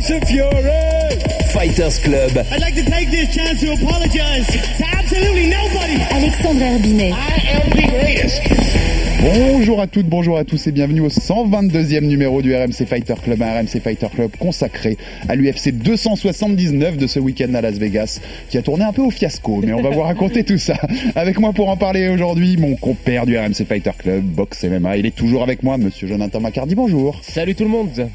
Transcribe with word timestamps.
Fury. 0.00 1.18
Fighters 1.52 1.98
Club. 1.98 2.30
I'd 2.52 2.60
like 2.60 2.76
to 2.76 2.84
take 2.84 3.10
this 3.10 3.34
chance 3.34 3.60
to 3.60 3.72
apologize 3.72 4.46
to 4.46 4.84
absolutely 4.96 5.50
nobody. 5.50 6.00
Alexandre 6.10 6.64
Herbinet. 6.64 7.12
I 7.12 7.34
am 7.50 7.70
the 7.70 7.88
greatest. 7.90 8.42
Bonjour 9.20 9.80
à 9.80 9.88
toutes, 9.88 10.06
bonjour 10.06 10.38
à 10.38 10.44
tous 10.44 10.68
et 10.68 10.72
bienvenue 10.72 11.00
au 11.00 11.08
122e 11.08 12.02
numéro 12.02 12.40
du 12.42 12.54
RMC 12.54 12.86
Fighter 12.86 13.14
Club, 13.20 13.42
un 13.42 13.60
RMC 13.60 13.80
Fighter 13.82 14.06
Club 14.14 14.30
consacré 14.38 14.96
à 15.28 15.34
l'UFC 15.34 15.72
279 15.72 16.96
de 16.96 17.06
ce 17.08 17.18
week-end 17.18 17.52
à 17.54 17.60
Las 17.60 17.74
Vegas, 17.74 18.20
qui 18.48 18.58
a 18.58 18.62
tourné 18.62 18.84
un 18.84 18.92
peu 18.92 19.02
au 19.02 19.10
fiasco, 19.10 19.60
mais 19.64 19.72
on 19.72 19.82
va 19.82 19.90
vous 19.90 20.02
raconter 20.02 20.44
tout 20.44 20.58
ça. 20.58 20.76
Avec 21.16 21.40
moi 21.40 21.52
pour 21.52 21.68
en 21.68 21.76
parler 21.76 22.08
aujourd'hui, 22.08 22.56
mon 22.56 22.76
compère 22.76 23.26
du 23.26 23.36
RMC 23.36 23.64
Fighter 23.68 23.90
Club, 23.98 24.22
Box 24.22 24.62
MMA, 24.62 24.98
il 24.98 25.06
est 25.06 25.16
toujours 25.16 25.42
avec 25.42 25.64
moi, 25.64 25.76
monsieur 25.76 26.06
Jonathan 26.06 26.38
Macardy, 26.38 26.76
bonjour. 26.76 27.18
Salut 27.22 27.56
tout 27.56 27.64
le 27.64 27.70
monde 27.70 28.08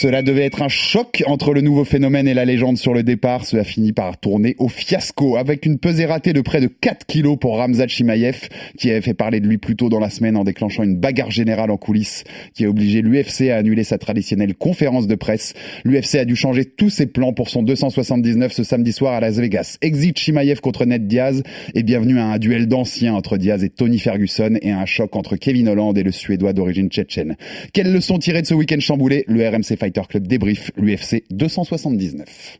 Cela 0.00 0.22
devait 0.22 0.44
être 0.44 0.62
un 0.62 0.68
choc 0.68 1.24
entre 1.26 1.52
le 1.52 1.60
nouveau 1.60 1.82
phénomène 1.82 2.28
et 2.28 2.34
la 2.34 2.44
légende 2.44 2.78
sur 2.78 2.94
le 2.94 3.02
départ. 3.02 3.44
Cela 3.44 3.64
finit 3.64 3.92
par 3.92 4.16
tourner 4.16 4.54
au 4.58 4.68
fiasco 4.68 5.36
avec 5.36 5.66
une 5.66 5.80
pesée 5.80 6.06
ratée 6.06 6.32
de 6.32 6.40
près 6.40 6.60
de 6.60 6.68
4 6.68 7.04
kilos 7.04 7.36
pour 7.36 7.56
Ramzat 7.56 7.88
Chimaev 7.88 8.48
qui 8.76 8.92
avait 8.92 9.00
fait 9.00 9.14
parler 9.14 9.40
de 9.40 9.48
lui 9.48 9.58
plus 9.58 9.74
tôt 9.74 9.88
dans 9.88 9.98
la 9.98 10.08
semaine 10.08 10.36
en 10.36 10.44
déclenchant 10.44 10.84
une 10.84 10.94
bagarre 10.94 11.32
générale 11.32 11.72
en 11.72 11.76
coulisses 11.76 12.22
qui 12.54 12.64
a 12.64 12.68
obligé 12.68 13.02
l'UFC 13.02 13.50
à 13.50 13.56
annuler 13.56 13.82
sa 13.82 13.98
traditionnelle 13.98 14.54
conférence 14.54 15.08
de 15.08 15.16
presse. 15.16 15.54
L'UFC 15.82 16.14
a 16.14 16.24
dû 16.24 16.36
changer 16.36 16.64
tous 16.64 16.90
ses 16.90 17.06
plans 17.06 17.32
pour 17.32 17.48
son 17.48 17.64
279 17.64 18.52
ce 18.52 18.62
samedi 18.62 18.92
soir 18.92 19.14
à 19.14 19.20
Las 19.20 19.40
Vegas. 19.40 19.78
Exit 19.82 20.16
Chimaev 20.16 20.60
contre 20.60 20.84
Ned 20.84 21.08
Diaz 21.08 21.42
et 21.74 21.82
bienvenue 21.82 22.20
à 22.20 22.26
un 22.26 22.38
duel 22.38 22.68
d'anciens 22.68 23.14
entre 23.14 23.36
Diaz 23.36 23.64
et 23.64 23.68
Tony 23.68 23.98
Ferguson 23.98 24.58
et 24.62 24.70
à 24.70 24.78
un 24.78 24.86
choc 24.86 25.16
entre 25.16 25.34
Kevin 25.34 25.68
Holland 25.68 25.98
et 25.98 26.04
le 26.04 26.12
Suédois 26.12 26.52
d'origine 26.52 26.88
tchétchène. 26.88 27.36
Quelles 27.72 27.92
leçons 27.92 28.20
tirées 28.20 28.42
de 28.42 28.46
ce 28.46 28.54
week-end 28.54 28.78
chamboulé? 28.78 29.24
Le 29.26 29.44
RMC 29.44 29.76
Fighter 29.88 30.06
Club 30.08 30.26
débrief 30.26 30.70
l'UFC 30.76 31.22
279. 31.30 32.58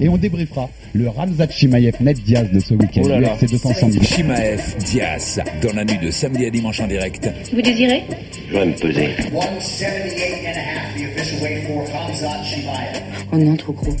Et 0.00 0.08
on 0.08 0.16
débriefera 0.16 0.68
le 0.94 1.08
Ramzat 1.08 1.48
Chimaev 1.50 1.96
Net 2.00 2.20
Diaz 2.22 2.48
de 2.52 2.58
ce 2.60 2.74
week-end, 2.74 3.02
Oh 3.04 3.08
là 3.08 3.20
là. 3.20 3.28
l'UFC 3.40 3.50
279. 3.50 4.06
Chimaev 4.08 4.76
Diaz, 4.84 5.40
dans 5.62 5.72
la 5.74 5.84
nuit 5.84 5.98
de 5.98 6.10
samedi 6.10 6.46
à 6.46 6.50
dimanche 6.50 6.80
en 6.80 6.86
direct. 6.88 7.28
Vous 7.52 7.62
désirez? 7.62 8.02
Je 8.48 8.52
vais 8.58 8.66
me 8.66 8.72
peser. 8.72 9.08
178 9.30 10.46
and 10.46 10.56
a 10.56 10.60
half, 10.60 10.96
the 10.96 11.04
official 11.06 11.42
weight 11.42 11.66
for 11.66 11.84
Hamzat 11.86 12.44
Chimaev. 12.44 13.02
Oh 13.32 13.36
non, 13.38 13.56
trop 13.56 13.72
gros. 13.72 13.96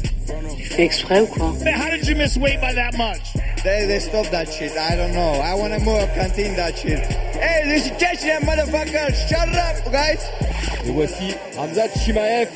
Tu 0.56 0.64
fais 0.64 0.84
exprès 0.84 1.20
ou 1.20 1.26
quoi? 1.26 1.46
How 1.64 1.90
did 1.96 2.06
you 2.08 2.16
miss 2.16 2.36
weight 2.36 2.60
by 2.60 2.74
that 2.74 2.92
much? 2.96 3.34
They, 3.64 3.86
they 3.86 4.00
stop 4.00 4.26
that 4.30 4.46
shit. 4.52 4.72
I 4.76 4.96
don't 4.96 5.12
know. 5.12 5.40
I 5.40 5.54
want 5.54 5.72
to 5.72 5.80
more 5.84 6.06
continue 6.18 6.56
that 6.56 6.76
shit. 6.76 6.98
Hey, 6.98 7.62
this 7.68 7.86
is 7.86 7.92
Chechen 7.98 8.42
motherfucker. 8.46 9.12
Shut 9.28 9.48
up, 9.54 9.92
guys. 9.92 10.18
Et 10.86 10.90
voici 10.90 11.34
Hamzat 11.58 11.88
Chimaev, 11.98 12.48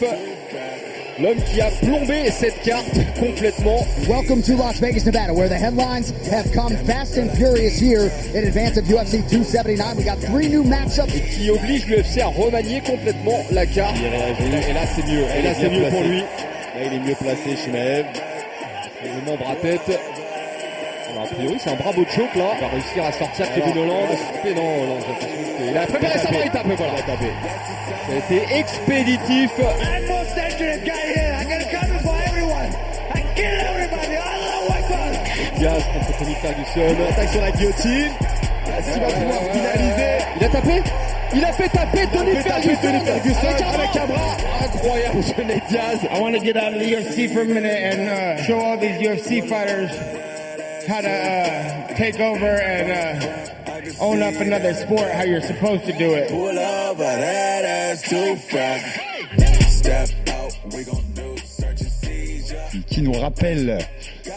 l'homme 1.20 1.38
qui 1.52 1.60
a 1.60 1.70
plombé 1.82 2.30
cette 2.30 2.60
carte 2.62 2.98
complètement. 3.18 3.86
Welcome 4.08 4.42
to 4.42 4.56
Las 4.56 4.80
Vegas, 4.80 5.04
Nevada, 5.06 5.32
where 5.32 5.48
the 5.48 5.54
headlines 5.54 6.12
have 6.30 6.50
come 6.52 6.76
fast 6.84 7.16
and 7.16 7.30
furious 7.36 7.78
here 7.78 8.10
in 8.34 8.46
advance 8.46 8.76
of 8.76 8.84
UFC 8.84 9.22
279. 9.28 9.96
We 9.96 10.04
got 10.04 10.18
three 10.18 10.48
new 10.48 10.64
matchups. 10.64 11.14
Et 11.14 11.20
qui 11.20 11.50
oblige 11.50 11.86
l'UFC 11.86 12.20
à 12.20 12.28
remanier 12.28 12.80
complètement 12.80 13.38
la 13.52 13.66
carte. 13.66 13.96
Et 13.96 14.72
là, 14.72 14.80
c'est 14.94 15.06
mieux. 15.06 15.24
Et 15.38 15.42
là, 15.42 15.54
c'est 15.54 15.70
mieux 15.70 15.88
pour 15.90 16.02
lui. 16.02 16.20
Là, 16.20 16.84
il 16.84 16.92
est 16.94 17.00
mieux 17.00 17.14
placé, 17.14 17.56
Chimaev. 17.64 18.06
Le 19.04 19.36
bras 19.36 19.54
tête. 19.62 19.98
A 21.30 21.34
priori, 21.34 21.56
c'est 21.58 21.70
un 21.70 21.74
bravo 21.74 22.04
de 22.04 22.10
choc 22.10 22.34
là. 22.34 22.44
Il 22.56 22.60
va 22.60 22.68
réussir 22.68 23.04
à 23.04 23.12
sortir 23.12 23.46
Kevin 23.54 23.78
Holland. 23.78 24.08
Et 24.44 24.54
non, 24.54 24.62
Holland, 24.82 25.00
j'ai 25.00 25.08
l'impression 25.08 25.28
que- 25.58 25.70
Il 25.70 25.76
a 25.78 25.86
préparé 25.86 26.18
sa 26.18 26.28
vraie 26.28 26.46
étape, 26.46 26.66
voilà. 26.66 26.92
Ça 26.96 28.12
a 28.12 28.16
été 28.18 28.56
expéditif. 28.58 29.50
Diaz 35.58 35.82
contre 35.92 36.18
Tony 36.18 36.34
Ferguson. 36.34 37.02
Attaque 37.10 37.28
sur 37.30 37.40
la 37.40 37.50
guillotine. 37.52 38.10
Est-ce 38.78 38.92
qu'il 38.92 39.00
va 39.02 39.08
pouvoir 39.08 39.40
finaliser 39.52 40.24
Il 40.40 40.44
a 40.44 40.48
tapé 40.48 40.82
Il 41.34 41.44
a 41.44 41.52
fait 41.52 41.68
taper 41.68 42.06
Tony 42.12 42.30
Il 42.34 42.40
Ferguson, 42.42 42.76
Tony 42.82 43.00
Ferguson 43.04 43.46
avec 43.46 43.60
un 43.62 43.66
bras. 43.66 43.82
avec 43.82 43.96
un 43.96 44.06
bras. 44.06 44.36
Incroyable 44.64 45.22
Diaz. 45.68 45.98
I 46.14 46.20
want 46.20 46.32
to 46.32 46.40
get 46.40 46.56
out 46.56 46.72
of 46.74 46.78
the 46.80 46.86
UFC 46.86 47.28
for 47.32 47.40
a 47.40 47.44
minute 47.44 47.78
and 47.82 48.08
uh, 48.08 48.42
show 48.42 48.58
all 48.60 48.76
these 48.78 48.98
UFC 49.00 49.42
fighters 49.42 49.90
how 50.86 51.00
to 51.00 51.08
uh, 51.08 51.94
take 51.94 52.18
over 52.20 52.46
and 52.46 52.90
uh, 52.90 53.96
own 54.00 54.22
up 54.22 54.34
another 54.34 54.74
sport 54.74 55.10
how 55.10 55.22
you're 55.24 55.40
supposed 55.40 55.84
to 55.84 55.92
do 55.92 56.14
it. 56.14 56.28
Pull 56.30 56.58
over 56.58 57.02
that 57.02 57.64
ass 57.64 58.02
too 58.02 58.36
fat. 58.36 58.80
Step 59.68 60.10
out, 60.28 60.52
we 60.72 60.84
gon' 60.84 61.04
do 61.14 61.36
search 61.38 61.80
and 61.80 61.90
seizure. 61.90 62.84
qui 62.88 63.02
nous 63.02 63.12
rappelle, 63.12 63.78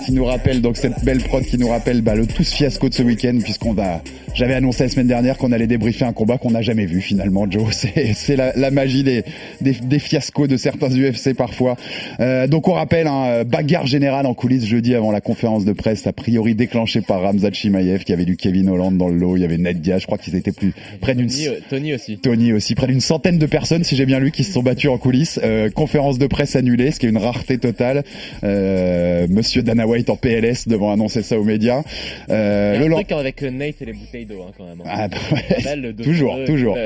qui 0.06 0.12
nous 0.12 0.26
rappelle 0.26 0.62
donc 0.62 0.78
cette 0.78 1.04
belle 1.04 1.24
prod 1.24 1.44
qui 1.44 1.58
nous 1.58 1.70
rappelle 1.70 2.02
bah, 2.02 2.16
le 2.16 2.28
tout 2.28 2.44
ce 2.44 2.56
fiasco 2.56 2.90
de 2.90 2.94
ce 2.94 3.04
week-end 3.04 3.38
puisqu'on 3.44 3.74
va, 3.74 4.02
j'avais 4.40 4.54
annoncé 4.54 4.84
la 4.84 4.90
semaine 4.90 5.08
dernière 5.08 5.38
qu'on 5.38 5.52
allait 5.52 5.68
débriefer 5.68 6.06
un 6.06 6.14
combat 6.14 6.38
qu'on 6.38 6.52
n'a 6.52 6.62
jamais 6.62 6.86
vu 6.86 7.02
finalement, 7.02 7.46
Joe. 7.50 7.70
C'est, 8.14 8.36
la, 8.36 8.54
la 8.56 8.72
magie 8.72 9.04
des, 9.04 9.24
des, 9.62 9.74
des 9.74 10.00
fiascos 10.00 10.48
de 10.48 10.58
certains 10.58 10.90
UFC 10.90 11.34
parfois. 11.36 11.76
Euh, 12.20 12.48
donc 12.48 12.68
on 12.68 12.74
rappelle 12.74 13.08
un 13.08 13.44
bagarre 13.44 13.86
générale 13.86 14.26
en 14.26 14.34
coulisses 14.34 14.66
jeudi 14.66 14.96
avant 14.96 15.12
la 15.12 15.22
conférence 15.22 15.66
de 15.66 15.74
presse, 15.74 16.08
a 16.08 16.14
priori 16.14 16.56
déclenchée 16.56 17.02
par 17.02 17.22
Ramzat 17.22 17.52
Chimaev 17.52 18.04
qui 18.06 18.14
avait 18.14 18.26
du 18.26 18.38
Kevin 18.38 18.70
Holland 18.70 18.98
dans 18.98 19.10
le 19.10 19.18
lot, 19.18 19.36
il 19.36 19.42
y 19.42 19.46
avait 19.46 19.58
Ned 19.58 19.82
Diaz, 19.82 20.02
je 20.02 20.06
crois 20.06 20.18
qu'ils 20.18 20.36
étaient 20.36 20.54
plus 20.54 20.74
près 21.02 21.16
d'une 21.16 21.28
Tony, 21.28 21.48
euh, 21.48 21.60
Tony 21.70 21.94
aussi. 21.94 22.18
Tony 22.18 22.54
aussi, 22.54 22.76
près 22.76 22.88
d'une 22.88 23.02
centaine 23.02 23.40
de 23.40 23.46
personnes, 23.46 23.84
si 23.84 23.98
j'ai 23.98 24.06
bien 24.06 24.20
lu, 24.20 24.32
qui 24.32 24.46
se 24.46 24.54
sont 24.54 24.64
battues 24.64 24.88
en 24.88 24.98
coulisses. 24.98 25.40
Euh, 25.44 25.70
conférence 25.70 26.18
de 26.18 26.28
presse 26.28 26.56
annulée, 26.56 26.92
ce 26.92 27.00
qui 27.00 27.06
est 27.06 27.10
une 27.10 27.18
rareté 27.18 27.58
totale. 27.58 28.04
Euh, 28.44 29.28
Monsieur 29.30 29.64
Dana 29.64 29.86
White 29.86 30.10
en 30.10 30.16
PLS 30.16 30.68
devant 30.68 30.92
annoncer 30.94 31.24
ça 31.24 31.38
aux 31.38 31.44
médias. 31.44 31.84
Euh, 32.30 32.88
le 32.88 32.94
truc 32.96 33.12
avec 33.12 33.44
euh, 33.44 33.52
Nate 33.52 33.82
et 33.82 33.86
les 33.86 33.94
bouteilles 33.94 34.26
hein, 34.36 34.52
quand 34.58 34.66
même. 34.66 34.82
Ah, 34.86 35.08
bah 35.08 35.18
ouais. 35.32 35.94
toujours, 36.04 36.36
202, 36.36 36.46
toujours. 36.46 36.78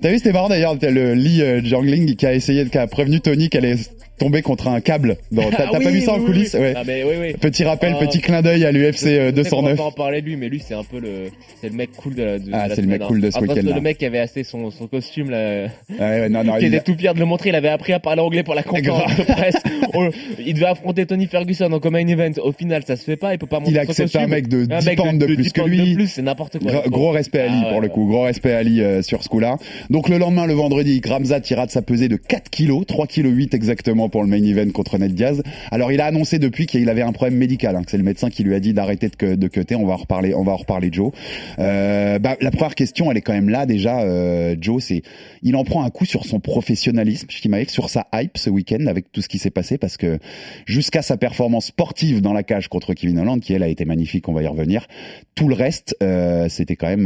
T'as 0.00 0.10
vu, 0.10 0.18
c'était 0.18 0.32
marrant 0.32 0.48
d'ailleurs, 0.48 0.76
le 0.80 1.14
Lee 1.14 1.42
euh, 1.42 1.60
Jangling 1.64 2.16
qui 2.16 2.26
a 2.26 2.34
essayé, 2.34 2.66
qui 2.66 2.78
a 2.78 2.86
prévenu 2.86 3.20
Tony 3.20 3.48
qu'elle 3.48 3.64
allait 3.64 3.80
tomber 4.18 4.42
contre 4.42 4.68
un 4.68 4.80
câble. 4.80 5.16
Dans- 5.32 5.42
T'as 5.50 5.66
Ah 5.72 5.78
pas 5.80 5.90
vu 5.90 6.00
ça 6.00 6.12
en 6.14 6.18
oui, 6.18 6.24
coulisses. 6.24 6.54
Ouais. 6.54 6.74
Ah, 6.76 6.82
mais. 6.86 7.34
Petit 7.40 7.64
rappel, 7.64 7.94
Ah, 7.96 8.06
petit 8.06 8.20
clin 8.20 8.42
d'œil 8.42 8.64
à 8.64 8.72
l'UFC 8.72 9.06
euh, 9.06 9.32
Je 9.36 9.42
sais 9.42 9.50
qu'on 9.50 9.62
va 9.62 9.72
209. 9.72 9.76
pas 9.76 9.82
en 9.84 9.90
parler 9.92 10.20
de 10.22 10.26
lui, 10.26 10.36
mais 10.36 10.48
lui 10.48 10.60
c'est 10.60 10.74
un 10.74 10.84
peu 10.84 10.98
le, 11.00 11.30
c'est 11.60 11.68
le 11.68 11.74
mec 11.76 11.90
cool 11.96 12.14
de 12.14 12.22
la. 12.22 12.38
De, 12.38 12.50
Ah, 12.52 12.66
c'est 12.74 12.80
le 12.80 12.86
mec 12.88 13.02
cool 13.02 13.20
de 13.20 13.30
ce 13.30 13.36
Après, 13.38 13.48
week-end-là. 13.48 13.74
Le 13.74 13.80
mec 13.80 13.98
qui 13.98 14.06
avait 14.06 14.18
acheté 14.20 14.44
son, 14.44 14.70
son 14.70 14.86
costume 14.86 15.30
là, 15.30 15.66
Ouais, 15.90 15.98
ouais, 15.98 16.28
non, 16.28 16.44
non, 16.44 16.54
qui 16.56 16.62
il 16.66 16.68
était 16.68 16.76
a- 16.78 16.80
tout 16.80 16.96
fier 16.96 17.14
de 17.14 17.18
le 17.20 17.26
montrer, 17.26 17.50
il 17.50 17.54
avait 17.54 17.68
appris 17.68 17.92
à 17.92 17.98
parler 18.00 18.20
anglais 18.22 18.42
pour 18.42 18.54
la 18.54 18.62
conférence 18.62 19.16
de 19.16 19.22
presse. 19.24 19.56
Oh, 19.94 20.06
il 20.44 20.54
devait 20.54 20.66
affronter 20.66 21.06
Tony 21.06 21.26
Ferguson 21.26 21.70
en 21.72 21.90
main 21.90 22.06
event. 22.06 22.32
Au 22.42 22.52
final, 22.52 22.82
ça 22.86 22.96
se 22.96 23.04
fait 23.04 23.16
pas, 23.16 23.32
il 23.34 23.38
peut 23.38 23.46
pas 23.46 23.58
montrer 23.60 23.72
Il 23.72 23.78
accepte 23.78 24.16
un 24.16 24.26
mec 24.26 24.48
de 24.48 24.64
10 24.64 24.86
mec 24.86 24.96
pounds 24.98 25.18
de 25.18 25.26
plus 25.26 25.36
10 25.36 25.52
que 25.52 25.60
lui. 25.62 26.06
c'est 26.08 26.22
n'importe 26.22 26.58
quoi. 26.58 26.72
Gros, 26.72 26.90
gros 26.90 27.10
respect 27.10 27.40
à 27.40 27.44
Ali 27.44 27.62
Ah, 27.66 27.70
pour 27.70 27.80
le 27.80 27.88
coup, 27.88 28.06
gros 28.06 28.22
respect 28.22 28.52
à 28.52 28.58
Ali 28.58 28.80
euh, 28.80 29.02
sur 29.02 29.22
ce 29.22 29.28
coup-là. 29.28 29.56
Donc 29.90 30.08
le 30.08 30.18
lendemain, 30.18 30.46
le 30.46 30.54
vendredi, 30.54 31.00
Gramzat 31.00 31.40
ira 31.50 31.66
de 31.66 31.70
sa 31.70 31.82
pesée 31.82 32.08
de 32.08 32.16
4 32.16 32.50
kilos, 32.50 32.84
3 32.86 33.06
kilos 33.06 33.32
8 33.34 33.54
exactement 33.54 34.03
pour 34.08 34.22
le 34.22 34.28
main 34.28 34.42
event 34.42 34.70
contre 34.70 34.98
Ned 34.98 35.14
Diaz. 35.14 35.42
Alors 35.70 35.92
il 35.92 36.00
a 36.00 36.06
annoncé 36.06 36.38
depuis 36.38 36.66
qu'il 36.66 36.88
avait 36.88 37.02
un 37.02 37.12
problème 37.12 37.38
médical, 37.38 37.76
hein, 37.76 37.82
que 37.82 37.90
c'est 37.90 37.96
le 37.96 38.04
médecin 38.04 38.30
qui 38.30 38.44
lui 38.44 38.54
a 38.54 38.60
dit 38.60 38.72
d'arrêter 38.72 39.08
de, 39.08 39.34
de 39.34 39.48
cutter. 39.48 39.76
On 39.76 39.86
va 39.86 39.94
en 39.94 39.98
reparler, 39.98 40.34
on 40.34 40.42
va 40.42 40.52
en 40.52 40.56
reparler 40.56 40.88
Joe. 40.92 41.12
Euh, 41.58 42.18
bah, 42.18 42.36
la 42.40 42.50
première 42.50 42.74
question, 42.74 43.10
elle 43.10 43.16
est 43.16 43.22
quand 43.22 43.32
même 43.32 43.48
là 43.48 43.66
déjà. 43.66 44.00
euh, 44.02 44.56
Joe, 44.60 44.82
c'est 44.82 45.02
il 45.42 45.56
en 45.56 45.64
prend 45.64 45.84
un 45.84 45.90
coup 45.90 46.04
sur 46.04 46.24
son 46.24 46.40
professionnalisme, 46.40 47.28
Shimaev, 47.30 47.68
sur 47.68 47.90
sa 47.90 48.06
hype 48.14 48.36
ce 48.36 48.50
week-end 48.50 48.86
avec 48.86 49.12
tout 49.12 49.20
ce 49.20 49.28
qui 49.28 49.38
s'est 49.38 49.50
passé 49.50 49.78
parce 49.78 49.96
que 49.96 50.18
jusqu'à 50.66 51.02
sa 51.02 51.16
performance 51.16 51.66
sportive 51.66 52.20
dans 52.20 52.32
la 52.32 52.42
cage 52.42 52.68
contre 52.68 52.94
Kevin 52.94 53.18
Holland, 53.18 53.40
qui 53.40 53.52
elle 53.52 53.62
a 53.62 53.68
été 53.68 53.84
magnifique, 53.84 54.28
on 54.28 54.32
va 54.32 54.42
y 54.42 54.46
revenir. 54.46 54.86
Tout 55.34 55.48
le 55.48 55.54
reste, 55.54 55.96
euh, 56.02 56.48
c'était 56.48 56.76
quand 56.76 56.88
même, 56.88 57.04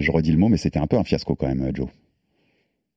je 0.00 0.10
redis 0.10 0.32
le 0.32 0.38
mot, 0.38 0.48
mais 0.48 0.56
c'était 0.56 0.78
un 0.78 0.86
peu 0.86 0.96
un 0.96 1.04
fiasco 1.04 1.34
quand 1.34 1.48
même, 1.48 1.70
Joe. 1.74 1.88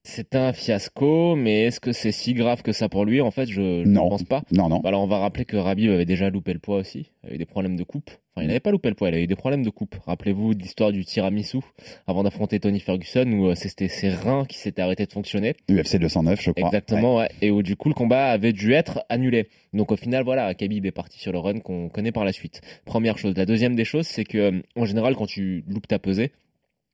C'est 0.04 0.36
un 0.36 0.52
fiasco, 0.52 1.36
mais 1.36 1.66
est-ce 1.66 1.80
que 1.80 1.92
c'est 1.92 2.12
si 2.12 2.34
grave 2.34 2.64
que 2.64 2.72
ça 2.72 2.90
pour 2.90 3.06
lui? 3.06 3.22
En 3.22 3.30
fait, 3.30 3.46
je 3.46 3.86
ne 3.86 3.96
pense 3.96 4.24
pas. 4.24 4.42
Non, 4.52 4.68
non. 4.68 4.82
Alors, 4.82 5.04
on 5.04 5.08
va 5.08 5.20
rappeler 5.20 5.46
que 5.46 5.58
Rabib 5.58 5.92
avait 5.92 6.06
déjà 6.06 6.32
loupé 6.32 6.54
le 6.54 6.60
poids 6.60 6.78
aussi. 6.78 7.12
Il 7.24 7.28
avait 7.30 7.38
des 7.38 7.46
problèmes 7.46 7.76
de 7.76 7.84
coupe. 7.84 8.10
Enfin, 8.34 8.44
il 8.44 8.48
n'avait 8.48 8.60
pas 8.60 8.72
loupé 8.72 8.90
le 8.90 8.96
poids, 8.96 9.10
il 9.10 9.14
avait 9.14 9.24
eu 9.26 9.28
des 9.28 9.36
problèmes 9.36 9.64
de 9.64 9.70
coupe. 9.70 9.96
Rappelez-vous 10.06 10.56
de 10.56 10.62
l'histoire 10.62 10.92
du 10.92 11.06
tiramisu 11.06 11.60
avant 12.08 12.24
d'affronter 12.24 12.60
Tony 12.60 12.80
Ferguson 12.80 13.30
où 13.32 13.50
euh, 13.50 13.56
c'était 13.56 13.90
ses 13.90 14.10
reins 14.10 14.46
qui 14.46 14.58
s'étaient 14.58 14.82
arrêtés 14.82 15.06
de 15.06 15.12
fonctionner. 15.12 15.56
UFC 15.70 15.98
209, 15.98 16.42
je 16.42 16.52
crois. 16.52 16.68
Exactement, 16.68 17.18
ouais. 17.18 17.30
Et 17.42 17.52
où 17.52 17.62
du 17.62 17.76
coup 17.76 17.90
le 17.90 17.94
combat 17.94 18.28
avait 18.28 18.54
dû 18.54 18.72
être 18.74 19.04
annulé. 19.10 19.50
Donc 19.74 19.92
au 19.92 19.98
final, 19.98 20.24
voilà, 20.24 20.54
Khabib 20.56 20.86
est 20.86 20.92
parti 20.92 21.20
sur 21.20 21.34
le 21.34 21.40
run 21.40 21.60
qu'on 21.60 21.90
connaît 21.90 22.14
par 22.14 22.24
la 22.24 22.32
suite. 22.32 22.62
Première 22.86 23.18
chose. 23.18 23.36
La 23.36 23.46
deuxième 23.46 23.76
des 23.76 23.86
choses, 23.86 24.08
c'est 24.08 24.24
que 24.24 24.38
euh, 24.38 24.62
en 24.78 24.86
général, 24.86 25.16
quand 25.16 25.28
tu 25.28 25.66
loupes 25.68 25.88
ta 25.88 26.00
pesée, 26.00 26.32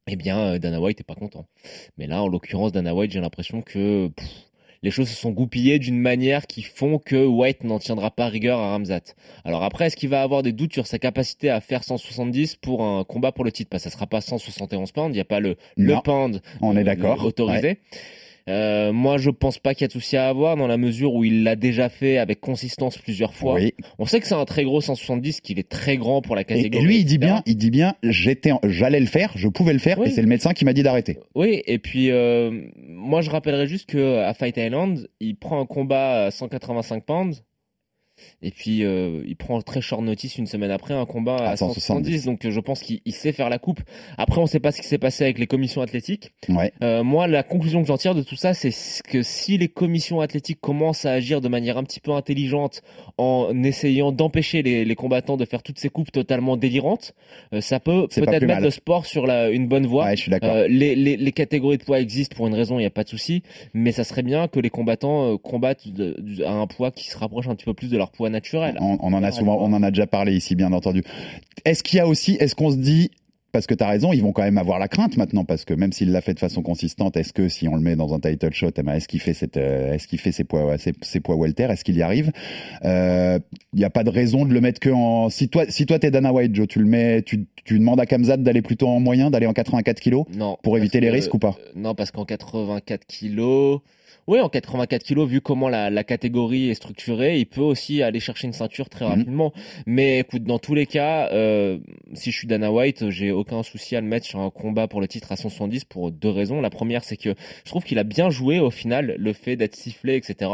eh 0.07 0.15
bien 0.15 0.39
euh, 0.39 0.59
Dana 0.59 0.79
White 0.79 0.99
est 1.01 1.03
pas 1.03 1.15
content. 1.15 1.45
Mais 1.97 2.07
là, 2.07 2.21
en 2.23 2.27
l'occurrence, 2.27 2.71
Dana 2.71 2.93
White, 2.95 3.11
j'ai 3.11 3.19
l'impression 3.19 3.61
que 3.61 4.07
pff, 4.07 4.27
les 4.83 4.91
choses 4.91 5.09
se 5.09 5.15
sont 5.15 5.31
goupillées 5.31 5.79
d'une 5.79 5.99
manière 5.99 6.47
qui 6.47 6.61
font 6.61 6.99
que 6.99 7.25
White 7.25 7.63
n'en 7.63 7.79
tiendra 7.79 8.11
pas 8.11 8.27
rigueur 8.27 8.59
à 8.59 8.71
Ramzat. 8.71 9.01
Alors 9.43 9.63
après, 9.63 9.87
est-ce 9.87 9.95
qu'il 9.95 10.09
va 10.09 10.21
avoir 10.21 10.43
des 10.43 10.51
doutes 10.51 10.73
sur 10.73 10.87
sa 10.87 10.99
capacité 10.99 11.49
à 11.49 11.61
faire 11.61 11.83
170 11.83 12.55
pour 12.57 12.83
un 12.83 13.03
combat 13.03 13.31
pour 13.31 13.43
le 13.43 13.51
titre? 13.51 13.69
Parce 13.69 13.83
que 13.83 13.89
ça 13.89 13.95
sera 13.95 14.07
pas 14.07 14.21
171 14.21 14.91
pounds, 14.91 15.09
il 15.09 15.13
n'y 15.15 15.19
a 15.19 15.25
pas 15.25 15.39
le, 15.39 15.57
le 15.75 15.95
pound 16.03 16.41
On 16.61 16.75
est 16.77 16.81
euh, 16.81 16.83
d'accord. 16.83 17.23
autorisé. 17.25 17.67
Ouais. 17.67 17.79
Euh, 18.47 18.93
moi, 18.93 19.17
je 19.17 19.29
pense 19.29 19.59
pas 19.59 19.73
qu'il 19.73 19.81
y 19.81 19.85
a 19.85 19.87
de 19.87 19.93
souci 19.93 20.15
à 20.17 20.27
avoir 20.29 20.55
dans 20.55 20.67
la 20.67 20.77
mesure 20.77 21.13
où 21.13 21.23
il 21.23 21.43
l'a 21.43 21.55
déjà 21.55 21.89
fait 21.89 22.17
avec 22.17 22.39
consistance 22.39 22.97
plusieurs 22.97 23.33
fois. 23.33 23.55
Oui. 23.55 23.73
On 23.99 24.05
sait 24.05 24.19
que 24.19 24.27
c'est 24.27 24.35
un 24.35 24.45
très 24.45 24.63
gros 24.63 24.79
170, 24.81 25.41
qu'il 25.41 25.59
est 25.59 25.67
très 25.67 25.97
grand 25.97 26.21
pour 26.21 26.35
la 26.35 26.43
catégorie. 26.43 26.83
et 26.83 26.87
lui, 26.87 26.97
il 26.99 27.05
dit 27.05 27.17
bien, 27.17 27.43
il 27.45 27.57
dit 27.57 27.71
bien, 27.71 27.95
j'étais, 28.03 28.51
j'allais 28.63 28.99
le 28.99 29.05
faire, 29.05 29.31
je 29.35 29.47
pouvais 29.47 29.73
le 29.73 29.79
faire, 29.79 29.99
Oui. 29.99 30.07
et 30.07 30.11
c'est 30.11 30.21
le 30.21 30.27
médecin 30.27 30.53
qui 30.53 30.63
m'a 30.65 30.73
dit 30.73 30.83
d'arrêter. 30.83 31.17
Oui, 31.35 31.61
et 31.65 31.77
puis 31.79 32.09
euh, 32.11 32.51
moi 32.87 33.21
je 33.21 33.29
rappellerai 33.29 33.67
juste 33.67 33.89
que 33.89 34.19
à 34.19 34.33
Fight 34.33 34.55
Island, 34.57 35.07
il 35.19 35.35
prend 35.35 35.59
un 35.59 35.65
combat 35.65 36.25
à 36.25 36.31
185 36.31 37.03
pounds. 37.03 37.43
Et 38.41 38.51
puis 38.51 38.83
euh, 38.83 39.23
il 39.27 39.35
prend 39.35 39.61
très 39.61 39.81
short 39.81 40.01
notice 40.01 40.37
une 40.37 40.47
semaine 40.47 40.71
après 40.71 40.93
un 40.93 41.05
combat 41.05 41.35
à, 41.37 41.49
À 41.51 41.55
170. 41.57 41.81
170, 41.81 42.25
donc 42.25 42.45
euh, 42.45 42.51
je 42.51 42.59
pense 42.59 42.81
qu'il 42.81 43.01
il 43.05 43.13
sait 43.13 43.31
faire 43.31 43.49
la 43.49 43.59
coupe. 43.59 43.79
Après 44.17 44.39
on 44.41 44.45
sait 44.45 44.59
pas 44.59 44.71
ce 44.71 44.81
qui 44.81 44.87
s'est 44.87 44.97
passé 44.97 45.23
avec 45.23 45.39
les 45.39 45.47
commissions 45.47 45.81
athlétiques. 45.81 46.31
Ouais. 46.49 46.71
Euh, 46.83 47.03
moi 47.03 47.27
la 47.27 47.43
conclusion 47.43 47.81
que 47.81 47.87
j'en 47.87 47.97
tire 47.97 48.15
de 48.15 48.21
tout 48.23 48.35
ça 48.35 48.53
c'est 48.53 48.71
que 49.09 49.21
si 49.23 49.57
les 49.57 49.67
commissions 49.67 50.21
athlétiques 50.21 50.59
commencent 50.61 51.05
à 51.05 51.11
agir 51.11 51.41
de 51.41 51.47
manière 51.47 51.77
un 51.77 51.83
petit 51.83 51.99
peu 51.99 52.11
intelligente 52.11 52.81
en 53.17 53.63
essayant 53.63 54.11
d'empêcher 54.11 54.61
les, 54.61 54.85
les 54.85 54.95
combattants 54.95 55.37
de 55.37 55.45
faire 55.45 55.63
toutes 55.63 55.79
ces 55.79 55.89
coupes 55.89 56.11
totalement 56.11 56.57
délirantes, 56.57 57.13
euh, 57.53 57.61
ça 57.61 57.79
peut 57.79 58.07
peut-être 58.07 58.31
mettre 58.41 58.45
mal. 58.47 58.63
le 58.63 58.69
sport 58.71 59.05
sur 59.05 59.25
la, 59.27 59.49
une 59.49 59.67
bonne 59.67 59.85
voie. 59.85 60.05
Ouais, 60.05 60.15
je 60.15 60.21
suis 60.21 60.31
d'accord. 60.31 60.55
Les, 60.67 60.95
les, 60.95 61.17
les 61.17 61.31
catégories 61.31 61.77
de 61.77 61.83
poids 61.83 61.99
existent 61.99 62.35
pour 62.35 62.47
une 62.47 62.53
raison, 62.55 62.75
il 62.77 62.81
n'y 62.81 62.87
a 62.87 62.89
pas 62.91 63.03
de 63.03 63.09
souci, 63.09 63.43
mais 63.73 63.91
ça 63.91 64.03
serait 64.03 64.23
bien 64.23 64.47
que 64.47 64.59
les 64.59 64.69
combattants 64.69 65.37
combattent 65.37 65.87
de- 65.87 66.15
de- 66.19 66.43
à 66.43 66.51
un 66.51 66.67
poids 66.67 66.91
qui 66.91 67.07
se 67.09 67.17
rapproche 67.17 67.47
un 67.47 67.55
petit 67.55 67.65
peu 67.65 67.73
plus 67.73 67.89
de 67.89 67.97
leur 67.97 68.06
poids 68.11 68.29
naturel. 68.29 68.77
On, 68.79 68.97
on 69.01 69.13
en 69.13 69.23
a 69.23 69.31
souvent, 69.31 69.57
on 69.61 69.73
en 69.73 69.83
a 69.83 69.91
déjà 69.91 70.07
parlé 70.07 70.35
ici, 70.35 70.55
bien 70.55 70.71
entendu. 70.73 71.03
Est-ce 71.65 71.83
qu'il 71.83 71.97
y 71.97 71.99
a 71.99 72.07
aussi, 72.07 72.35
est-ce 72.39 72.55
qu'on 72.55 72.71
se 72.71 72.77
dit, 72.77 73.11
parce 73.53 73.65
que 73.65 73.73
tu 73.73 73.83
as 73.83 73.87
raison, 73.87 74.13
ils 74.13 74.21
vont 74.21 74.33
quand 74.33 74.43
même 74.43 74.57
avoir 74.57 74.77
la 74.77 74.87
crainte 74.87 75.17
maintenant, 75.17 75.43
parce 75.45 75.65
que 75.65 75.73
même 75.73 75.91
s'il 75.91 76.11
l'a 76.11 76.21
fait 76.21 76.33
de 76.33 76.39
façon 76.39 76.61
consistante, 76.61 77.17
est-ce 77.17 77.33
que 77.33 77.47
si 77.49 77.67
on 77.67 77.75
le 77.75 77.81
met 77.81 77.95
dans 77.95 78.13
un 78.13 78.19
title 78.19 78.53
shot, 78.53 78.71
eh 78.77 78.83
ben, 78.83 78.93
est-ce 78.93 79.07
qu'il 79.07 79.19
fait 79.21 79.33
cette, 79.33 79.57
euh, 79.57 79.93
est-ce 79.93 80.07
qu'il 80.07 80.19
fait 80.19 80.31
ses 80.33 80.43
poids, 80.43 80.77
ses, 80.77 80.93
ses 81.01 81.19
poids 81.21 81.35
welter, 81.37 81.63
est-ce 81.63 81.83
qu'il 81.83 81.95
y 81.95 82.01
arrive? 82.03 82.31
Euh, 82.85 83.39
Il 83.73 83.79
n'y 83.79 83.85
a 83.85 83.89
pas 83.89 84.03
de 84.03 84.09
raison 84.09 84.45
de 84.45 84.53
le 84.53 84.61
mettre 84.61 84.79
que 84.79 84.89
en. 84.89 85.29
Si 85.29 85.49
toi, 85.49 85.63
si 85.69 85.85
toi 85.85 85.97
t'es 85.97 86.11
Dana 86.11 86.31
White, 86.33 86.53
Joe, 86.55 86.67
tu 86.67 86.79
le 86.79 86.85
mets, 86.85 87.21
tu, 87.23 87.47
tu 87.65 87.79
demandes 87.79 87.99
à 87.99 88.05
Kamzat 88.05 88.37
d'aller 88.37 88.61
plutôt 88.61 88.87
en 88.89 88.99
moyen, 88.99 89.31
d'aller 89.31 89.47
en 89.47 89.53
84 89.53 89.99
kilos 90.01 90.25
Non. 90.35 90.57
pour 90.61 90.77
éviter 90.77 90.99
les 90.99 91.07
que- 91.07 91.13
risques 91.13 91.33
ou 91.33 91.39
pas? 91.39 91.55
euh, 91.59 91.71
Non, 91.75 91.95
parce 91.95 92.11
qu'en 92.11 92.25
84 92.25 93.05
kilos. 93.07 93.79
Oui, 94.27 94.39
en 94.41 94.49
84 94.49 95.03
kilos, 95.03 95.29
vu 95.29 95.39
comment 95.41 95.69
la, 95.69 95.89
la 95.89 96.03
catégorie 96.03 96.69
est 96.69 96.73
structurée, 96.73 97.39
il 97.39 97.45
peut 97.45 97.61
aussi 97.61 98.01
aller 98.03 98.19
chercher 98.19 98.47
une 98.47 98.53
ceinture 98.53 98.89
très 98.89 99.05
Mhm. 99.05 99.11
rapidement. 99.11 99.53
Mais 99.85 100.19
écoute, 100.19 100.43
dans 100.43 100.59
tous 100.59 100.73
les 100.75 100.85
cas, 100.85 101.29
euh, 101.31 101.77
si 102.13 102.31
je 102.31 102.37
suis 102.37 102.47
Dana 102.47 102.71
White, 102.71 103.09
j'ai 103.09 103.31
aucun 103.31 103.63
souci 103.63 103.95
à 103.95 104.01
le 104.01 104.07
mettre 104.07 104.25
sur 104.25 104.39
un 104.39 104.49
combat 104.49 104.87
pour 104.87 104.99
le 104.99 105.07
titre 105.07 105.31
à 105.31 105.37
170 105.37 105.85
pour 105.85 106.11
deux 106.11 106.29
raisons. 106.29 106.59
La 106.59 106.69
première, 106.69 107.03
c'est 107.05 107.15
que 107.15 107.35
je 107.63 107.69
trouve 107.69 107.83
qu'il 107.85 107.99
a 107.99 108.03
bien 108.03 108.29
joué 108.29 108.59
au 108.59 108.69
final 108.69 109.15
le 109.17 109.33
fait 109.33 109.55
d'être 109.55 109.75
sifflé, 109.75 110.15
etc. 110.17 110.51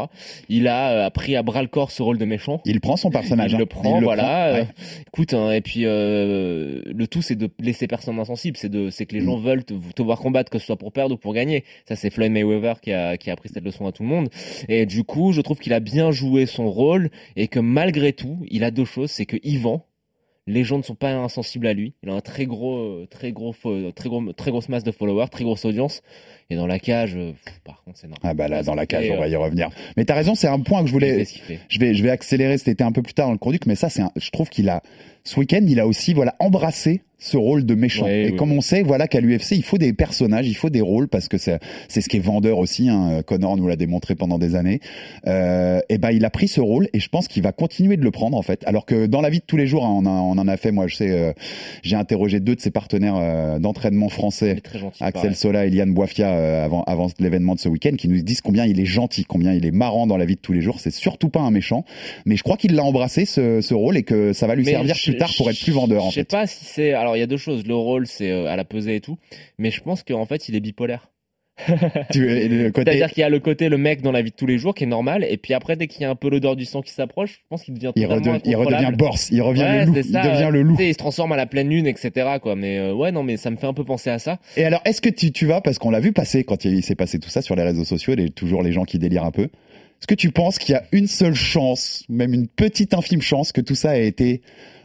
Il 0.48 0.68
a 0.68 1.06
euh, 1.06 1.10
pris 1.10 1.34
à 1.34 1.42
bras 1.42 1.62
le 1.62 1.68
corps 1.68 1.90
ce 1.90 2.02
rôle 2.02 2.18
de 2.18 2.24
méchant. 2.24 2.60
Il 2.64 2.80
prend 2.80 2.96
son 2.96 3.10
personnage. 3.10 3.52
Il 3.52 3.56
hein. 3.56 3.58
le 3.58 3.66
prend, 3.66 3.98
Il 3.98 4.04
voilà. 4.04 4.22
prend, 4.22 4.32
euh, 4.34 4.60
ouais. 4.60 4.68
Écoute, 5.08 5.34
hein, 5.34 5.50
et 5.50 5.60
puis 5.60 5.80
euh, 5.84 6.80
le 6.86 7.06
tout, 7.08 7.22
c'est 7.22 7.34
de 7.34 7.50
laisser 7.60 7.86
personne 7.88 8.18
insensible. 8.20 8.56
C'est 8.56 8.68
de, 8.68 8.90
c'est 8.90 9.06
que 9.06 9.14
les 9.14 9.20
Mm. 9.22 9.26
gens 9.26 9.36
veulent 9.38 9.64
te, 9.64 9.74
te 9.74 10.02
voir 10.02 10.18
combattre, 10.20 10.50
que 10.50 10.58
ce 10.58 10.66
soit 10.66 10.76
pour 10.76 10.92
perdre 10.92 11.14
ou 11.14 11.18
pour 11.18 11.34
gagner. 11.34 11.64
Ça, 11.88 11.96
c'est 11.96 12.10
Floyd 12.10 12.30
Mayweather 12.30 12.80
qui 12.80 12.92
a, 12.92 13.16
qui 13.16 13.30
a 13.30 13.32
appris 13.32 13.48
cette 13.48 13.63
leçon 13.64 13.86
à 13.86 13.92
tout 13.92 14.02
le 14.02 14.08
monde. 14.08 14.28
Et 14.68 14.86
du 14.86 15.04
coup, 15.04 15.32
je 15.32 15.40
trouve 15.40 15.58
qu'il 15.58 15.72
a 15.72 15.80
bien 15.80 16.10
joué 16.10 16.46
son 16.46 16.70
rôle 16.70 17.10
et 17.36 17.48
que 17.48 17.58
malgré 17.60 18.12
tout, 18.12 18.38
il 18.48 18.64
a 18.64 18.70
deux 18.70 18.84
choses, 18.84 19.10
c'est 19.10 19.26
que 19.26 19.36
Yvan. 19.42 19.86
Les 20.46 20.62
gens 20.62 20.76
ne 20.76 20.82
sont 20.82 20.94
pas 20.94 21.10
insensibles 21.14 21.66
à 21.66 21.72
lui. 21.72 21.94
Il 22.02 22.10
a 22.10 22.12
un 22.14 22.20
très 22.20 22.44
gros, 22.44 22.76
euh, 22.76 23.06
très 23.10 23.32
gros, 23.32 23.52
fo- 23.54 23.90
très 23.94 24.10
gros, 24.10 24.30
très 24.34 24.50
grosse 24.50 24.68
masse 24.68 24.84
de 24.84 24.90
followers, 24.92 25.28
très 25.30 25.42
grosse 25.42 25.64
audience. 25.64 26.02
Et 26.50 26.56
dans 26.56 26.66
la 26.66 26.78
cage, 26.78 27.14
euh, 27.16 27.32
pff, 27.44 27.60
par 27.64 27.82
contre, 27.84 27.98
c'est 27.98 28.06
normal. 28.06 28.20
Ah 28.22 28.34
bah 28.34 28.48
là, 28.48 28.62
dans 28.62 28.74
la 28.74 28.86
cage, 28.86 29.06
on 29.10 29.16
va 29.18 29.24
euh, 29.24 29.28
y 29.28 29.36
revenir. 29.36 29.70
Mais 29.96 30.04
t'as 30.04 30.14
raison, 30.14 30.34
c'est 30.34 30.48
un 30.48 30.60
point 30.60 30.82
que 30.82 30.88
je 30.88 30.92
voulais. 30.92 31.24
Je 31.68 31.78
vais, 31.78 31.94
je 31.94 32.02
vais 32.02 32.10
accélérer. 32.10 32.58
C'était 32.58 32.84
un 32.84 32.92
peu 32.92 33.02
plus 33.02 33.14
tard 33.14 33.26
dans 33.26 33.32
le 33.32 33.38
conduit, 33.38 33.60
mais 33.66 33.74
ça, 33.76 33.88
c'est, 33.88 34.02
un- 34.02 34.12
je 34.16 34.30
trouve 34.30 34.48
qu'il 34.50 34.68
a 34.68 34.82
ce 35.26 35.40
week-end, 35.40 35.64
il 35.66 35.80
a 35.80 35.86
aussi 35.86 36.12
voilà 36.12 36.34
embrassé 36.38 37.00
ce 37.18 37.38
rôle 37.38 37.64
de 37.64 37.74
méchant. 37.74 38.04
Ouais, 38.04 38.26
et 38.26 38.36
comme 38.36 38.52
on 38.52 38.60
sait, 38.60 38.82
voilà 38.82 39.08
qu'à 39.08 39.20
l'UFC, 39.22 39.52
il 39.52 39.62
faut 39.62 39.78
des 39.78 39.94
personnages, 39.94 40.46
il 40.46 40.52
faut 40.52 40.68
des 40.68 40.82
rôles 40.82 41.08
parce 41.08 41.28
que 41.28 41.38
c'est, 41.38 41.58
c'est 41.88 42.02
ce 42.02 42.10
qui 42.10 42.18
est 42.18 42.20
vendeur 42.20 42.58
aussi. 42.58 42.90
Hein. 42.90 43.22
Connor 43.26 43.56
nous 43.56 43.66
l'a 43.66 43.76
démontré 43.76 44.14
pendant 44.16 44.38
des 44.38 44.54
années. 44.54 44.80
Euh, 45.26 45.80
et 45.88 45.96
ben, 45.96 46.10
il 46.10 46.26
a 46.26 46.30
pris 46.30 46.46
ce 46.48 46.60
rôle 46.60 46.88
et 46.92 47.00
je 47.00 47.08
pense 47.08 47.26
qu'il 47.28 47.42
va 47.42 47.52
continuer 47.52 47.96
de 47.96 48.02
le 48.02 48.10
prendre 48.10 48.36
en 48.36 48.42
fait. 48.42 48.62
Alors 48.66 48.84
que 48.84 49.06
dans 49.06 49.22
la 49.22 49.30
vie 49.30 49.38
de 49.38 49.44
tous 49.46 49.56
les 49.56 49.66
jours, 49.66 49.86
hein, 49.86 49.94
on, 50.02 50.04
a- 50.04 50.10
on 50.10 50.32
en 50.32 50.46
a 50.48 50.56
fait. 50.58 50.72
Moi, 50.72 50.86
je 50.88 50.96
sais, 50.96 51.10
euh, 51.10 51.32
j'ai 51.82 51.96
interrogé 51.96 52.40
deux 52.40 52.56
de 52.56 52.60
ses 52.60 52.70
partenaires 52.70 53.16
euh, 53.16 53.58
d'entraînement 53.58 54.10
français. 54.10 54.60
Axel 55.00 55.12
pareil. 55.12 55.34
Sola 55.34 55.64
et 55.64 55.70
Liane 55.70 55.94
Boifia 55.94 56.33
euh, 56.34 56.64
avant, 56.64 56.82
avant 56.84 57.06
l'événement 57.18 57.54
de 57.54 57.60
ce 57.60 57.68
week-end 57.68 57.94
qui 57.96 58.08
nous 58.08 58.20
disent 58.22 58.40
combien 58.40 58.66
il 58.66 58.78
est 58.80 58.84
gentil, 58.84 59.24
combien 59.24 59.52
il 59.52 59.64
est 59.64 59.70
marrant 59.70 60.06
dans 60.06 60.16
la 60.16 60.24
vie 60.24 60.34
de 60.36 60.40
tous 60.40 60.52
les 60.52 60.60
jours. 60.60 60.80
C'est 60.80 60.90
surtout 60.92 61.28
pas 61.28 61.40
un 61.40 61.50
méchant, 61.50 61.84
mais 62.26 62.36
je 62.36 62.42
crois 62.42 62.56
qu'il 62.56 62.74
l'a 62.74 62.84
embrassé 62.84 63.24
ce, 63.24 63.60
ce 63.60 63.74
rôle 63.74 63.96
et 63.96 64.02
que 64.02 64.32
ça 64.32 64.46
va 64.46 64.54
lui 64.54 64.64
Mais 64.64 64.72
servir 64.72 64.94
je- 64.94 65.04
plus 65.10 65.16
tard 65.16 65.30
pour 65.36 65.48
être 65.50 65.60
plus 65.62 65.72
vendeur 65.72 66.04
en 66.04 66.10
Je 66.10 66.14
sais 66.14 66.20
fait. 66.20 66.30
pas 66.30 66.46
si 66.46 66.64
c'est. 66.64 66.92
Alors 66.92 67.16
il 67.16 67.20
y 67.20 67.22
a 67.22 67.26
deux 67.26 67.36
choses. 67.36 67.66
Le 67.66 67.74
rôle 67.74 68.06
c'est 68.06 68.30
euh, 68.30 68.46
à 68.46 68.56
la 68.56 68.64
pesée 68.64 68.96
et 68.96 69.00
tout, 69.00 69.18
mais 69.58 69.70
je 69.70 69.80
pense 69.80 70.02
qu'en 70.02 70.26
fait 70.26 70.48
il 70.48 70.56
est 70.56 70.60
bipolaire. 70.60 71.08
Côté- 71.68 72.72
C'est-à-dire 72.74 73.10
qu'il 73.10 73.20
y 73.20 73.24
a 73.24 73.28
le 73.28 73.38
côté 73.40 73.68
le 73.68 73.78
mec 73.78 74.02
dans 74.02 74.12
la 74.12 74.22
vie 74.22 74.30
de 74.30 74.36
tous 74.36 74.46
les 74.46 74.58
jours 74.58 74.74
qui 74.74 74.84
est 74.84 74.88
normal, 74.88 75.24
et 75.28 75.36
puis 75.36 75.54
après 75.54 75.76
dès 75.76 75.86
qu'il 75.86 76.02
y 76.02 76.04
a 76.04 76.10
un 76.10 76.14
peu 76.16 76.28
l'odeur 76.28 76.56
du 76.56 76.64
sang 76.64 76.82
qui 76.82 76.92
s'approche, 76.92 77.32
je 77.42 77.46
pense 77.48 77.62
qu'il 77.62 77.74
devient 77.74 77.92
il, 77.96 78.06
redevient, 78.06 78.40
il 78.44 78.56
redevient. 78.56 78.90
Borse, 78.96 79.30
il 79.30 79.40
revient 79.40 79.62
Ouais, 79.62 79.80
le 79.80 79.84
loup, 79.86 79.94
c'est 79.94 80.00
il 80.08 80.12
ça, 80.12 80.22
devient 80.22 80.50
le 80.52 80.62
loup. 80.62 80.76
Il 80.80 80.92
se 80.92 80.98
transforme 80.98 81.32
à 81.32 81.36
la 81.36 81.46
pleine 81.46 81.68
lune, 81.68 81.86
etc. 81.86 82.10
Quoi. 82.42 82.56
Mais 82.56 82.78
euh, 82.78 82.92
ouais, 82.92 83.12
non, 83.12 83.22
mais 83.22 83.36
ça 83.36 83.50
me 83.50 83.56
fait 83.56 83.66
un 83.66 83.72
peu 83.74 83.84
penser 83.84 84.10
à 84.10 84.18
ça. 84.18 84.38
Et 84.56 84.64
alors, 84.64 84.80
est-ce 84.84 85.00
que 85.00 85.08
tu, 85.08 85.32
tu 85.32 85.46
vas, 85.46 85.60
parce 85.60 85.78
qu'on 85.78 85.90
l'a 85.90 86.00
vu 86.00 86.12
passer 86.12 86.44
quand 86.44 86.64
il, 86.64 86.74
il 86.74 86.82
s'est 86.82 86.94
passé 86.96 87.18
tout 87.18 87.30
ça 87.30 87.40
sur 87.42 87.54
les 87.56 87.62
réseaux 87.62 87.84
sociaux, 87.84 88.14
les, 88.14 88.30
toujours 88.30 88.62
les 88.62 88.72
gens 88.72 88.84
qui 88.84 88.98
délirent 88.98 89.24
un 89.24 89.30
peu, 89.30 89.44
est-ce 89.44 90.06
que 90.08 90.14
tu 90.14 90.30
penses 90.32 90.58
qu'il 90.58 90.74
y 90.74 90.76
a 90.76 90.82
une 90.92 91.06
seule 91.06 91.34
chance, 91.34 92.04
même 92.08 92.34
une 92.34 92.48
petite 92.48 92.94
infime 92.94 93.22
chance, 93.22 93.52
que 93.52 93.60
tout 93.60 93.74
ça 93.76 93.98
ait 93.98 94.06
été, 94.06 94.42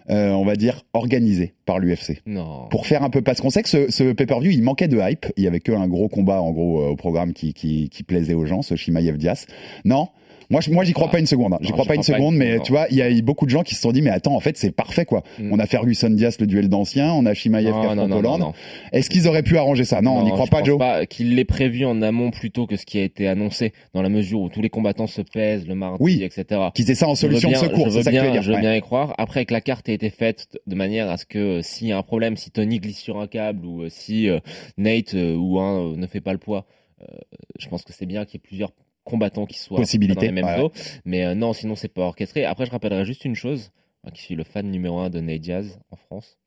euh, 0.09 0.31
on 0.31 0.45
va 0.45 0.55
dire, 0.55 0.83
organisé 0.93 1.53
par 1.65 1.79
l'UFC 1.79 2.21
pour 2.69 2.87
faire 2.87 3.03
un 3.03 3.09
peu 3.09 3.21
parce 3.21 3.41
qu'on 3.41 3.49
sait 3.49 3.63
que 3.63 3.69
ce, 3.69 3.91
ce 3.91 4.11
pay-per-view 4.11 4.51
il 4.51 4.63
manquait 4.63 4.87
de 4.87 4.99
hype. 4.99 5.27
Il 5.37 5.43
y 5.43 5.47
avait 5.47 5.59
que 5.59 5.71
un 5.71 5.87
gros 5.87 6.07
combat 6.07 6.41
en 6.41 6.51
gros 6.51 6.81
euh, 6.81 6.89
au 6.89 6.95
programme 6.95 7.33
qui, 7.33 7.53
qui, 7.53 7.89
qui 7.89 8.03
plaisait 8.03 8.33
aux 8.33 8.45
gens 8.45 8.61
ce 8.61 8.75
Shimaev 8.75 9.17
Diaz 9.17 9.45
non 9.85 10.07
moi 10.49 10.61
je- 10.61 10.71
moi 10.71 10.83
j'y 10.83 10.93
crois 10.93 11.07
Ah. 11.09 11.11
pas 11.13 11.19
une 11.19 11.25
seconde 11.25 11.53
hein. 11.53 11.57
j'y 11.61 11.71
crois 11.71 11.85
pas 11.85 11.95
une 11.95 12.01
pas 12.01 12.03
seconde 12.07 12.33
une 12.33 12.39
mais 12.39 12.51
seconde, 12.53 12.65
tu 12.65 12.71
vois 12.71 12.87
il 12.89 12.97
y 12.97 13.01
a 13.01 13.09
eu 13.11 13.21
beaucoup 13.21 13.45
de 13.45 13.51
gens 13.51 13.63
qui 13.63 13.75
se 13.75 13.81
sont 13.81 13.91
dit 13.91 14.01
mais 14.01 14.09
attends 14.09 14.35
en 14.35 14.39
fait 14.39 14.57
c'est 14.57 14.71
parfait 14.71 15.05
quoi 15.05 15.23
Mm. 15.39 15.53
on 15.53 15.59
a 15.59 15.65
Ferguson 15.65 16.09
Diaz 16.09 16.37
le 16.39 16.47
duel 16.47 16.69
d'anciens 16.69 17.11
on 17.13 17.25
a 17.25 17.33
Shimaev 17.33 17.65
non, 17.95 18.11
Hollande 18.11 18.53
est-ce 18.91 19.09
qu'ils 19.09 19.27
auraient 19.27 19.43
pu 19.43 19.57
arranger 19.57 19.83
ça? 19.85 20.01
Non, 20.01 20.17
on 20.17 20.23
n'y 20.23 20.31
croit 20.31 20.45
je 20.45 20.49
pas 20.51 20.57
pense 20.59 20.65
Joe 20.67 20.77
pas 20.79 21.05
qu'il 21.05 21.35
l'ait 21.35 21.45
prévu 21.45 21.85
en 21.85 22.01
amont 22.01 22.31
plutôt 22.31 22.65
que 22.67 22.75
ce 22.77 22.85
qui 22.85 22.97
a 22.99 23.03
été 23.03 23.27
annoncé, 23.27 23.73
dans 23.93 24.01
la 24.01 24.09
mesure 24.09 24.39
où 24.41 24.49
tous 24.49 24.61
les 24.61 24.69
combattants 24.69 25.07
se 25.07 25.21
pèsent 25.21 25.67
le 25.67 25.75
mardi, 25.75 25.97
Oui. 26.03 26.23
etc. 26.23 26.61
qu'ils 26.73 26.89
aient 26.89 26.95
ça 26.95 27.07
en 27.07 27.15
solution 27.15 27.49
de 27.51 27.55
secours 27.55 27.85
je 27.85 27.91
c'est 27.91 27.97
veux 27.97 28.03
ça 28.03 28.11
que 28.11 28.15
tu 28.15 28.21
bien, 28.21 28.23
veux 28.25 28.31
dire 28.31 28.41
je 28.41 28.51
veux 28.53 28.59
bien 28.59 28.75
y 28.75 28.81
croire. 28.81 29.13
Après 29.17 29.45
que 29.45 29.53
la 29.53 29.61
carte 29.61 29.87
ait 29.89 29.93
été 29.93 30.09
faite 30.09 30.47
de 30.67 30.75
manière 30.75 31.09
à 31.09 31.17
ce 31.17 31.25
que 31.25 31.37
euh, 31.59 31.61
s'il 31.61 31.87
y 31.87 31.91
a 31.91 31.97
un 31.97 32.03
problème, 32.03 32.37
si 32.37 32.49
Tony 32.51 32.79
glisse 32.79 32.99
sur 32.99 33.19
un 33.19 33.27
câble 33.27 33.65
ou 33.65 33.83
euh, 33.83 33.89
si 33.89 34.29
euh, 34.29 34.39
Nate 34.77 35.13
ou 35.13 35.59
un 35.59 35.95
ne 35.95 36.07
fait 36.07 36.21
pas 36.21 36.33
le 36.33 36.39
poids, 36.39 36.65
je 37.59 37.67
pense 37.69 37.83
que 37.83 37.93
c'est 37.93 38.05
bien 38.05 38.25
qu'il 38.25 38.35
y 38.35 38.37
ait 38.37 38.47
plusieurs 38.47 38.71
combattants 39.09 39.45
qui 39.45 39.57
soient 39.57 39.77
Possibilité, 39.77 40.15
dans 40.15 40.21
les 40.21 40.31
mêmes 40.31 40.45
ouais. 40.45 40.71
Mais 41.05 41.25
euh, 41.25 41.35
non, 41.35 41.53
sinon 41.53 41.75
c'est 41.75 41.87
pas 41.87 42.03
orchestré. 42.03 42.45
Après, 42.45 42.65
je 42.65 42.71
rappellerai 42.71 43.05
juste 43.05 43.25
une 43.25 43.35
chose, 43.35 43.71
moi 44.03 44.11
qui 44.11 44.21
suis 44.21 44.35
le 44.35 44.43
fan 44.43 44.69
numéro 44.69 44.99
un 44.99 45.09
de 45.09 45.19
Nate 45.19 45.41
Diaz 45.41 45.79
en 45.91 45.95
France. 45.95 46.37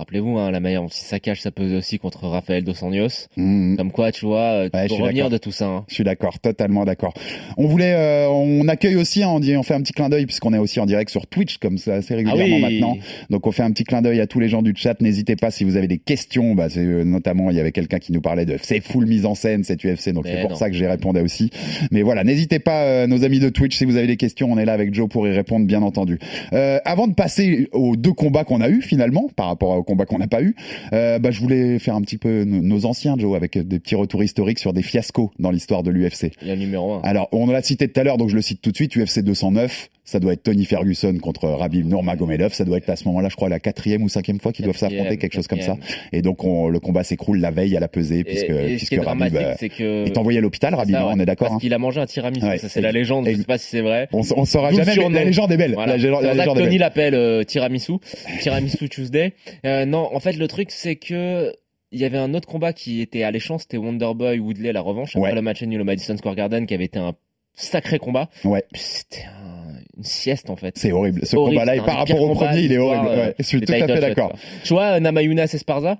Rappelez-vous, 0.00 0.38
hein, 0.38 0.50
la 0.50 0.60
manière 0.60 0.80
dont 0.80 0.88
si 0.88 1.04
ça 1.04 1.20
cache, 1.20 1.40
ça 1.42 1.50
pesait 1.50 1.76
aussi 1.76 1.98
contre 1.98 2.26
Rafael 2.26 2.64
Dos 2.64 2.82
Anjos. 2.82 3.28
Mhm. 3.36 3.76
Comme 3.76 3.92
quoi, 3.92 4.10
tu 4.12 4.24
vois, 4.24 4.40
euh, 4.64 4.68
tu 4.72 4.76
Ouais, 4.78 4.86
peux 4.88 4.94
revenir 4.94 5.28
de 5.28 5.36
tout 5.36 5.52
ça. 5.52 5.66
hein. 5.66 5.84
Je 5.88 5.94
suis 5.94 6.04
d'accord, 6.04 6.38
totalement 6.40 6.86
d'accord. 6.86 7.12
On 7.58 7.66
voulait, 7.66 7.92
euh, 7.94 8.26
on 8.30 8.66
accueille 8.68 8.96
aussi, 8.96 9.22
hein, 9.22 9.28
on, 9.28 9.40
dit, 9.40 9.54
on 9.58 9.62
fait 9.62 9.74
un 9.74 9.82
petit 9.82 9.92
clin 9.92 10.08
d'œil 10.08 10.24
puisqu'on 10.24 10.54
est 10.54 10.58
aussi 10.58 10.80
en 10.80 10.86
direct 10.86 11.10
sur 11.10 11.26
Twitch 11.26 11.58
comme 11.58 11.76
ça 11.76 11.96
assez 11.96 12.14
régulièrement 12.14 12.56
Ah 12.62 12.66
oui. 12.68 12.80
maintenant. 12.80 12.96
Donc 13.28 13.46
on 13.46 13.52
fait 13.52 13.62
un 13.62 13.70
petit 13.72 13.84
clin 13.84 14.00
d'œil 14.00 14.20
à 14.20 14.26
tous 14.26 14.40
les 14.40 14.48
gens 14.48 14.62
du 14.62 14.72
chat. 14.74 14.98
N'hésitez 15.02 15.36
pas 15.36 15.50
si 15.50 15.64
vous 15.64 15.76
avez 15.76 15.86
des 15.86 15.98
questions. 15.98 16.54
Bah, 16.54 16.70
c'est 16.70 16.80
euh, 16.80 17.04
notamment 17.04 17.50
il 17.50 17.56
y 17.58 17.60
avait 17.60 17.72
quelqu'un 17.72 17.98
qui 17.98 18.12
nous 18.12 18.22
parlait 18.22 18.46
de 18.46 18.56
c'est 18.62 18.80
full 18.80 19.04
mise 19.04 19.26
en 19.26 19.34
scène 19.34 19.64
cette 19.64 19.84
UFC, 19.84 20.12
donc 20.14 20.24
Mais 20.24 20.36
c'est 20.36 20.40
pour 20.40 20.50
non. 20.52 20.56
ça 20.56 20.70
que 20.70 20.76
j'y 20.76 20.86
répondais 20.86 21.20
aussi. 21.20 21.50
Mais 21.90 22.00
voilà, 22.00 22.24
n'hésitez 22.24 22.58
pas, 22.58 22.84
euh, 22.84 23.06
nos 23.06 23.22
amis 23.22 23.38
de 23.38 23.50
Twitch, 23.50 23.76
si 23.76 23.84
vous 23.84 23.96
avez 23.96 24.06
des 24.06 24.16
questions, 24.16 24.50
on 24.50 24.56
est 24.56 24.64
là 24.64 24.72
avec 24.72 24.94
Joe 24.94 25.10
pour 25.10 25.28
y 25.28 25.32
répondre, 25.32 25.66
bien 25.66 25.82
entendu. 25.82 26.18
Euh, 26.54 26.78
avant 26.86 27.06
de 27.06 27.12
passer 27.12 27.68
aux 27.72 27.96
deux 27.96 28.14
combats 28.14 28.44
qu'on 28.44 28.62
a 28.62 28.70
eu 28.70 28.80
finalement, 28.80 29.28
par 29.36 29.46
rapport 29.48 29.70
aux 29.76 29.82
qu'on 29.96 30.18
n'a 30.18 30.28
pas 30.28 30.42
eu, 30.42 30.54
euh, 30.92 31.18
bah, 31.18 31.30
je 31.30 31.40
voulais 31.40 31.78
faire 31.78 31.94
un 31.94 32.02
petit 32.02 32.18
peu 32.18 32.44
nos, 32.44 32.86
anciens 32.86 33.16
Joe 33.18 33.36
avec 33.36 33.58
des 33.58 33.78
petits 33.78 33.94
retours 33.94 34.22
historiques 34.22 34.58
sur 34.58 34.72
des 34.72 34.82
fiascos 34.82 35.30
dans 35.38 35.50
l'histoire 35.50 35.82
de 35.82 35.90
l'UFC. 35.90 36.32
Il 36.42 36.48
y 36.48 36.50
a 36.50 36.54
le 36.54 36.60
numéro 36.60 36.94
1. 36.94 37.00
Alors, 37.02 37.28
on 37.32 37.46
l'a 37.46 37.62
cité 37.62 37.88
tout 37.88 38.00
à 38.00 38.04
l'heure, 38.04 38.16
donc 38.16 38.28
je 38.30 38.36
le 38.36 38.42
cite 38.42 38.60
tout 38.62 38.70
de 38.70 38.76
suite. 38.76 38.96
UFC 38.96 39.20
209, 39.20 39.90
ça 40.04 40.18
doit 40.18 40.32
être 40.32 40.42
Tony 40.42 40.64
Ferguson 40.64 41.16
contre 41.20 41.48
Rabib 41.48 41.86
Nurmagomedov. 41.86 42.52
Ça 42.52 42.64
doit 42.64 42.78
être 42.78 42.88
à 42.88 42.96
ce 42.96 43.04
moment-là, 43.06 43.28
je 43.28 43.36
crois, 43.36 43.48
la 43.48 43.60
quatrième 43.60 44.02
ou 44.02 44.08
cinquième 44.08 44.40
fois 44.40 44.52
qu'ils 44.52 44.64
doivent 44.64 44.76
s'affronter, 44.76 45.18
quelque 45.18 45.34
chose 45.34 45.46
comme 45.46 45.60
ça. 45.60 45.76
Et 46.12 46.22
donc, 46.22 46.44
on- 46.44 46.68
le 46.68 46.80
combat 46.80 47.04
s'écroule 47.04 47.38
la 47.40 47.50
veille 47.50 47.76
à 47.76 47.80
la 47.80 47.88
pesée, 47.88 48.24
puisque, 48.24 48.48
et, 48.50 48.72
et 48.72 48.76
puisque 48.76 48.88
qui 48.88 48.94
est 48.96 49.00
Rabib 49.00 49.32
dramatique, 49.32 49.56
c'est 49.58 49.68
que. 49.68 50.06
est 50.06 50.18
envoyé 50.18 50.38
à 50.38 50.42
l'hôpital. 50.42 50.74
Rabib, 50.74 50.94
Ça, 50.94 51.02
hein, 51.02 51.06
ouais, 51.06 51.12
on 51.16 51.20
est 51.20 51.26
d'accord. 51.26 51.48
Parce 51.48 51.56
hein. 51.56 51.60
qu'il 51.60 51.74
a 51.74 51.78
mangé 51.78 52.00
un 52.00 52.06
tiramisu. 52.06 52.46
Ouais, 52.46 52.58
ça, 52.58 52.68
c'est 52.68 52.80
la 52.80 52.92
légende. 52.92 53.28
Je 53.28 53.36
sais 53.36 53.44
pas 53.44 53.58
si 53.58 53.68
c'est 53.68 53.80
vrai. 53.82 54.08
On, 54.12 54.22
on 54.36 54.44
saura 54.44 54.72
jamais, 54.72 54.96
la 54.96 55.24
légende 55.24 55.52
est 55.52 55.56
belle. 55.56 55.74
Voilà. 55.74 55.96
La, 55.96 56.20
la 56.20 56.34
légende 56.34 56.58
Tony 56.58 56.78
l'appelle 56.78 57.14
euh, 57.14 57.44
tiramisu, 57.44 57.94
tiramisu 58.40 58.88
Tuesday. 58.88 59.32
Euh, 59.64 59.79
non, 59.86 60.08
en 60.14 60.20
fait, 60.20 60.32
le 60.32 60.48
truc, 60.48 60.70
c'est 60.70 60.96
que 60.96 61.52
il 61.92 61.98
y 62.00 62.04
avait 62.04 62.18
un 62.18 62.34
autre 62.34 62.46
combat 62.46 62.72
qui 62.72 63.00
était 63.00 63.24
alléchant, 63.24 63.58
c'était 63.58 63.76
Wonderboy 63.76 64.38
Woodley 64.38 64.72
la 64.72 64.80
revanche 64.80 65.16
après 65.16 65.30
Ouais. 65.30 65.34
le 65.34 65.42
match 65.42 65.62
nul 65.62 65.80
au 65.80 65.84
Madison 65.84 66.16
Square 66.16 66.36
Garden, 66.36 66.66
qui 66.66 66.74
avait 66.74 66.84
été 66.84 66.98
un 67.00 67.14
sacré 67.54 67.98
combat. 67.98 68.28
Ouais. 68.44 68.64
C'était 68.74 69.24
un- 69.24 69.80
une 69.96 70.04
sieste 70.04 70.50
en 70.50 70.56
fait. 70.56 70.78
C'est 70.78 70.92
horrible. 70.92 71.26
Ce 71.26 71.34
combat-là, 71.36 71.82
par 71.82 71.96
rapport 71.98 72.20
au 72.20 72.32
premier, 72.34 72.60
il 72.60 72.72
est 72.72 72.78
horrible. 72.78 73.06
l'histoire, 73.06 73.26
Ouais, 73.26 73.34
je 73.38 73.42
suis 73.44 73.60
tout 73.60 73.72
à 73.72 73.76
fait 73.86 74.00
d'accord. 74.00 74.32
Tu 74.64 74.72
vois, 74.72 75.00
Namayunas 75.00 75.50
Esparza 75.52 75.98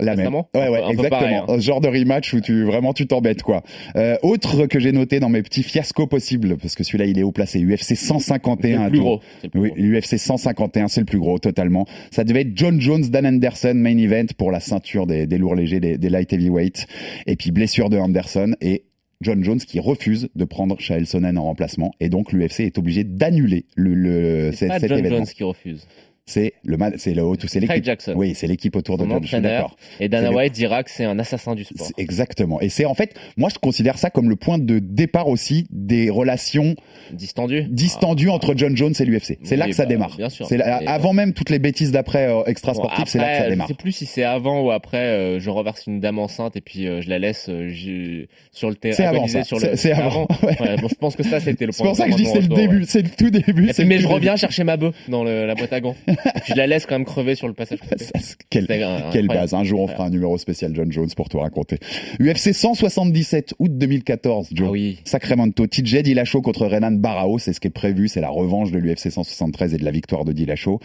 La 0.00 0.16
même. 0.16 0.34
Ouais, 0.34 0.42
ouais, 0.54 0.82
Un 0.82 0.88
exactement. 0.90 1.08
pareil, 1.10 1.34
hein. 1.36 1.58
Genre 1.60 1.80
de 1.80 1.86
rematch 1.88 2.32
où 2.34 2.40
tu 2.40 2.64
vraiment 2.64 2.92
tu 2.92 3.06
t'embêtes 3.06 3.42
quoi. 3.42 3.62
Euh, 3.94 4.16
autre 4.22 4.66
que 4.66 4.80
j'ai 4.80 4.90
noté 4.90 5.20
dans 5.20 5.28
mes 5.28 5.42
petits 5.42 5.62
fiascos 5.62 6.08
possibles, 6.08 6.56
parce 6.56 6.74
que 6.74 6.82
celui-là 6.82 7.04
il 7.06 7.18
est 7.18 7.22
haut 7.22 7.30
placé, 7.30 7.60
UFC 7.62 7.94
151. 7.94 8.78
C'est 8.78 8.84
le 8.84 8.90
plus 8.90 8.98
gros. 9.00 9.20
Le 9.44 9.48
plus 9.48 9.60
Oui, 9.60 9.68
gros. 9.68 9.76
l'UFC 9.78 10.18
151, 10.18 10.88
c'est 10.88 11.00
le 11.00 11.06
plus 11.06 11.20
gros, 11.20 11.38
totalement. 11.38 11.86
Ça 12.10 12.24
devait 12.24 12.40
être 12.40 12.52
John 12.56 12.80
Jones, 12.80 13.02
Dan 13.02 13.26
Anderson, 13.26 13.74
main 13.76 13.96
event 13.98 14.26
pour 14.36 14.50
la 14.50 14.58
ceinture 14.60 15.06
des, 15.06 15.26
des 15.28 15.38
lourds 15.38 15.54
légers, 15.54 15.78
des, 15.78 15.98
des 15.98 16.08
light 16.08 16.32
heavyweight. 16.32 16.86
Et 17.26 17.36
puis 17.36 17.52
blessure 17.52 17.88
de 17.88 17.98
Anderson 17.98 18.54
et 18.60 18.84
John 19.20 19.44
Jones 19.44 19.60
qui 19.60 19.78
refuse 19.78 20.28
de 20.34 20.44
prendre 20.44 20.80
Chael 20.80 21.06
Sonnen 21.06 21.38
en 21.38 21.44
remplacement. 21.44 21.92
Et 22.00 22.08
donc 22.08 22.32
l'UFC 22.32 22.60
est 22.60 22.76
obligé 22.78 23.04
d'annuler 23.04 23.66
le, 23.76 23.94
le, 23.94 24.50
C'est 24.52 24.66
pas 24.66 24.80
cet 24.80 24.88
John 24.88 24.98
événement. 24.98 25.18
Jones 25.18 25.26
qui 25.28 25.44
refuse. 25.44 25.86
C'est 26.24 26.54
le, 26.64 26.78
c'est 26.98 27.14
le, 27.14 27.22
c'est 27.48 27.58
l'équipe. 27.58 27.84
Jackson. 27.84 28.14
Oui, 28.16 28.34
c'est 28.36 28.46
l'équipe 28.46 28.76
autour 28.76 28.96
de 28.96 29.02
entraîneur. 29.04 29.42
d'accord. 29.52 29.76
Et 29.98 30.08
Dana 30.08 30.28
C'est 30.28 30.34
White 30.34 30.52
dira 30.54 30.84
que 30.84 30.90
c'est 30.90 31.04
un 31.04 31.18
assassin 31.18 31.56
du 31.56 31.64
sport. 31.64 31.84
C'est- 31.84 32.00
Exactement. 32.00 32.60
Et 32.60 32.68
c'est 32.68 32.84
en 32.84 32.94
fait, 32.94 33.14
moi 33.36 33.48
je 33.52 33.58
considère 33.58 33.98
ça 33.98 34.08
comme 34.08 34.28
le 34.30 34.36
point 34.36 34.58
de 34.58 34.78
départ 34.78 35.26
aussi 35.26 35.66
des 35.70 36.10
relations 36.10 36.76
Distendu. 37.12 37.64
distendues 37.68 38.28
entre 38.30 38.54
John 38.56 38.76
Jones 38.76 38.94
et 39.00 39.04
l'UFC. 39.04 39.38
C'est 39.42 39.52
Oui, 39.52 39.56
là 39.56 39.66
que 39.66 39.72
ça 39.72 39.82
bah, 39.82 39.88
démarre. 39.88 40.16
bien 40.16 40.28
sûr. 40.28 40.46
C'est 40.46 40.60
avant 40.62 41.12
même 41.12 41.32
toutes 41.34 41.50
les 41.50 41.58
bêtises 41.58 41.90
d'après 41.90 42.28
euh, 42.28 42.44
extra 42.44 42.72
Bon, 42.72 42.78
sportives, 42.84 43.06
c'est 43.08 43.18
là 43.18 43.32
que 43.38 43.42
ça 43.44 43.50
démarre. 43.50 43.66
Je 43.66 43.72
sais 43.72 43.76
plus 43.78 43.92
si 43.92 44.06
c'est 44.06 44.22
avant 44.22 44.60
ou 44.62 44.70
après. 44.70 44.98
euh, 44.98 45.40
je 45.40 45.50
reverse 45.50 45.86
une 45.88 45.98
dame 45.98 46.20
enceinte 46.20 46.56
et 46.56 46.60
puis 46.60 46.86
euh, 46.86 47.00
je 47.02 47.10
la 47.10 47.18
laisse 47.18 47.46
euh, 47.48 47.68
sur 48.52 48.68
le 48.70 48.76
terrain. 48.76 48.94
C'est 48.94 49.04
avant 49.04 49.26
C'est- 49.26 49.76
c'est 49.76 49.92
avant. 49.92 50.28
Ouais. 50.44 50.60
Ouais, 50.60 50.76
bon, 50.76 50.86
je 50.88 50.94
pense 50.94 51.16
que 51.16 51.24
ça 51.24 51.40
c'était 51.40 51.66
le 51.66 51.72
C'est 51.72 51.78
point. 51.82 51.88
pour 51.88 51.96
ça 51.96 52.06
que 52.06 52.12
je 52.12 52.16
dis 52.16 52.22
que 52.24 52.28
c'est 52.30 52.40
le 52.42 52.46
début, 52.48 52.84
c'est 52.86 53.02
le 53.02 53.08
tout 53.10 53.30
début. 53.30 53.70
c'est 53.72 53.84
mais 53.84 53.98
je 53.98 54.06
reviens 54.06 54.36
chercher 54.36 54.62
ma 54.62 54.76
bœuf 54.76 54.94
dans 55.08 55.24
la 55.24 55.54
boîte 55.56 55.72
à 55.72 55.80
gants. 55.80 55.96
et 56.24 56.30
je 56.46 56.54
la 56.54 56.66
laisse 56.66 56.86
quand 56.86 56.94
même 56.94 57.04
crever 57.04 57.34
sur 57.34 57.48
le 57.48 57.54
passage. 57.54 57.78
Quelle, 58.50 58.66
quelle 59.12 59.28
base. 59.28 59.54
Un 59.54 59.64
jour, 59.64 59.80
on 59.80 59.86
fera 59.86 60.04
un 60.04 60.10
numéro 60.10 60.36
spécial 60.36 60.72
John 60.74 60.92
Jones 60.92 61.08
pour 61.16 61.28
tout 61.28 61.38
raconter. 61.38 61.78
UFC 62.20 62.52
177, 62.52 63.54
août 63.58 63.70
2014, 63.76 64.48
Joe. 64.52 64.66
Ah 64.68 64.70
oui. 64.70 64.98
Sacramento, 65.04 65.66
TJ 65.66 66.02
Dillashaw 66.02 66.42
contre 66.42 66.66
Renan 66.66 66.92
Barao, 66.92 67.38
c'est 67.38 67.52
ce 67.52 67.60
qui 67.60 67.68
est 67.68 67.70
prévu, 67.70 68.08
c'est 68.08 68.20
la 68.20 68.28
revanche 68.28 68.70
de 68.70 68.78
l'UFC 68.78 69.10
173 69.10 69.74
et 69.74 69.78
de 69.78 69.84
la 69.84 69.90
victoire 69.90 70.24
de 70.24 70.32
Dillashaw. 70.32 70.80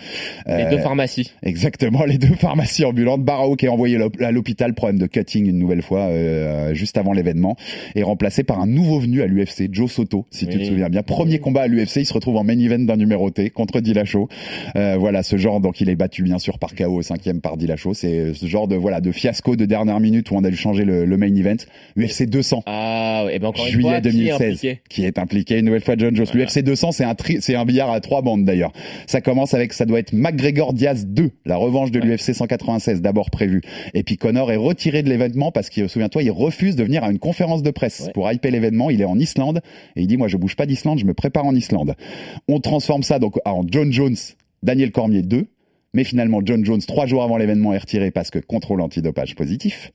Les 0.45 0.53
Euh, 0.53 0.69
deux 0.69 0.77
pharmacies. 0.77 1.31
Exactement, 1.43 2.05
les 2.05 2.17
deux 2.17 2.35
pharmacies 2.35 2.85
ambulantes. 2.85 3.23
Barao 3.23 3.55
qui 3.55 3.65
est 3.65 3.69
envoyé 3.69 3.97
à 4.21 4.31
l'hôpital, 4.31 4.73
problème 4.73 4.99
de 4.99 5.07
cutting 5.07 5.47
une 5.47 5.59
nouvelle 5.59 5.81
fois, 5.81 6.07
euh, 6.07 6.73
juste 6.73 6.97
avant 6.97 7.13
l'événement, 7.13 7.57
est 7.95 8.03
remplacé 8.03 8.43
par 8.43 8.59
un 8.59 8.67
nouveau 8.67 8.99
venu 8.99 9.21
à 9.21 9.27
l'UFC, 9.27 9.69
Joe 9.71 9.91
Soto, 9.91 10.25
si 10.31 10.47
tu 10.47 10.57
te 10.57 10.63
souviens 10.63 10.89
bien. 10.89 11.03
Premier 11.03 11.39
combat 11.39 11.63
à 11.63 11.67
l'UFC, 11.67 11.97
il 11.97 12.05
se 12.05 12.13
retrouve 12.13 12.37
en 12.37 12.43
main 12.43 12.57
event 12.59 12.79
d'un 12.79 12.97
numéroté 12.97 13.49
contre 13.49 13.79
Dillashaw. 13.79 14.27
Euh, 14.75 14.95
voilà, 14.97 15.16
ce 15.23 15.37
genre, 15.37 15.59
donc 15.59 15.81
il 15.81 15.89
est 15.89 15.95
battu 15.95 16.23
bien 16.23 16.39
sûr 16.39 16.59
par 16.59 16.75
KO 16.75 16.85
au 16.95 17.01
cinquième 17.01 17.41
par 17.41 17.57
Dillashaw. 17.57 17.93
C'est 17.93 18.33
ce 18.33 18.45
genre 18.45 18.67
de 18.67 18.75
voilà 18.75 19.01
de 19.01 19.11
fiasco 19.11 19.55
de 19.55 19.65
dernière 19.65 19.99
minute 19.99 20.31
où 20.31 20.35
on 20.35 20.43
a 20.43 20.49
dû 20.49 20.55
changer 20.57 20.85
le, 20.85 21.05
le 21.05 21.17
main 21.17 21.33
event. 21.35 21.55
UFC 21.97 22.23
200. 22.25 22.63
Ah, 22.65 23.25
et 23.31 23.39
ben 23.39 23.47
encore 23.47 23.65
une 23.65 23.71
Juillet 23.71 23.89
fois, 23.89 24.01
qui 24.01 24.07
est 24.07 24.11
2016, 24.11 24.41
impliqué 24.41 24.81
qui 24.89 25.05
est 25.05 25.19
impliqué 25.19 25.59
une 25.59 25.65
nouvelle 25.65 25.81
fois 25.83 25.95
John 25.97 26.15
Jones. 26.15 26.25
Voilà. 26.31 26.45
L'UFC 26.45 26.63
200, 26.63 26.91
c'est 26.91 27.03
un 27.03 27.15
tri- 27.15 27.37
c'est 27.41 27.55
un 27.55 27.65
billard 27.65 27.91
à 27.91 27.99
trois 28.01 28.21
bandes 28.21 28.45
d'ailleurs. 28.45 28.71
Ça 29.07 29.21
commence 29.21 29.53
avec, 29.53 29.73
ça 29.73 29.85
doit 29.85 29.99
être 29.99 30.13
McGregor 30.13 30.73
Diaz 30.73 31.05
2, 31.07 31.31
la 31.45 31.57
revanche 31.57 31.91
de 31.91 31.99
Ouais. 31.99 32.05
l'UFC 32.07 32.33
196 32.33 33.01
d'abord 33.01 33.31
prévue. 33.31 33.61
Et 33.93 34.03
puis 34.03 34.17
Connor 34.17 34.51
est 34.51 34.55
retiré 34.57 35.03
de 35.03 35.09
l'événement 35.09 35.51
parce 35.51 35.69
qu'il, 35.69 35.89
souviens-toi, 35.89 36.23
il 36.23 36.31
refuse 36.31 36.75
de 36.75 36.83
venir 36.83 37.03
à 37.03 37.11
une 37.11 37.19
conférence 37.19 37.63
de 37.63 37.71
presse 37.71 38.05
Ouais. 38.07 38.11
pour 38.13 38.31
hyper 38.31 38.51
l'événement. 38.51 38.89
Il 38.89 39.01
est 39.01 39.05
en 39.05 39.17
Islande 39.19 39.61
et 39.95 40.01
il 40.01 40.07
dit, 40.07 40.17
moi 40.17 40.27
je 40.27 40.37
bouge 40.37 40.55
pas 40.55 40.65
d'Islande, 40.65 40.99
je 40.99 41.05
me 41.05 41.13
prépare 41.13 41.45
en 41.45 41.55
Islande. 41.55 41.95
On 42.47 42.59
transforme 42.59 43.03
ça 43.03 43.19
donc 43.19 43.35
en 43.45 43.63
John 43.69 43.91
Jones, 43.91 44.15
Daniel 44.63 44.91
Cormier 44.91 45.21
2. 45.21 45.45
Mais 45.93 46.03
finalement, 46.03 46.41
John 46.43 46.63
Jones, 46.65 46.81
trois 46.81 47.05
jours 47.05 47.23
avant 47.23 47.37
l'événement, 47.37 47.73
est 47.73 47.77
retiré 47.77 48.11
parce 48.11 48.29
que 48.29 48.39
contrôle 48.39 48.81
antidopage 48.81 49.35
positif. 49.35 49.91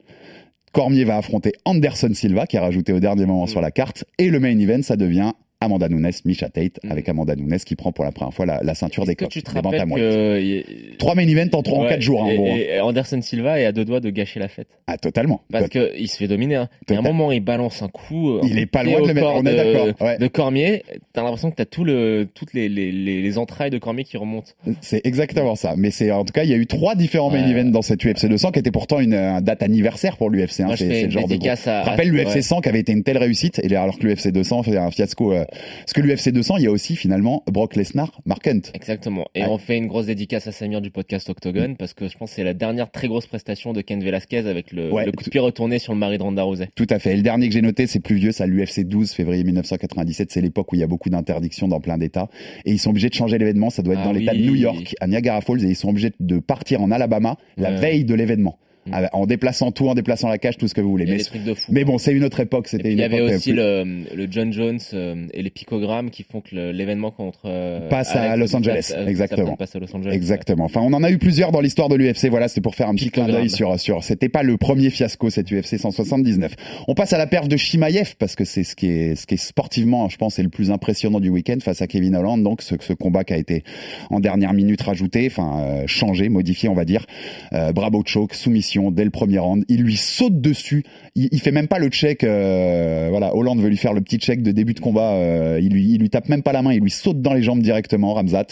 Cormier 0.72 1.04
va 1.04 1.18
affronter 1.18 1.52
Anderson 1.64 2.10
Silva, 2.14 2.46
qui 2.46 2.56
est 2.56 2.60
rajouté 2.60 2.92
au 2.92 3.00
dernier 3.00 3.26
moment 3.26 3.44
Mm. 3.44 3.48
sur 3.48 3.60
la 3.60 3.70
carte. 3.70 4.04
Et 4.18 4.30
le 4.30 4.40
main 4.40 4.58
event, 4.58 4.82
ça 4.82 4.96
devient 4.96 5.32
Amanda 5.64 5.88
Nunes, 5.88 6.10
Misha 6.24 6.48
Tate, 6.48 6.78
Mm. 6.84 6.90
avec 6.92 7.08
Amanda 7.08 7.34
Nunes 7.36 7.58
qui 7.64 7.76
prend 7.76 7.92
pour 7.92 8.04
la 8.04 8.12
première 8.12 8.34
fois 8.34 8.46
la, 8.46 8.60
la 8.62 8.74
ceinture 8.74 9.04
des 9.04 9.12
Est-ce 9.12 9.16
que 9.18 9.24
coqs, 9.24 9.32
tu 9.32 9.42
te 9.42 9.50
des 9.50 9.56
rappelles 9.60 9.80
bantamweight. 9.80 10.98
Trois 10.98 11.14
main 11.14 11.26
events 11.28 11.54
en, 11.56 11.62
trois, 11.62 11.78
en 11.78 11.82
Ouais, 11.82 11.88
quatre 11.88 12.00
jours, 12.02 12.22
hein, 12.22 12.26
en 12.26 12.44
et, 12.44 12.50
hein. 12.50 12.56
et 12.76 12.80
Anderson 12.80 13.20
Silva 13.22 13.60
est 13.60 13.64
à 13.64 13.72
deux 13.72 13.84
doigts 13.84 14.00
de 14.00 14.10
gâcher 14.10 14.40
la 14.40 14.48
fête. 14.48 14.68
Ah, 14.86 14.98
totalement. 14.98 15.40
Parce 15.50 15.68
que 15.68 15.92
il 15.98 16.08
se 16.08 16.16
fait 16.16 16.28
dominer. 16.28 16.56
Hein. 16.56 16.68
Y 16.90 16.94
a 16.94 16.98
un 16.98 17.02
moment, 17.02 17.32
il 17.32 17.40
balance 17.40 17.82
un 17.82 17.88
coup. 17.88 18.30
euh, 18.30 18.40
Il 18.44 18.58
est 18.58 18.66
pas 18.66 18.82
loin 18.82 19.00
de 19.00 19.08
le 19.08 19.14
mettre, 19.14 19.32
on 19.34 19.44
est 19.46 19.52
de- 19.52 19.56
d'accord, 19.56 19.88
ouais. 20.00 20.18
De 20.18 20.26
Cormier, 20.28 20.82
t'as 21.12 21.22
l'impression 21.22 21.50
que 21.50 21.56
t'as 21.56 21.64
tout 21.64 21.84
le, 21.84 22.28
toutes 22.34 22.54
les, 22.54 22.68
les, 22.68 22.92
les, 22.92 23.22
les 23.22 23.38
entrailles 23.38 23.70
de 23.70 23.78
Cormier 23.78 24.04
qui 24.04 24.16
remontent. 24.16 24.52
C'est 24.80 25.00
exactement 25.04 25.54
ça. 25.56 25.74
Mais 25.76 25.90
c'est 25.90 26.10
en 26.10 26.24
tout 26.24 26.32
cas, 26.32 26.44
il 26.44 26.50
y 26.50 26.54
a 26.54 26.56
eu 26.56 26.66
trois 26.66 26.94
différents 26.94 27.30
main 27.30 27.46
events 27.48 27.70
dans 27.70 27.82
cette 27.82 28.04
UFC 28.04 28.26
200 28.26 28.52
qui 28.52 28.58
était 28.58 28.70
pourtant 28.70 29.00
une, 29.00 29.14
euh, 29.14 29.40
date 29.40 29.62
anniversaire 29.62 30.16
pour 30.16 30.30
l'UFC. 30.30 30.60
Hein. 30.60 30.74
C'est 30.76 31.04
le 31.04 31.10
genre 31.10 31.28
de 31.28 31.36
à- 31.68 31.82
Rappelle 31.82 32.08
à- 32.08 32.12
l'UFC 32.12 32.34
ouais. 32.36 32.42
100 32.42 32.60
qui 32.60 32.68
avait 32.68 32.80
été 32.80 32.92
une 32.92 33.02
telle 33.02 33.18
réussite, 33.18 33.60
et 33.62 33.74
alors 33.76 33.98
que 33.98 34.06
l'UFC 34.06 34.28
200 34.32 34.62
fait 34.62 34.76
un 34.76 34.90
fiasco. 34.90 35.32
euh, 35.32 35.44
Parce 35.52 35.92
que 35.94 36.00
l'UFC 36.00 36.30
200, 36.32 36.56
il 36.58 36.64
y 36.64 36.66
a 36.66 36.70
aussi 36.70 36.96
finalement 36.96 37.42
Brock 37.50 37.76
Lesnar, 37.76 38.20
Mark 38.24 38.46
Hunt. 38.46 38.60
Exactement. 38.74 39.26
Et 39.34 39.42
Ouais. 39.42 39.48
on 39.50 39.58
fait 39.58 39.76
une 39.76 39.86
grosse 39.86 40.06
dédicace 40.06 40.46
à 40.46 40.52
Samir 40.52 40.80
du 40.80 40.90
podcast 40.90 41.28
Octogone 41.28 41.76
parce 41.76 41.94
que 41.94 42.08
je 42.08 42.16
pense 42.16 42.30
que 42.30 42.36
c'est 42.36 42.44
la 42.44 42.54
dernière 42.54 42.90
très 42.90 43.08
grosse 43.08 43.26
prestation 43.26 43.72
de 43.72 43.80
Ken 43.80 44.02
Velasquez 44.02 44.46
avec 44.46 44.72
le, 44.72 44.90
Ouais. 44.92 45.04
le 45.06 45.12
coup 45.12 45.24
de 45.24 45.30
pied 45.30 45.40
retourné 45.40 45.78
sur 45.78 45.92
le 45.92 45.98
mari 45.98 46.18
de 46.18 46.22
Ronda 46.22 46.42
Rousey. 46.42 46.68
Tout 46.74 46.86
à 46.90 46.98
fait. 46.98 47.12
Et 47.12 47.16
le 47.16 47.22
dernier 47.22 47.48
que 47.48 47.54
j'ai 47.54 47.62
noté, 47.62 47.86
c'est 47.86 48.00
plus 48.00 48.16
vieux, 48.16 48.32
ça 48.32 48.46
l'UFC 48.46 48.84
12, 48.84 49.10
février 49.12 49.44
1997. 49.44 50.30
C'est 50.32 50.40
l'époque 50.40 50.72
où 50.72 50.76
il 50.76 50.80
y 50.80 50.84
a 50.84 50.86
beaucoup 50.86 51.10
d'interdictions 51.10 51.68
dans 51.68 51.80
plein 51.80 51.98
d'États. 51.98 52.28
Et 52.64 52.72
ils 52.72 52.78
sont 52.78 52.90
obligés 52.90 53.08
de 53.08 53.14
changer 53.14 53.38
l'événement. 53.38 53.70
Ça 53.70 53.82
doit 53.82 53.94
être 53.94 54.00
Ah 54.02 54.06
dans 54.06 54.12
l'État 54.12 54.32
de. 54.34 54.38
New 54.38 54.54
York, 54.54 54.94
à 55.00 55.06
Niagara 55.06 55.40
Falls. 55.40 55.64
Et 55.64 55.68
ils 55.68 55.76
sont 55.76 55.88
obligés 55.90 56.12
de 56.20 56.38
partir 56.38 56.80
en 56.82 56.90
Alabama 56.90 57.36
la 57.56 57.70
veille 57.72 58.04
de 58.04 58.14
l'événement. 58.14 58.58
Mm. 58.84 59.06
En 59.12 59.26
déplaçant 59.26 59.70
tout, 59.70 59.88
en 59.88 59.94
déplaçant 59.94 60.28
la 60.28 60.38
cage, 60.38 60.56
tout 60.56 60.66
ce 60.66 60.74
que 60.74 60.80
vous 60.80 60.90
voulez. 60.90 61.06
Mais, 61.06 61.18
de 61.18 61.54
fou. 61.54 61.70
mais 61.70 61.84
bon, 61.84 61.98
c'est 61.98 62.12
une 62.12 62.24
autre 62.24 62.40
époque. 62.40 62.66
C'était 62.66 62.90
une 62.90 62.98
il 62.98 63.00
y 63.00 63.04
avait 63.04 63.18
époque, 63.18 63.30
euh, 63.30 63.36
aussi 63.36 63.50
plus- 63.52 63.56
le, 63.60 64.16
le 64.16 64.26
John 64.28 64.52
Jones 64.52 64.80
euh, 64.92 65.26
et 65.32 65.42
les 65.42 65.50
picogrammes 65.50 66.10
qui 66.10 66.24
font 66.24 66.40
que 66.40 66.54
l'événement 66.72 67.12
contre 67.12 67.42
euh, 67.44 67.88
Passe 67.88 68.16
à 68.16 68.32
Alex 68.32 68.52
Los 68.52 68.58
Angeles, 68.58 68.74
passe- 68.74 68.94
euh, 68.96 69.06
exactement. 69.06 69.54
passe 69.56 69.76
à 69.76 69.78
Los 69.78 69.94
Angeles. 69.94 70.12
Exactement. 70.12 70.64
Enfin, 70.64 70.80
on 70.82 70.92
en 70.94 71.04
a 71.04 71.10
eu 71.12 71.18
plusieurs 71.18 71.52
dans 71.52 71.60
l'histoire 71.60 71.88
de 71.88 71.94
l'UFC. 71.94 72.26
Voilà, 72.28 72.48
c'est 72.48 72.60
pour 72.60 72.74
faire 72.74 72.88
un 72.88 72.94
petit 72.96 73.10
clin 73.10 73.28
d'œil 73.28 73.50
sur 73.50 73.78
sur. 73.78 74.02
C'était 74.02 74.28
pas 74.28 74.42
le 74.42 74.56
premier 74.56 74.90
fiasco 74.90 75.30
cette 75.30 75.52
UFC 75.52 75.78
179. 75.78 76.52
On 76.88 76.94
passe 76.94 77.12
à 77.12 77.18
la 77.18 77.28
perf 77.28 77.46
de 77.46 77.56
Shimaev 77.56 78.16
parce 78.18 78.34
que 78.34 78.44
c'est 78.44 78.64
ce 78.64 78.74
qui 78.74 78.88
est 78.88 79.14
ce 79.14 79.26
qui 79.26 79.34
est 79.34 79.44
sportivement, 79.44 80.08
je 80.08 80.16
pense, 80.16 80.34
c'est 80.34 80.42
le 80.42 80.48
plus 80.48 80.72
impressionnant 80.72 81.20
du 81.20 81.28
week-end 81.28 81.58
face 81.62 81.82
à 81.82 81.86
Kevin 81.86 82.16
Holland. 82.16 82.42
Donc 82.42 82.62
ce, 82.62 82.74
ce 82.80 82.94
combat 82.94 83.22
qui 83.22 83.32
a 83.32 83.36
été 83.38 83.62
en 84.10 84.18
dernière 84.18 84.54
minute 84.54 84.82
rajouté, 84.82 85.28
enfin 85.30 85.60
euh, 85.60 85.84
changé, 85.86 86.28
modifié, 86.28 86.68
on 86.68 86.74
va 86.74 86.84
dire. 86.84 87.06
Euh, 87.52 87.70
bravo 87.72 88.02
choke, 88.04 88.34
soumission 88.34 88.71
dès 88.90 89.04
le 89.04 89.10
premier 89.10 89.38
round. 89.38 89.64
Il 89.68 89.82
lui 89.82 89.96
saute 89.96 90.40
dessus. 90.40 90.84
Il, 91.14 91.28
il 91.32 91.40
fait 91.40 91.52
même 91.52 91.68
pas 91.68 91.78
le 91.78 91.88
check. 91.88 92.24
euh, 92.24 93.08
voilà, 93.10 93.34
Hollande 93.34 93.60
veut 93.60 93.68
lui 93.68 93.76
faire 93.76 93.92
le 93.92 94.00
petit 94.00 94.18
check 94.18 94.42
de 94.42 94.52
début 94.52 94.74
de 94.74 94.80
combat. 94.80 95.12
euh, 95.14 95.60
il 95.62 95.72
lui, 95.72 95.90
il 95.90 96.00
lui 96.00 96.10
tape 96.10 96.28
même 96.28 96.42
pas 96.42 96.52
la 96.52 96.62
main. 96.62 96.72
Il 96.72 96.80
lui 96.80 96.90
saute 96.90 97.20
dans 97.20 97.34
les 97.34 97.42
jambes 97.42 97.60
directement, 97.60 98.14
Ramzat. 98.14 98.46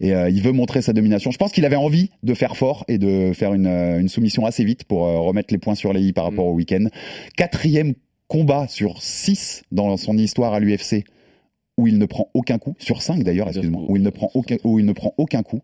Et 0.00 0.14
euh, 0.14 0.28
il 0.30 0.42
veut 0.42 0.52
montrer 0.52 0.82
sa 0.82 0.92
domination. 0.92 1.30
Je 1.30 1.38
pense 1.38 1.52
qu'il 1.52 1.64
avait 1.64 1.76
envie 1.76 2.10
de 2.22 2.34
faire 2.34 2.56
fort 2.56 2.84
et 2.88 2.98
de 2.98 3.32
faire 3.32 3.54
une, 3.54 3.66
une 3.66 4.08
soumission 4.08 4.46
assez 4.46 4.64
vite 4.64 4.84
pour 4.84 5.00
remettre 5.00 5.52
les 5.52 5.58
points 5.58 5.74
sur 5.74 5.92
les 5.92 6.02
i 6.02 6.12
par 6.12 6.24
rapport 6.24 6.46
au 6.46 6.52
week-end. 6.52 6.86
Quatrième 7.36 7.94
combat 8.28 8.66
sur 8.68 9.02
six 9.02 9.62
dans 9.72 9.96
son 9.96 10.16
histoire 10.16 10.54
à 10.54 10.60
l'UFC 10.60 11.04
où 11.78 11.86
il 11.86 11.98
ne 11.98 12.06
prend 12.06 12.28
aucun 12.34 12.58
coup 12.58 12.74
sur 12.78 13.02
5 13.02 13.22
d'ailleurs 13.22 13.48
excuse-moi 13.48 13.82
où 13.88 13.96
il 13.96 14.02
ne 14.02 14.10
prend 14.10 14.30
aucun 14.34 14.56
où 14.64 14.78
il 14.78 14.84
ne 14.84 14.92
prend 14.92 15.14
aucun 15.16 15.42
coup 15.42 15.62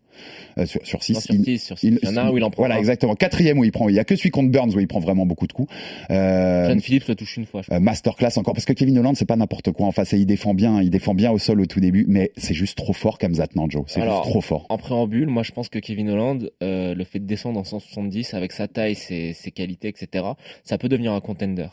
euh, 0.57 0.65
sur 0.65 0.85
sur 0.85 1.03
6 1.03 1.13
Non, 1.13 1.19
sur 1.19 1.35
six, 1.45 1.59
sur 1.59 1.77
six. 1.79 1.87
Il 1.87 1.99
y 2.03 2.07
en 2.11 2.17
a 2.17 2.21
un 2.23 2.31
où 2.31 2.37
il 2.37 2.43
en 2.43 2.49
prend 2.49 2.61
voilà 2.63 2.75
un. 2.75 2.79
exactement 2.79 3.15
quatrième 3.15 3.59
où 3.59 3.63
il 3.63 3.71
prend 3.71 3.89
il 3.89 3.95
y 3.95 3.99
a 3.99 4.03
que 4.03 4.15
celui 4.15 4.31
contre 4.31 4.49
Burns 4.51 4.73
où 4.75 4.79
il 4.79 4.87
prend 4.87 4.99
vraiment 4.99 5.25
beaucoup 5.25 5.47
de 5.47 5.53
coups 5.53 5.71
euh, 6.09 6.67
John 6.67 6.79
Phillips 6.81 7.07
le 7.07 7.15
touche 7.15 7.37
une 7.37 7.45
fois. 7.45 7.61
je 7.61 7.73
euh, 7.73 7.79
masterclass 7.79 8.37
encore 8.37 8.53
parce 8.53 8.65
que 8.65 8.73
Kevin 8.73 8.97
Holland 8.97 9.15
c'est 9.15 9.25
pas 9.25 9.35
n'importe 9.35 9.71
quoi 9.71 9.85
en 9.87 9.91
face 9.91 10.13
et 10.13 10.17
il 10.17 10.25
défend 10.25 10.53
bien 10.53 10.81
il 10.81 10.89
défend 10.89 11.13
bien 11.13 11.31
au 11.31 11.37
sol 11.37 11.61
au 11.61 11.65
tout 11.65 11.79
début 11.79 12.05
mais 12.07 12.31
c'est 12.37 12.53
juste 12.53 12.77
trop 12.77 12.93
fort 12.93 13.17
comme 13.19 13.35
Zat 13.35 13.49
Joe 13.69 13.83
c'est 13.87 14.01
juste 14.01 14.13
trop 14.23 14.41
fort 14.41 14.65
En 14.69 14.77
préambule, 14.77 15.27
moi 15.27 15.43
je 15.43 15.51
pense 15.51 15.69
que 15.69 15.79
Kevin 15.79 16.09
Holland, 16.09 16.49
euh, 16.63 16.93
le 16.95 17.03
fait 17.03 17.19
de 17.19 17.25
descendre 17.25 17.59
en 17.59 17.63
170 17.63 18.33
avec 18.33 18.51
sa 18.51 18.67
taille, 18.67 18.95
ses, 18.95 19.33
ses 19.33 19.51
qualités, 19.51 19.87
etc., 19.87 20.25
ça 20.63 20.77
peut 20.77 20.89
devenir 20.89 21.13
un 21.13 21.21
contender. 21.21 21.67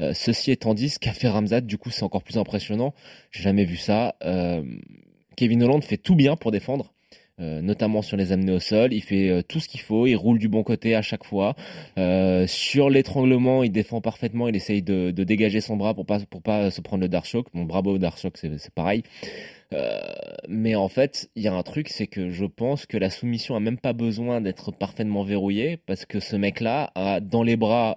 Euh, 0.00 0.12
ceci 0.14 0.50
étant 0.50 0.74
dit, 0.74 0.88
ce 0.88 0.98
qu'a 0.98 1.12
fait 1.12 1.28
Ramzat, 1.28 1.60
du 1.60 1.78
coup, 1.78 1.90
c'est 1.90 2.02
encore 2.02 2.22
plus 2.22 2.38
impressionnant. 2.38 2.94
J'ai 3.30 3.42
jamais 3.42 3.64
vu 3.64 3.76
ça. 3.76 4.16
Euh, 4.24 4.62
Kevin 5.36 5.62
Holland 5.62 5.82
fait 5.82 5.96
tout 5.96 6.14
bien 6.14 6.36
pour 6.36 6.50
défendre. 6.50 6.91
Euh, 7.40 7.62
notamment 7.62 8.02
sur 8.02 8.18
les 8.18 8.30
amener 8.30 8.52
au 8.52 8.60
sol, 8.60 8.92
il 8.92 9.00
fait 9.00 9.30
euh, 9.30 9.42
tout 9.42 9.58
ce 9.58 9.66
qu'il 9.66 9.80
faut, 9.80 10.06
il 10.06 10.16
roule 10.16 10.38
du 10.38 10.48
bon 10.48 10.62
côté 10.62 10.94
à 10.94 11.00
chaque 11.00 11.24
fois. 11.24 11.56
Euh, 11.98 12.46
sur 12.46 12.90
l'étranglement, 12.90 13.62
il 13.62 13.72
défend 13.72 14.02
parfaitement, 14.02 14.48
il 14.48 14.56
essaye 14.56 14.82
de, 14.82 15.10
dégager 15.10 15.62
son 15.62 15.76
bras 15.76 15.94
pour 15.94 16.04
pas 16.04 16.20
pour 16.28 16.42
pas 16.42 16.70
se 16.70 16.82
prendre 16.82 17.00
le 17.00 17.08
dark 17.08 17.24
shock. 17.24 17.46
Bon, 17.54 17.64
bravo 17.64 17.96
dark 17.96 18.18
shock, 18.18 18.36
c'est 18.36 18.74
pareil. 18.74 19.02
Mais 20.48 20.74
en 20.74 20.88
fait, 20.88 21.30
il 21.34 21.42
y 21.42 21.48
a 21.48 21.54
un 21.54 21.62
truc, 21.62 21.88
c'est 21.88 22.06
que 22.06 22.28
je 22.28 22.44
pense 22.44 22.84
que 22.84 22.98
la 22.98 23.08
soumission 23.08 23.56
a 23.56 23.60
même 23.60 23.78
pas 23.78 23.94
besoin 23.94 24.42
d'être 24.42 24.70
parfaitement 24.70 25.24
verrouillée 25.24 25.78
parce 25.78 26.04
que 26.04 26.20
ce 26.20 26.36
mec-là 26.36 26.92
a 26.94 27.20
dans 27.20 27.42
les 27.42 27.56
bras 27.56 27.94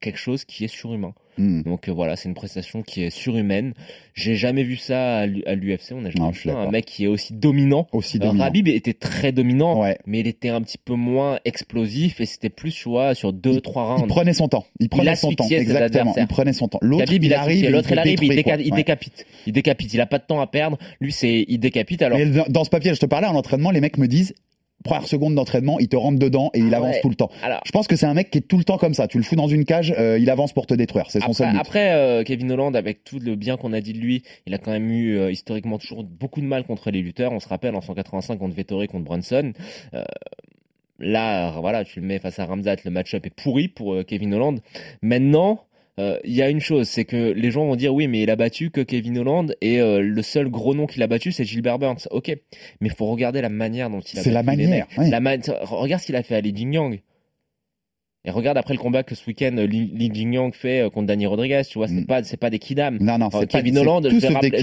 quelque 0.00 0.18
chose 0.18 0.44
qui 0.44 0.64
est 0.64 0.68
surhumain. 0.68 1.14
Hmm. 1.38 1.62
Donc 1.62 1.88
euh, 1.88 1.92
voilà, 1.92 2.16
c'est 2.16 2.28
une 2.28 2.34
prestation 2.34 2.82
qui 2.82 3.02
est 3.02 3.10
surhumaine. 3.10 3.74
J'ai 4.14 4.36
jamais 4.36 4.62
vu 4.62 4.76
ça 4.76 5.18
à 5.18 5.26
l'U- 5.26 5.44
à 5.46 5.54
l'UFC. 5.54 5.92
On 5.92 6.04
a 6.04 6.10
jamais 6.10 6.20
Non, 6.26 6.30
vu 6.30 6.40
ça, 6.48 6.56
un 6.56 6.70
mec 6.70 6.84
qui 6.86 7.04
est 7.04 7.08
aussi 7.08 7.34
dominant. 7.34 7.86
aussi 7.92 8.16
Euh, 8.16 8.20
dominant 8.20 8.44
Rabib 8.44 8.68
était 8.68 8.94
très 8.94 9.32
dominant, 9.32 9.80
ouais 9.82 9.98
mais 10.06 10.20
il 10.20 10.26
était 10.26 10.48
un 10.48 10.62
petit 10.62 10.78
peu 10.78 10.94
moins 10.94 11.38
explosif 11.44 12.20
et 12.20 12.26
c'était 12.26 12.48
plus, 12.48 12.72
tu 12.74 12.88
vois, 12.88 13.14
sur 13.14 13.32
deux, 13.32 13.60
trois 13.60 13.84
rounds. 13.84 14.04
il 14.04 14.08
prenait 14.08 14.32
son 14.32 14.48
temps 14.48 14.64
il 14.80 14.88
prenait 14.88 15.16
son 15.16 15.32
temps 15.32 15.46
exactement 15.48 16.14
il 16.16 16.26
prenait 16.26 16.52
son 16.52 16.68
temps 16.68 16.78
l'autre 16.82 17.04
il 17.12 17.24
il, 17.24 17.34
arrive 17.34 17.70
l'autre 17.70 17.90
il 17.92 17.98
arrive, 17.98 18.18
il, 18.22 18.30
déca- 18.32 18.60
il 18.62 18.70
décapite. 18.72 19.26
Il 19.46 19.52
décapite, 19.52 19.92
il 19.94 20.00
a 20.00 20.06
pas 20.06 20.18
de 20.18 20.24
temps 20.24 20.40
à 20.40 20.46
perdre. 20.46 20.78
Lui, 21.00 21.12
c'est, 21.12 21.44
il 21.48 21.58
décapite. 21.58 22.02
Alors, 22.02 22.18
dans 22.48 22.64
ce 22.64 22.70
papier, 22.70 22.94
je 22.94 23.00
te 23.00 23.06
parlais 23.06 23.26
en 23.26 23.34
entraînement, 23.34 23.70
les 23.70 23.80
mecs 23.80 23.98
me 23.98 24.06
disent 24.08 24.34
première 24.86 25.06
seconde 25.08 25.34
d'entraînement, 25.34 25.78
il 25.78 25.88
te 25.88 25.96
rentre 25.96 26.18
dedans 26.18 26.50
et 26.54 26.60
il 26.60 26.72
Ah 26.74 26.78
avance 26.78 26.94
ouais. 26.96 27.00
tout 27.02 27.08
le 27.08 27.14
temps. 27.14 27.30
alors, 27.42 27.60
Je 27.66 27.72
pense 27.72 27.86
que 27.86 27.96
c'est 27.96 28.06
un 28.06 28.14
mec 28.14 28.30
qui 28.30 28.38
est 28.38 28.42
tout 28.48 28.56
le 28.58 28.64
temps 28.64 28.78
comme 28.78 28.94
ça. 28.94 29.08
Tu 29.08 29.18
le 29.18 29.24
fous 29.24 29.36
dans 29.36 29.48
une 29.48 29.64
cage, 29.64 29.94
euh, 29.98 30.18
il 30.18 30.30
avance 30.30 30.52
pour 30.52 30.66
te 30.66 30.74
détruire. 30.74 31.06
C'est 31.10 31.20
son 31.20 31.32
seul 31.32 31.52
but. 31.52 31.58
après, 31.58 31.92
euh, 31.92 32.22
Kevin 32.24 32.50
Holland, 32.52 32.74
avec 32.76 33.04
tout 33.04 33.18
le 33.18 33.34
bien 33.36 33.56
qu'on 33.56 33.72
a 33.72 33.80
dit 33.80 33.92
de 33.92 33.98
lui, 33.98 34.22
il 34.46 34.54
a 34.54 34.58
quand 34.58 34.70
même 34.70 34.90
eu 34.90 35.18
euh, 35.18 35.30
historiquement 35.30 35.78
toujours 35.78 36.04
beaucoup 36.04 36.40
de 36.40 36.46
mal 36.46 36.64
contre 36.64 36.90
les 36.90 37.02
lutteurs. 37.02 37.32
On 37.32 37.40
se 37.40 37.48
rappelle 37.48 37.74
en 37.74 37.80
185 37.80 38.38
contre 38.38 38.54
Vettori, 38.54 38.86
contre 38.88 39.04
Brunson. 39.04 39.52
Là, 40.98 41.50
voilà, 41.60 41.84
tu 41.84 42.00
le 42.00 42.06
mets 42.06 42.18
face 42.18 42.38
à 42.38 42.46
Ramzat, 42.46 42.76
le 42.86 42.90
match-up 42.90 43.26
est 43.26 43.30
pourri 43.34 43.68
pour 43.68 44.02
Kevin 44.06 44.32
Holland. 44.32 44.60
Maintenant, 45.02 45.60
il 45.98 46.34
y 46.34 46.42
a 46.42 46.50
une 46.50 46.60
chose, 46.60 46.88
c'est 46.88 47.04
que 47.04 47.16
les 47.32 47.50
gens 47.50 47.66
vont 47.66 47.76
dire 47.76 47.94
oui, 47.94 48.06
mais 48.06 48.22
il 48.22 48.30
a 48.30 48.36
battu 48.36 48.70
que 48.70 48.80
Kevin 48.82 49.18
Holland 49.18 49.54
et 49.62 49.80
euh, 49.80 50.00
le 50.00 50.22
seul 50.22 50.48
gros 50.50 50.74
nom 50.74 50.86
qu'il 50.86 51.02
a 51.02 51.06
battu, 51.06 51.32
c'est 51.32 51.44
Gilbert 51.44 51.78
Burns. 51.78 52.06
Ok, 52.10 52.28
mais 52.80 52.88
il 52.88 52.94
faut 52.94 53.06
regarder 53.06 53.40
la 53.40 53.48
manière 53.48 53.88
dont 53.88 54.00
il 54.00 54.18
a 54.18 54.22
C'est 54.22 54.30
la 54.30 54.42
battu 54.42 54.58
manière. 54.66 54.86
ouais. 54.98 55.08
La 55.10 55.20
ma- 55.20 55.36
Regarde 55.62 56.00
ce 56.02 56.06
qu'il 56.06 56.16
a 56.16 56.22
fait 56.22 56.34
à 56.36 56.40
Li 56.40 56.54
Jingyang. 56.54 57.00
Et 58.26 58.30
regarde 58.30 58.58
après 58.58 58.74
le 58.74 58.80
combat 58.80 59.04
que 59.04 59.14
ce 59.14 59.24
week-end 59.26 59.54
Li, 59.56 59.90
Li 59.94 60.10
Jingyang 60.12 60.52
fait 60.52 60.80
euh, 60.80 60.90
contre 60.90 61.06
Danny 61.06 61.26
Rodriguez, 61.26 61.62
tu 61.70 61.78
vois, 61.78 61.86
c'est 61.86 61.94
Mm. 61.94 62.06
pas 62.06 62.22
c'est 62.24 62.36
pas 62.36 62.50
des 62.50 62.58
kidam. 62.58 62.98
Non, 63.00 63.18
non, 63.18 63.26
Euh, 63.26 63.38
c'est 63.40 63.50
pas 63.52 63.58
Kevin 63.60 63.74
c'est 63.74 63.80
Holland, 63.80 64.08
je 64.10 64.16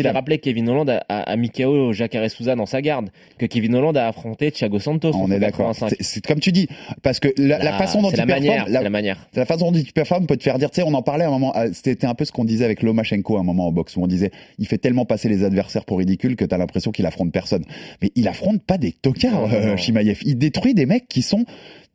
vais, 0.03 0.10
rappeler, 0.12 0.38
Kevin 0.39 0.67
Holland 0.70 0.89
a, 0.89 1.03
a, 1.08 1.22
a 1.32 1.36
Mikao 1.38 1.93
Jacare 1.93 2.29
Souza 2.29 2.55
dans 2.55 2.65
sa 2.65 2.82
garde, 2.82 3.10
que 3.38 3.46
Kevin 3.46 3.74
Holland 3.75 3.96
a 3.96 4.08
affronté 4.10 4.51
Thiago 4.51 4.79
Santos. 4.79 5.12
On 5.15 5.32
est 5.32 5.39
d'accord. 5.39 5.67
85. 5.67 5.96
C'est- 6.01 6.25
comme 6.25 6.39
tu 6.41 6.51
dis, 6.51 6.67
parce 7.01 7.20
que 7.22 7.29
la, 7.38 7.58
la 7.58 7.63
Là, 7.72 7.77
façon 7.77 8.01
dont 8.01 8.10
il 8.12 8.17
la 8.17 8.25
performe, 8.25 8.46
manière, 8.48 8.70
la, 8.70 8.82
la 8.82 8.89
manière. 8.89 9.27
la 9.34 9.46
façon 9.46 9.72
dont 9.72 9.77
il 9.79 9.91
performe 9.93 10.25
peut 10.27 10.36
te 10.38 10.43
faire 10.43 10.60
dire, 10.60 10.70
tu 10.70 10.82
sais, 10.82 10.88
on 10.88 10.93
en 10.93 11.01
parlait 11.01 11.24
à 11.24 11.29
un 11.29 11.32
moment, 11.32 11.55
euh, 11.55 11.70
c'était 11.72 12.05
un 12.05 12.15
peu 12.15 12.25
ce 12.25 12.34
qu'on 12.34 12.43
disait 12.46 12.65
avec 12.65 12.84
Lomachenko 12.84 13.38
à 13.38 13.39
un 13.39 13.43
moment 13.43 13.67
en 13.67 13.72
boxe, 13.72 13.96
où 13.96 14.03
on 14.03 14.08
disait, 14.08 14.32
il 14.60 14.67
fait 14.67 14.77
tellement 14.77 15.05
passer 15.05 15.29
les 15.29 15.46
adversaires 15.46 15.86
pour 15.86 16.00
ridicule 16.00 16.36
que 16.36 16.43
t'as 16.43 16.58
l'impression 16.58 16.91
qu'il 16.91 17.05
affronte 17.05 17.32
personne. 17.32 17.63
Mais 18.01 18.12
il 18.15 18.27
affronte 18.27 18.62
pas 18.62 18.77
des 18.77 18.91
tocards, 18.91 19.53
euh, 19.53 19.67
non. 19.67 19.77
Chimaev. 19.77 20.20
Il 20.25 20.38
détruit 20.38 20.74
des 20.74 20.86
mecs 20.86 21.08
qui 21.08 21.22
sont 21.22 21.46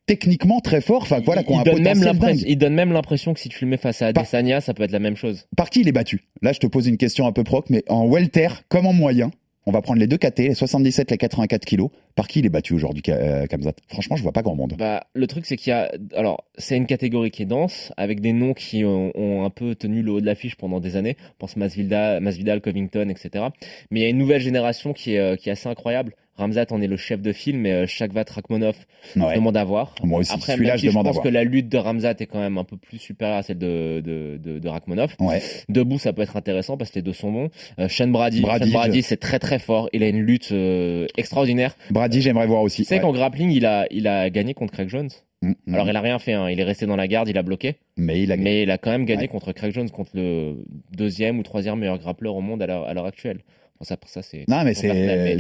techniquement 0.09 0.59
très 0.61 0.81
forts, 0.81 1.03
enfin 1.03 1.21
voilà, 1.25 1.43
un 1.49 1.63
donne 1.63 1.83
même 1.83 2.03
l'impression- 2.03 2.47
il 2.49 2.57
donne 2.59 2.75
même 2.75 2.93
l'impression 2.93 3.35
que 3.35 3.39
si 3.41 3.49
tu 3.49 3.65
le 3.65 3.71
mets 3.71 3.77
face 3.77 4.03
à 4.03 4.13
Par- 4.13 4.23
Adesanya, 4.23 4.61
ça 4.61 4.75
peut 4.75 4.83
être 4.83 4.91
la 4.93 4.99
même 4.99 5.17
chose. 5.17 5.47
Par 5.57 5.71
qui 5.71 5.83
il 5.83 5.89
est 5.89 5.93
battu? 5.93 6.25
Là, 6.43 6.53
je 6.53 6.59
te 6.59 6.67
pose 6.67 6.89
une 6.89 6.97
question 6.97 7.27
un 7.27 7.33
peu 7.33 7.45
proc, 7.45 7.67
mais 7.71 7.85
en 7.89 8.09
welter 8.09 8.49
comme 8.69 8.87
en 8.87 8.93
moyen, 8.93 9.31
on 9.67 9.71
va 9.71 9.83
prendre 9.83 10.01
les 10.01 10.07
deux 10.07 10.17
KT, 10.17 10.39
les 10.49 10.55
77, 10.55 11.11
les 11.11 11.19
84 11.19 11.67
kilos. 11.67 11.91
Par 12.17 12.27
qui 12.27 12.39
il 12.39 12.47
est 12.47 12.49
battu 12.49 12.73
aujourd'hui, 12.73 13.03
euh, 13.11 13.45
Kamzat? 13.47 13.75
Franchement, 13.89 14.17
je 14.17 14.23
vois 14.23 14.33
pas 14.33 14.41
grand 14.41 14.55
monde. 14.57 14.75
Bah, 14.79 15.05
le 15.15 15.27
truc, 15.27 15.45
c'est 15.45 15.57
qu'il 15.59 15.71
y 15.71 15.75
a. 15.75 15.93
Alors, 16.17 16.45
c'est 16.57 16.77
une 16.79 16.87
catégorie 16.87 17.31
qui 17.31 17.43
est 17.43 17.47
dense, 17.47 17.93
avec 17.99 18.21
des 18.21 18.33
noms 18.33 18.55
qui 18.55 18.85
ont, 18.87 19.13
ont 19.15 19.45
un 19.45 19.51
peu 19.51 19.75
tenu 19.75 20.01
le 20.03 20.11
haut 20.13 20.21
de 20.23 20.27
l'affiche 20.27 20.57
pendant 20.57 20.81
des 20.81 20.97
années. 20.97 21.17
Je 21.21 21.33
pense 21.39 21.55
Masvidal, 21.57 22.21
Masvidal, 22.23 22.63
Covington, 22.63 23.09
etc. 23.11 23.45
Mais 23.91 24.01
il 24.01 24.03
y 24.05 24.07
a 24.07 24.09
une 24.09 24.17
nouvelle 24.19 24.41
génération 24.41 24.95
qui 24.95 25.15
est, 25.15 25.19
euh, 25.19 25.37
qui 25.37 25.51
est 25.51 25.53
assez 25.53 25.69
incroyable. 25.69 26.15
Ramzat 26.39 26.67
en 26.71 26.81
est 26.81 26.87
le 26.87 26.97
chef 26.97 27.21
de 27.21 27.33
file, 27.33 27.59
mais 27.59 27.73
euh, 27.73 27.87
Shakvat 27.87 28.25
Rakhmonov 28.31 28.77
Ouais. 29.17 29.35
demande 29.35 29.57
à 29.57 29.65
voir. 29.65 29.95
Moi 30.03 30.21
aussi, 30.21 30.33
Après, 30.33 30.55
celui-là, 30.55 30.77
je 30.77 30.81
si 30.81 30.87
je 30.87 30.91
demande 30.93 31.07
à 31.07 31.11
pense 31.11 31.17
voir. 31.17 31.25
que 31.25 31.29
la 31.29 31.45
lutte 31.45 31.69
de 31.69 31.77
Ramzat 31.79 32.15
est 32.19 32.27
quand 32.27 32.41
même 32.41 32.57
un 32.59 32.65
peu 32.65 32.77
plus 32.77 32.99
supérieure 32.99 33.37
à 33.39 33.43
celle 33.43 33.59
de, 33.59 34.01
de, 34.05 34.39
de, 34.43 34.59
de 34.59 34.69
Rakhmonov. 34.69 35.15
Ouais. 35.21 35.43
Debout, 35.69 35.99
ça 35.99 36.13
peut 36.15 36.23
être 36.23 36.37
intéressant 36.37 36.77
parce 36.77 36.91
que 36.91 36.97
les 36.97 37.03
deux 37.03 37.13
sont 37.13 37.31
bons. 37.33 37.51
Euh, 37.79 37.89
Sean 37.89 38.09
Brady, 38.09 38.41
Brady, 38.41 38.71
Sean 38.71 38.79
Brady 38.79 39.01
je- 39.03 39.07
c'est 39.07 39.17
très 39.19 39.39
très 39.39 39.59
fort. 39.59 39.89
Il 39.93 40.03
a 40.03 40.09
une 40.09 40.21
lutte 40.23 40.53
euh, 40.53 41.07
extraordinaire. 41.17 41.75
Brady, 41.91 42.21
j'aimerais 42.23 42.47
voir 42.47 42.63
aussi. 42.63 42.83
Tu 42.83 42.89
sais 42.89 42.95
Ouais. 42.97 43.01
qu'en 43.01 43.13
grappling, 43.13 43.51
il 43.51 43.67
a, 43.67 43.87
il 43.91 44.07
a 44.09 44.31
gagné 44.31 44.55
contre 44.55 44.73
Craig 44.73 44.89
Jones. 44.89 45.11
Mm, 45.43 45.53
mm. 45.67 45.75
Alors, 45.75 45.89
il 45.89 45.95
a 45.97 46.01
rien 46.01 46.19
fait. 46.19 46.33
hein. 46.33 46.49
Il 46.51 46.59
est 46.61 46.65
resté 46.65 46.87
dans 46.87 46.97
la 46.97 47.07
garde, 47.09 47.29
il 47.29 47.39
a 47.39 47.43
bloqué. 47.43 47.77
mais 47.97 48.23
il 48.23 48.33
a 48.33 48.37
Mais 48.37 48.63
il 48.63 48.71
a 48.71 48.79
quand 48.79 48.91
même 48.91 49.05
gagné 49.05 49.23
Ouais. 49.23 49.29
contre 49.29 49.53
Craig 49.53 49.73
Jones, 49.73 49.89
contre 49.91 50.11
le 50.15 50.57
deuxième 50.97 51.39
ou 51.39 51.43
troisième 51.43 51.79
meilleur 51.79 51.99
grappleur 51.99 52.35
au 52.37 52.41
monde 52.41 52.63
à 52.63 52.67
l'heure 52.67 53.07
actuelle. 53.07 53.41
Bon, 53.81 53.85
ça, 53.85 53.97
pour 53.97 54.11
ça, 54.11 54.23
c'est. 54.23 54.45
Non, 54.49 54.65
mais 54.65 54.75
c'est. 54.75 54.89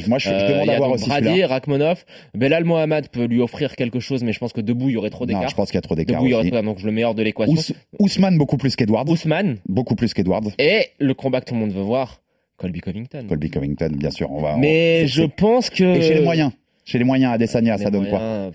Moi, 0.06 0.18
je, 0.18 0.28
je 0.28 0.34
Euh, 0.34 0.48
demande 0.52 0.70
à 0.70 0.76
voir 0.76 0.90
aussi 0.92 1.08
Brady. 1.08 1.42
Rakhmonov. 1.42 2.04
Belal 2.34 2.64
Mohamed 2.64 3.08
peut 3.08 3.24
lui 3.24 3.40
offrir 3.40 3.74
quelque 3.74 3.98
chose, 3.98 4.22
mais 4.22 4.32
je 4.32 4.38
pense 4.38 4.52
que 4.52 4.60
debout, 4.60 4.90
il 4.90 4.92
y 4.92 4.96
aurait 4.96 5.10
trop 5.10 5.24
Non, 5.26 5.34
d'écart. 5.34 5.48
je 5.50 5.54
pense 5.56 5.70
qu'il 5.70 5.76
y 5.76 5.78
a 5.78 5.82
trop 5.82 5.96
d'écart. 5.96 6.18
Debout, 6.20 6.26
il 6.28 6.30
y 6.30 6.34
aurait 6.34 6.48
trop. 6.50 6.62
Donc, 6.62 6.82
le 6.82 6.92
meilleur 6.92 7.14
de 7.16 7.22
l'équation. 7.24 7.54
Ous- 7.98 8.04
Ousmane, 8.04 8.38
beaucoup 8.38 8.56
plus 8.56 8.76
qu'Edwards. 8.76 9.08
Ousmane. 9.08 9.56
Beaucoup 9.68 9.96
plus 9.96 10.14
qu'Edwards. 10.14 10.42
Et 10.58 10.86
le 11.00 11.14
combat 11.14 11.40
que 11.40 11.46
tout 11.46 11.54
le 11.54 11.60
monde 11.60 11.72
veut 11.72 11.82
voir, 11.82 12.20
Colby 12.58 12.80
Covington. 12.80 13.24
Colby 13.28 13.50
Covington, 13.50 13.90
bien 13.96 14.10
sûr. 14.10 14.30
On 14.30 14.40
va, 14.40 14.56
Mais 14.56 15.06
je 15.08 15.24
pense 15.24 15.68
que. 15.70 15.96
Et 15.96 16.02
chez 16.02 16.14
les 16.14 16.22
moyens. 16.22 16.52
Chez 16.84 16.98
les 16.98 17.04
moyens, 17.04 17.34
Adesanya, 17.34 17.76
Les 17.76 17.82
ça 17.84 17.90
donne 17.90 18.08
quoi 18.08 18.18
moyens. 18.20 18.54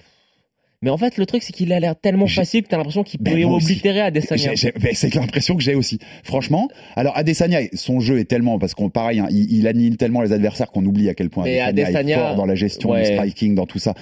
Mais 0.84 0.89
en 0.89 0.98
fait, 0.98 1.17
le 1.17 1.26
truc, 1.26 1.41
c'est 1.43 1.54
qu'il 1.54 1.72
a 1.72 1.80
l'air 1.80 1.96
tellement 1.96 2.28
facile 2.28 2.62
que 2.63 2.67
t'as 2.67 2.76
l'impression 2.76 3.04
qu'il 3.04 3.22
peut 3.22 3.32
Ben, 3.34 3.46
aussi. 3.46 3.67
oblitérer 3.67 4.02
Adesanya. 4.02 4.52
Ben, 4.82 4.91
C'est 4.93 5.15
l'impression 5.15 5.56
que 5.56 5.63
j'ai 5.63 5.76
aussi. 5.76 5.98
Franchement, 6.24 6.67
alors 6.98 7.17
Adesanya, 7.17 7.62
son 7.74 8.02
jeu 8.02 8.19
est 8.19 8.26
tellement 8.26 8.60
parce 8.60 8.74
qu'on 8.74 8.89
pareil, 8.89 9.19
hein, 9.19 9.28
il, 9.32 9.50
il 9.50 9.65
annihile 9.67 9.96
tellement 9.96 10.22
les 10.22 10.34
adversaires 10.34 10.72
qu'on 10.72 10.84
oublie 10.86 11.08
à 11.08 11.13
quel 11.13 11.30
point 11.30 11.46
Adesanya, 11.46 12.17
est 12.17 12.19
fort 12.19 12.36
dans 12.36 12.46
la 12.46 12.56
gestion 12.56 12.89
ouais. 12.89 13.04
du 13.08 13.13
striking, 13.15 13.56
dans 13.56 13.65
tout 13.65 13.80
ça. 13.80 13.93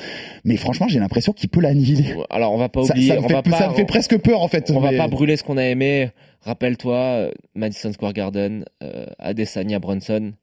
Mais 0.43 0.57
franchement, 0.57 0.87
j'ai 0.87 0.99
l'impression 0.99 1.33
qu'il 1.33 1.49
peut 1.49 1.61
l'annihiler. 1.61 2.15
Alors, 2.31 2.51
on 2.51 2.57
va 2.57 2.67
pas 2.67 2.83
Ça, 2.83 2.93
oublier. 2.95 3.09
ça 3.09 3.15
me 3.19 3.25
on 3.25 3.27
fait, 3.27 3.33
va 3.35 3.43
pas, 3.43 3.57
ça 3.59 3.69
me 3.69 3.75
fait 3.75 3.85
presque 3.85 4.17
peur 4.17 4.41
en 4.41 4.47
fait. 4.47 4.71
On 4.71 4.79
va 4.79 4.91
pas 4.91 5.07
brûler 5.07 5.37
ce 5.37 5.43
qu'on 5.43 5.57
a 5.57 5.65
aimé. 5.65 6.09
Rappelle-toi, 6.41 6.95
euh, 6.95 7.31
Madison 7.53 7.93
Square 7.93 8.13
Garden, 8.13 8.65
euh, 8.81 9.05
Adesanya 9.19 9.77
Brunson. 9.77 10.33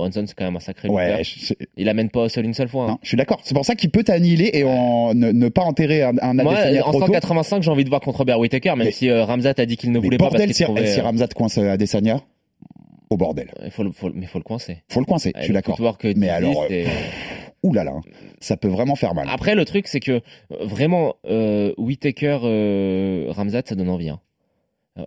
Brunson, 0.00 0.24
c'est 0.26 0.34
quand 0.34 0.44
même 0.44 0.56
un 0.56 0.60
sacré 0.60 0.88
Ouais, 0.88 1.22
je, 1.22 1.54
Il 1.76 1.88
amène 1.88 2.10
pas 2.10 2.22
au 2.22 2.28
sol 2.28 2.44
une 2.44 2.54
seule 2.54 2.68
fois. 2.68 2.84
hein. 2.84 2.88
non, 2.88 2.98
je 3.02 3.08
suis 3.08 3.16
d'accord. 3.16 3.40
C'est 3.44 3.54
pour 3.54 3.64
ça 3.64 3.74
qu'il 3.74 3.90
peut 3.90 4.02
t'annihiler 4.02 4.50
et 4.54 4.64
en, 4.64 5.14
ne, 5.14 5.30
ne 5.30 5.48
pas 5.48 5.62
enterrer 5.62 6.02
un, 6.02 6.14
un 6.20 6.34
Moi, 6.34 6.54
Adesanya 6.54 6.86
en 6.86 6.90
trop 6.90 7.00
tôt. 7.00 7.06
185, 7.06 7.62
j'ai 7.62 7.70
envie 7.70 7.84
de 7.84 7.88
voir 7.90 8.00
contre 8.00 8.18
Robert 8.18 8.38
Whittaker, 8.40 8.70
même 8.70 8.86
Mais- 8.86 8.90
si 8.90 9.08
euh, 9.08 9.24
Ramzat 9.24 9.54
a 9.58 9.66
dit 9.66 9.76
qu'il 9.76 9.90
ne 9.92 9.98
Mais 9.98 10.04
voulait 10.04 10.16
pas 10.18 10.24
parce 10.24 10.34
bordel, 10.34 10.54
si, 10.54 10.64
trouvait. 10.64 10.86
si 10.86 10.98
euh, 11.00 11.02
Ramzat 11.04 11.28
coince 11.28 11.58
Adesanya, 11.58 12.20
au 13.10 13.16
bordel. 13.16 13.50
il 13.64 13.70
faut 13.70 13.82
le, 13.82 13.92
faut, 13.92 14.08
mais 14.14 14.22
il 14.22 14.26
faut 14.28 14.38
le 14.38 14.44
coincer. 14.44 14.78
Faut 14.88 15.00
le 15.00 15.06
coincer, 15.06 15.32
je 15.38 15.44
suis 15.44 15.52
d'accord. 15.52 15.78
Mais 16.16 16.28
alors, 16.28 16.64
c'est- 16.68 16.86
Ouh 17.62 17.74
là 17.74 17.84
là, 17.84 17.92
hein. 17.94 18.00
ça 18.40 18.56
peut 18.56 18.68
vraiment 18.68 18.94
faire 18.96 19.14
mal. 19.14 19.26
Après, 19.30 19.54
le 19.54 19.66
truc, 19.66 19.86
c'est 19.86 20.00
que 20.00 20.12
euh, 20.12 20.20
vraiment, 20.62 21.16
euh, 21.28 21.74
Whittaker, 21.76 22.38
euh, 22.44 23.26
Ramzat, 23.30 23.62
ça 23.66 23.74
donne 23.74 23.90
envie. 23.90 24.08
Hein. 24.08 24.18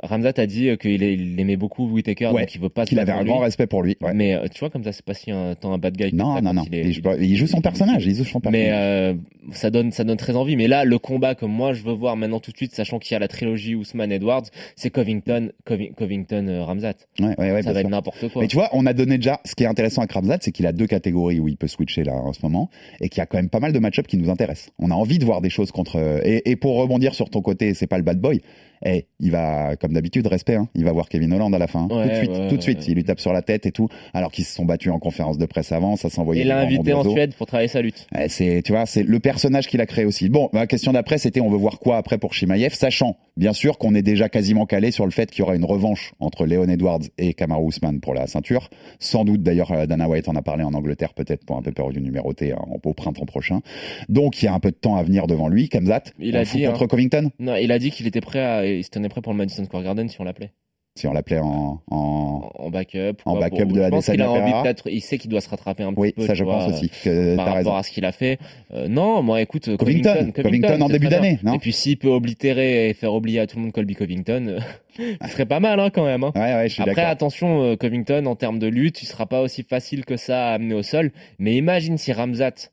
Ramzat 0.04 0.34
a 0.38 0.46
dit 0.46 0.70
qu'il 0.80 1.04
il 1.04 1.40
aimait 1.40 1.58
beaucoup 1.58 1.88
Whitaker, 1.88 2.28
Ouais, 2.28 2.42
donc 2.42 2.56
il 2.56 2.62
veut 2.62 2.70
pas 2.70 2.86
Qu'il 2.86 3.00
avait 3.00 3.12
un 3.12 3.24
grand 3.24 3.40
respect 3.40 3.68
pour 3.68 3.84
lui. 3.84 3.98
ouais. 4.02 4.14
Mais 4.14 4.34
euh, 4.36 4.48
tu 4.54 4.60
vois, 4.60 4.70
comme 4.70 4.84
ça, 4.84 4.92
c'est 4.92 5.06
pas 5.06 5.14
si 5.14 5.32
un 5.32 5.56
un 5.64 5.78
bad 5.78 5.96
guy. 5.96 6.12
que 6.12 6.16
Non, 6.16 6.36
ça, 6.36 6.42
non, 6.42 6.54
non. 6.54 6.64
il 6.68 6.76
est- 6.76 6.84
Il, 6.86 6.94
joue- 6.94 7.02
il 7.20 7.36
joue 7.36 7.48
son 7.48 7.62
personnage. 7.62 8.06
Il 8.06 8.16
joue 8.16 8.24
son 8.24 8.40
personnage. 8.40 8.68
mais 8.68 8.72
euh, 8.74 9.14
ça 9.52 9.70
donne 9.70 9.92
ça 9.92 10.04
donne 10.04 10.18
très 10.18 10.36
envie. 10.36 10.56
Mais 10.56 10.68
là, 10.68 10.86
le 10.86 10.98
combat 11.00 11.36
que 11.36 11.46
moi 11.46 11.74
je 11.74 11.84
veux 11.84 11.94
voir 11.94 12.16
maintenant 12.18 12.40
tout 12.40 12.52
de 12.52 12.58
suite, 12.58 12.74
sachant 12.74 13.00
qu'il 13.00 13.14
y 13.14 13.16
a 13.16 13.20
la 13.20 13.28
trilogie 13.28 13.76
Ousmane 13.76 14.12
Edwards, 14.12 14.44
c'est 14.76 14.90
Covington, 14.90 15.52
Covi- 15.68 15.94
Covington 15.94 16.48
euh, 16.48 16.64
Ramzat. 16.64 16.94
Ouais, 17.20 17.36
ouais, 17.38 17.52
ouais, 17.52 17.62
ça 17.62 17.70
va 17.74 17.80
sûr. 17.80 17.88
être 17.88 17.90
n'importe 17.90 18.30
quoi. 18.32 18.42
Mais 18.42 18.48
tu 18.48 18.56
vois, 18.56 18.70
on 18.74 18.86
a 18.86 18.94
donné 18.94 19.18
déjà. 19.18 19.40
Ce 19.46 19.56
qui 19.56 19.64
est 19.64 19.68
intéressant 19.68 20.02
avec 20.02 20.12
Ramzat, 20.12 20.38
c'est 20.42 20.52
qu'il 20.52 20.66
a 20.68 20.72
deux 20.72 20.88
catégories 20.88 21.40
où 21.40 21.48
il 21.48 21.58
peut 21.58 21.68
switcher 21.68 22.04
là 22.04 22.14
en 22.14 22.34
ce 22.34 22.40
moment, 22.44 22.70
et 23.02 23.10
qu'il 23.10 23.20
y 23.20 23.22
a 23.22 23.26
quand 23.26 23.38
même 23.38 23.50
pas 23.50 23.60
mal 23.60 23.74
de 23.74 23.80
match-ups 23.80 24.08
qui 24.08 24.18
nous 24.18 24.30
intéressent. 24.30 24.70
On 24.80 24.92
a 24.92 24.96
envie 24.96 25.20
de 25.20 25.26
voir 25.26 25.42
des 25.42 25.50
choses 25.50 25.72
contre. 25.72 25.98
Et, 26.26 26.50
et 26.50 26.56
pour 26.56 26.76
rebondir 26.78 27.14
sur 27.16 27.30
ton 27.30 27.42
côté, 27.42 27.74
c'est 27.74 27.88
pas 27.88 27.98
le 27.98 28.04
bad 28.04 28.20
boy. 28.20 28.42
Eh, 28.86 29.06
il 29.20 29.32
va, 29.32 29.76
comme 29.78 29.94
d'habitude, 29.94 30.28
respect. 30.28 30.56
Hein, 30.56 30.68
il 30.76 30.84
va 30.86 30.92
voir 30.92 31.10
Kevin 31.10 31.34
Holland 31.34 31.54
à 31.54 31.60
la 31.60 31.68
fin. 31.68 31.88
Ouais, 31.88 32.04
tout 32.04 32.10
de 32.10 32.16
suite, 32.16 32.32
ouais, 32.32 32.48
tout 32.50 32.58
de 32.58 32.62
suite. 32.62 32.80
ouais. 32.80 32.86
Il 32.88 32.96
lui 32.96 33.04
tape 33.04 33.20
sur 33.20 33.34
la 33.34 33.42
tête 33.42 33.66
et 33.66 33.72
tout. 33.72 33.88
Alors 34.14 34.32
qu'ils 34.32 34.46
se 34.46 34.54
sont 34.54 34.66
battus 34.66 34.92
en 34.92 35.00
conférence 35.00 35.38
de 35.38 35.46
presse 35.46 35.72
avant, 35.72 35.96
ça 35.96 36.10
s'envoyait. 36.10 36.42
Il 36.42 36.48
l'a 36.48 36.60
invité 36.60 36.94
en. 36.94 37.04
Suède 37.04 37.36
pour 37.36 37.48
travailler 37.48 37.68
sa 37.68 37.82
lutte. 37.82 38.08
Eh, 38.18 38.30
C'est, 38.30 38.62
tu 38.64 38.72
vois, 38.72 38.86
c'est 38.86 39.04
le 39.04 39.20
personnage 39.20 39.68
qu'il 39.68 39.82
a 39.82 39.86
créé 39.86 40.06
aussi. 40.06 40.30
Bon, 40.30 40.50
ma 40.54 40.68
question 40.68 40.94
d'après, 40.94 41.18
c'était 41.18 41.42
on 41.42 41.50
veut 41.50 41.58
voir 41.58 41.80
quoi 41.80 41.98
après 41.98 42.18
pour 42.18 42.34
Shimaev, 42.34 42.74
sachant 42.74 43.18
bien 43.36 43.54
sûr 43.54 43.78
qu'on 43.78 43.96
est 43.96 44.02
déjà 44.02 44.30
quasiment 44.30 44.66
calé 44.66 44.92
sur 44.92 45.06
le 45.06 45.12
fait 45.12 45.30
qu'il 45.30 45.40
y 45.40 45.42
aura 45.42 45.56
une 45.56 45.66
revanche 45.66 46.14
entre 46.20 46.46
Leon 46.46 46.68
Edwards 46.68 47.02
et 47.18 47.34
Kamaru 47.34 47.70
Usman 47.70 48.00
pour 48.00 48.14
la 48.14 48.28
ceinture. 48.28 48.70
Sans 49.00 49.26
doute, 49.26 49.42
d'ailleurs, 49.42 49.72
euh, 49.72 49.86
Dana 49.86 50.08
White 50.08 50.28
en 50.28 50.36
a 50.36 50.42
parlé 50.42 50.64
en 50.64 50.74
Angleterre, 50.74 51.14
peut-être 51.14 51.46
pour 51.46 51.58
un 51.58 51.62
peu 51.62 51.72
peur 51.72 51.90
du 51.92 52.02
numéroté 52.02 52.52
hein, 52.52 52.62
au 52.84 52.94
printemps 52.94 53.26
prochain. 53.26 53.62
Donc, 54.10 54.42
il 54.42 54.46
y 54.46 54.48
a 54.48 54.54
un 54.54 54.60
peu 54.60 54.72
de 54.72 54.76
temps 54.76 54.96
à 54.96 55.04
venir 55.04 55.28
devant 55.28 55.48
lui, 55.48 55.70
Kamzat. 55.70 56.04
Il 56.20 56.38
a 56.38 56.44
dit, 56.44 56.64
contre 56.66 56.84
hein. 56.84 56.88
Covington, 56.88 57.32
Non, 57.40 57.56
il 57.56 57.72
a 57.72 57.80
dit 57.80 57.92
qu'il 57.92 58.08
était 58.08 58.22
prêt 58.22 58.40
à, 58.40 58.66
il 58.80 58.84
se 58.84 58.90
tenait 58.90 59.10
prêt 59.10 59.22
pour 59.22 59.34
le 59.34 59.38
Madison 59.38 59.64
Square 59.66 59.84
Garden 59.84 60.08
si 60.10 60.20
on 60.22 60.24
l'appelait. 60.24 60.52
si 60.96 61.08
on 61.08 61.14
l'appelait 61.14 61.40
en, 61.40 61.82
en... 61.90 62.70
Backup. 62.70 63.18
En 63.26 63.32
quoi, 63.34 63.42
backup 63.42 63.64
pour- 63.68 63.74
de 63.74 63.84
Je 63.84 63.90
pense 63.90 64.06
qu'il 64.06 64.22
a 64.22 64.32
envie 64.32 64.52
peut-être, 64.64 64.90
il 64.90 65.02
sait 65.02 65.18
qu'il 65.18 65.30
doit 65.30 65.42
se 65.42 65.50
rattraper 65.50 65.84
un 65.84 65.94
Oui, 65.96 66.12
petit 66.12 66.22
peu. 66.22 66.28
ça 66.28 66.34
tu 66.34 66.40
je 66.40 66.44
pense 66.46 66.64
vois, 66.66 66.74
aussi. 66.74 66.90
Que 67.04 67.36
par 67.36 67.46
rapport 67.46 67.58
raison. 67.58 67.76
à 67.76 67.84
ce 67.84 67.92
qu'il 67.92 68.06
a 68.06 68.12
fait. 68.12 68.40
Euh, 68.74 68.88
non, 68.88 69.22
moi, 69.22 69.42
écoute, 69.42 69.68
euh, 69.68 69.78
Covington, 69.78 70.14
Covington, 70.34 70.42
Covington 70.44 70.82
en 70.82 70.88
début 70.90 71.08
d'année, 71.10 71.40
Et 71.54 71.58
puis 71.60 71.74
s'il 71.74 71.98
peut 71.98 72.08
oblitérer 72.10 72.90
et 72.90 72.94
faire 72.94 73.14
oublier 73.14 73.40
à 73.42 73.48
tout 73.48 73.58
le 73.58 73.64
monde 73.64 73.72
Colby 73.74 73.96
Covington, 73.96 74.48
euh, 74.48 74.60
ce 75.26 75.28
serait 75.30 75.46
pas 75.46 75.60
mal 75.60 75.80
hein, 75.80 75.90
quand 75.92 76.06
même. 76.06 76.24
hein. 76.24 76.32
Ouais, 76.36 76.42
ouais, 76.56 76.68
je 76.70 76.74
suis 76.74 76.84
Après, 76.84 77.04
attention, 77.04 77.62
euh, 77.64 77.76
Covington, 77.76 78.26
en 78.26 78.36
termes 78.36 78.60
de 78.60 78.68
lutte, 78.68 79.02
il 79.04 79.06
sera 79.06 79.26
pas 79.26 79.42
aussi 79.42 79.64
facile 79.64 80.06
que 80.06 80.16
ça 80.18 80.48
à 80.50 80.54
amener 80.54 80.74
au 80.76 80.84
sol. 80.84 81.12
Mais 81.38 81.56
imagine 81.56 81.98
si 81.98 82.12
Ramzat 82.14 82.70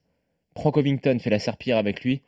prend 0.55 0.71
Covington, 0.71 1.19
fait 1.19 1.31
la 1.31 1.39
serpillère 1.39 1.79
avec 1.79 2.03
lui. 2.03 2.23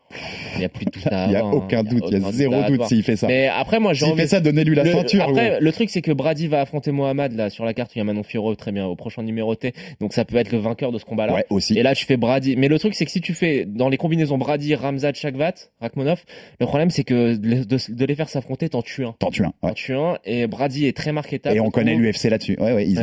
Il 0.54 0.58
n'y 0.60 0.64
a 0.64 0.68
plus 0.68 0.84
de 0.84 0.90
doute 0.90 1.06
à 1.06 1.26
Il 1.26 1.32
y 1.32 1.36
a 1.36 1.44
hein. 1.44 1.50
aucun 1.52 1.82
doute, 1.82 2.04
il 2.10 2.18
y 2.18 2.24
a 2.24 2.32
zéro 2.32 2.62
doute 2.68 2.84
s'il 2.84 3.02
fait 3.02 3.16
ça. 3.16 3.26
Mais 3.26 3.48
après, 3.48 3.80
moi, 3.80 3.92
j'ai 3.92 4.06
S'il 4.06 4.16
fait 4.16 4.26
ça, 4.26 4.40
donnez-lui 4.40 4.74
la 4.74 4.84
ceinture. 4.84 5.24
Après, 5.24 5.60
le 5.60 5.72
truc, 5.72 5.90
c'est 5.90 6.02
que 6.02 6.12
Brady 6.12 6.48
va 6.48 6.60
affronter 6.60 6.92
Mohamed 6.92 7.32
là 7.32 7.50
sur 7.50 7.64
la 7.64 7.74
carte. 7.74 7.94
Il 7.94 7.98
y 7.98 8.00
a 8.00 8.04
Manon 8.04 8.22
Fiorot 8.22 8.54
très 8.54 8.72
bien 8.72 8.86
au 8.86 8.94
prochain 8.96 9.22
numéroté. 9.22 9.72
Donc 10.00 10.12
ça 10.12 10.24
peut 10.24 10.36
être 10.36 10.52
le 10.52 10.58
vainqueur 10.58 10.92
de 10.92 10.98
ce 10.98 11.04
combat-là. 11.04 11.34
Ouais, 11.34 11.46
aussi. 11.50 11.78
Et 11.78 11.82
là, 11.82 11.94
tu 11.94 12.04
fais 12.04 12.16
Brady. 12.16 12.56
Mais 12.56 12.68
le 12.68 12.78
truc, 12.78 12.94
c'est 12.94 13.04
que 13.04 13.10
si 13.10 13.20
tu 13.20 13.34
fais 13.34 13.64
dans 13.66 13.88
les 13.88 13.96
combinaisons 13.96 14.38
Brady, 14.38 14.74
Ramzat, 14.74 15.14
Shakvat, 15.14 15.54
Rakhmonov, 15.80 16.22
le 16.60 16.66
problème, 16.66 16.90
c'est 16.90 17.04
que 17.04 17.36
de, 17.36 18.04
les 18.04 18.14
faire 18.14 18.28
s'affronter, 18.28 18.68
t'en 18.68 18.82
tues 18.82 19.04
un. 19.04 19.14
T'en 19.18 19.30
tues 19.30 19.44
un. 19.44 19.52
T'en 19.62 19.72
tues 19.72 19.94
un. 19.94 20.18
Et 20.24 20.46
Brady 20.46 20.86
est 20.86 20.96
très 20.96 21.12
marketable. 21.12 21.56
Et 21.56 21.60
on 21.60 21.70
connaît 21.70 21.94
l'UFC 21.94 22.24
là-dessus. 22.24 22.56
Ouais, 22.58 22.72
ouais, 22.72 22.86
ils, 22.86 22.98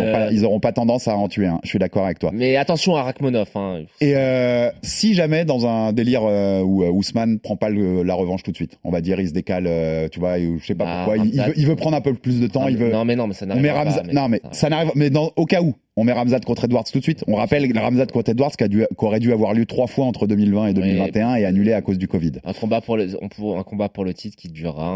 ont 0.46 0.56
Euh, 0.56 0.60
pas, 0.60 0.72
tendance 0.72 1.08
à 1.08 1.16
en 1.16 1.28
tuer 1.28 1.48
un. 1.48 1.60
Je 1.64 1.70
suis 1.70 1.80
d'accord 1.80 2.06
avec 2.06 2.20
toi. 2.20 2.32
Mais 2.34 2.56
attention 2.56 2.96
à 2.96 3.04
Rakhmonov. 3.04 3.50
Hein. 3.56 3.84
Et 4.02 4.16
euh, 4.16 4.70
si 5.10 5.16
jamais 5.16 5.44
dans 5.44 5.66
un 5.66 5.92
délire 5.92 6.22
euh, 6.24 6.62
où 6.62 6.84
euh, 6.84 6.90
Ousmane 6.92 7.40
prend 7.40 7.56
pas 7.56 7.70
le- 7.70 8.04
la 8.04 8.14
revanche 8.14 8.44
tout 8.44 8.52
de 8.52 8.56
suite, 8.56 8.78
on 8.84 8.92
va 8.92 9.02
dire 9.02 9.20
il 9.20 9.28
se 9.28 9.34
décale, 9.34 9.66
euh, 9.68 10.08
tu 10.08 10.20
vois, 10.20 10.38
et 10.38 10.48
je 10.60 10.64
sais 10.66 10.76
pas 10.76 10.86
Bah, 10.86 11.04
pourquoi, 11.06 11.26
il, 11.26 11.42
veut, 11.42 11.54
il 11.58 11.66
veut 11.66 11.76
prendre 11.76 11.98
un 11.98 12.02
peu 12.02 12.14
plus 12.14 12.40
de 12.40 12.48
temps, 12.48 12.62
Non, 12.62 12.68
il 12.68 12.78
veut. 12.78 12.92
Non, 12.92 13.06
mais 13.06 13.16
non, 13.16 13.26
mais 13.28 13.34
ça 13.34 13.46
on 13.46 13.48
n'arrive 13.50 13.64
met 13.64 14.04
mais- 14.08 14.14
non 14.14 14.30
mais 14.30 14.42
ça 14.52 14.70
n'arrive, 14.70 14.92
mais 14.96 15.10
dans, 15.10 15.32
au 15.36 15.46
cas 15.46 15.62
où, 15.64 15.74
on 15.98 16.04
met 16.04 16.14
Ramzat 16.14 16.40
contre 16.42 16.66
Edwards 16.66 16.84
tout 16.86 17.00
de 17.00 17.04
suite. 17.04 17.26
On 17.28 17.36
rappelle 17.36 17.70
Ramzat 17.78 18.06
contre 18.06 18.30
Edwards 18.30 18.52
qui, 18.52 18.64
a 18.64 18.68
dû, 18.68 18.86
qui 18.98 19.06
aurait 19.06 19.20
dû 19.20 19.34
avoir 19.34 19.54
lieu 19.54 19.66
trois 19.66 19.88
fois 19.88 20.06
entre 20.06 20.28
2020 20.28 20.68
et 20.68 20.74
2021 20.74 21.36
et 21.36 21.46
annulé 21.46 21.74
à 21.74 21.82
cause 21.82 21.98
du 21.98 22.08
Covid. 22.08 22.34
Un 22.46 22.54
combat 22.54 22.80
pour 22.82 22.96
le, 22.96 23.08
on 23.22 23.58
un 23.58 23.64
combat 23.64 23.90
pour 23.90 24.06
le 24.06 24.14
titre 24.14 24.38
qui 24.38 24.48
durera 24.50 24.88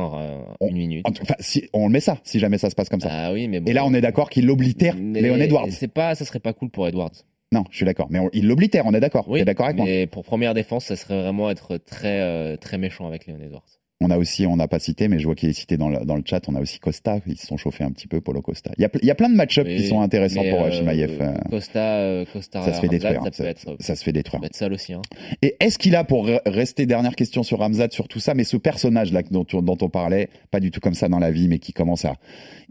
un- 0.61 0.67
une 0.67 0.77
minute. 0.77 1.05
En 1.07 1.11
tout- 1.11 1.23
Enfin, 1.23 1.35
si, 1.39 1.63
on 1.73 1.87
le 1.87 1.91
met 1.91 1.99
ça, 1.99 2.19
si 2.23 2.39
jamais 2.39 2.57
ça 2.57 2.69
se 2.69 2.75
passe 2.75 2.87
comme 2.87 3.01
ça. 3.01 3.09
Ah 3.11 3.33
oui, 3.33 3.47
mais 3.47 3.59
bon. 3.59 3.69
Et 3.69 3.73
là, 3.73 3.83
on 3.85 3.93
est 3.93 4.01
d'accord 4.01 4.29
qu'il 4.29 4.45
l'oblitère, 4.45 4.95
Mais 4.97 5.21
Léon 5.21 5.35
Edwards. 5.37 5.67
C'est 5.71 5.87
pas, 5.91 6.15
ça 6.15 6.23
serait 6.23 6.39
pas 6.39 6.53
cool 6.53 6.69
pour 6.69 6.87
Edwards. 6.87 7.11
Non, 7.53 7.63
je 7.69 7.77
suis 7.77 7.85
d'accord, 7.85 8.07
mais 8.09 8.19
on- 8.19 8.29
il 8.33 8.47
l'oblitère, 8.47 8.85
on 8.85 8.93
est 8.93 8.99
d'accord. 8.99 9.25
Oui, 9.29 9.43
d'accord 9.45 9.67
avec 9.67 9.77
moi 9.77 9.85
mais 9.85 10.07
pour 10.07 10.23
première 10.25 10.53
défense, 10.53 10.85
ça 10.85 10.95
serait 10.95 11.21
vraiment 11.21 11.49
être 11.51 11.77
très, 11.77 12.19
euh, 12.21 12.57
très 12.57 12.77
méchant 12.77 13.07
avec 13.07 13.27
Léon 13.27 13.37
Edwards. 13.41 13.63
On 14.01 14.09
a 14.09 14.17
aussi, 14.17 14.45
on 14.45 14.57
n'a 14.57 14.67
pas 14.67 14.79
cité, 14.79 15.07
mais 15.07 15.17
je 15.19 15.25
vois 15.25 15.35
qu'il 15.35 15.47
est 15.49 15.53
cité 15.53 15.77
dans 15.77 15.87
le, 15.87 16.03
dans 16.03 16.17
le 16.17 16.23
chat, 16.25 16.41
on 16.49 16.55
a 16.55 16.59
aussi 16.59 16.77
Costa, 16.79 17.19
ils 17.25 17.37
se 17.37 17.47
sont 17.47 17.55
chauffés 17.55 17.85
un 17.85 17.91
petit 17.91 18.07
peu, 18.07 18.19
Polo 18.19 18.41
Costa. 18.41 18.71
Il 18.77 18.81
y 18.81 18.85
a, 18.85 18.89
ple- 18.89 18.99
il 19.01 19.05
y 19.07 19.11
a 19.11 19.15
plein 19.15 19.29
de 19.29 19.35
match-ups 19.35 19.65
qui 19.69 19.87
sont 19.87 20.01
intéressants 20.01 20.41
pour 20.43 20.61
euh, 20.61 20.67
euh, 20.67 20.71
Shimaev. 20.71 21.21
euh, 21.21 21.33
Costa, 21.49 22.25
Costa, 22.33 22.63
ça 22.63 22.73
se 22.73 22.81
fait 22.81 22.89
détruire. 22.89 23.13
Ça 23.13 23.19
hein, 23.21 23.23
peut 23.25 23.31
ça, 23.31 23.45
être, 23.45 23.75
ça 23.79 23.95
se 23.95 24.03
fait 24.03 24.11
détruire. 24.11 24.39
ça 24.39 24.41
peut 24.41 24.45
être 24.47 24.55
sale 24.57 24.73
aussi. 24.73 24.91
Hein. 24.93 25.01
Et 25.41 25.55
est-ce 25.61 25.77
qu'il 25.77 25.95
a, 25.95 26.03
pour 26.03 26.27
re- 26.27 26.41
rester 26.45 26.85
dernière 26.85 27.15
question 27.15 27.43
sur 27.43 27.59
Ramzat, 27.59 27.89
sur 27.91 28.09
tout 28.09 28.19
ça, 28.19 28.33
mais 28.33 28.43
ce 28.43 28.57
personnage-là 28.57 29.21
dont, 29.31 29.45
on- 29.53 29.61
dont 29.61 29.77
on 29.81 29.89
parlait, 29.89 30.27
pas 30.51 30.59
du 30.59 30.71
tout 30.71 30.81
comme 30.81 30.95
ça 30.95 31.07
dans 31.07 31.19
la 31.19 31.31
vie, 31.31 31.47
mais 31.47 31.59
qui 31.59 31.71
commence 31.71 32.03
à. 32.03 32.15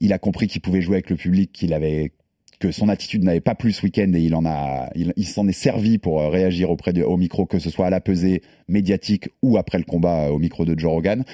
Il 0.00 0.12
a 0.12 0.18
compris 0.18 0.48
qu'il 0.48 0.60
pouvait 0.60 0.82
jouer 0.82 0.96
avec 0.96 1.08
le 1.08 1.16
public, 1.16 1.50
qu'il 1.52 1.72
avait 1.72 2.12
que 2.62 2.70
son 2.70 2.88
attitude 2.88 3.24
n'avait 3.24 3.40
pas 3.40 3.56
plu 3.56 3.72
ce 3.72 3.82
week-end 3.82 4.12
et 4.14 4.20
il 4.20 4.36
en 4.36 4.46
a, 4.46 4.88
il, 4.94 5.26
s'en 5.26 5.48
est 5.48 5.52
servi 5.52 5.98
pour 5.98 6.20
euh, 6.20 6.28
réagir 6.28 6.70
auprès 6.70 6.92
de, 6.92 7.02
au 7.02 7.16
micro, 7.16 7.44
que 7.44 7.58
ce 7.58 7.70
soit 7.70 7.86
à 7.86 7.90
la 7.90 8.00
pesée 8.00 8.40
médiatique 8.68 9.28
ou 9.42 9.58
après 9.58 9.78
le 9.78 9.84
combat 9.84 10.26
euh, 10.26 10.28
au 10.28 10.38
micro 10.38 10.64
de 10.64 10.78
Joe 10.78 10.92
Rogan. 10.92 11.24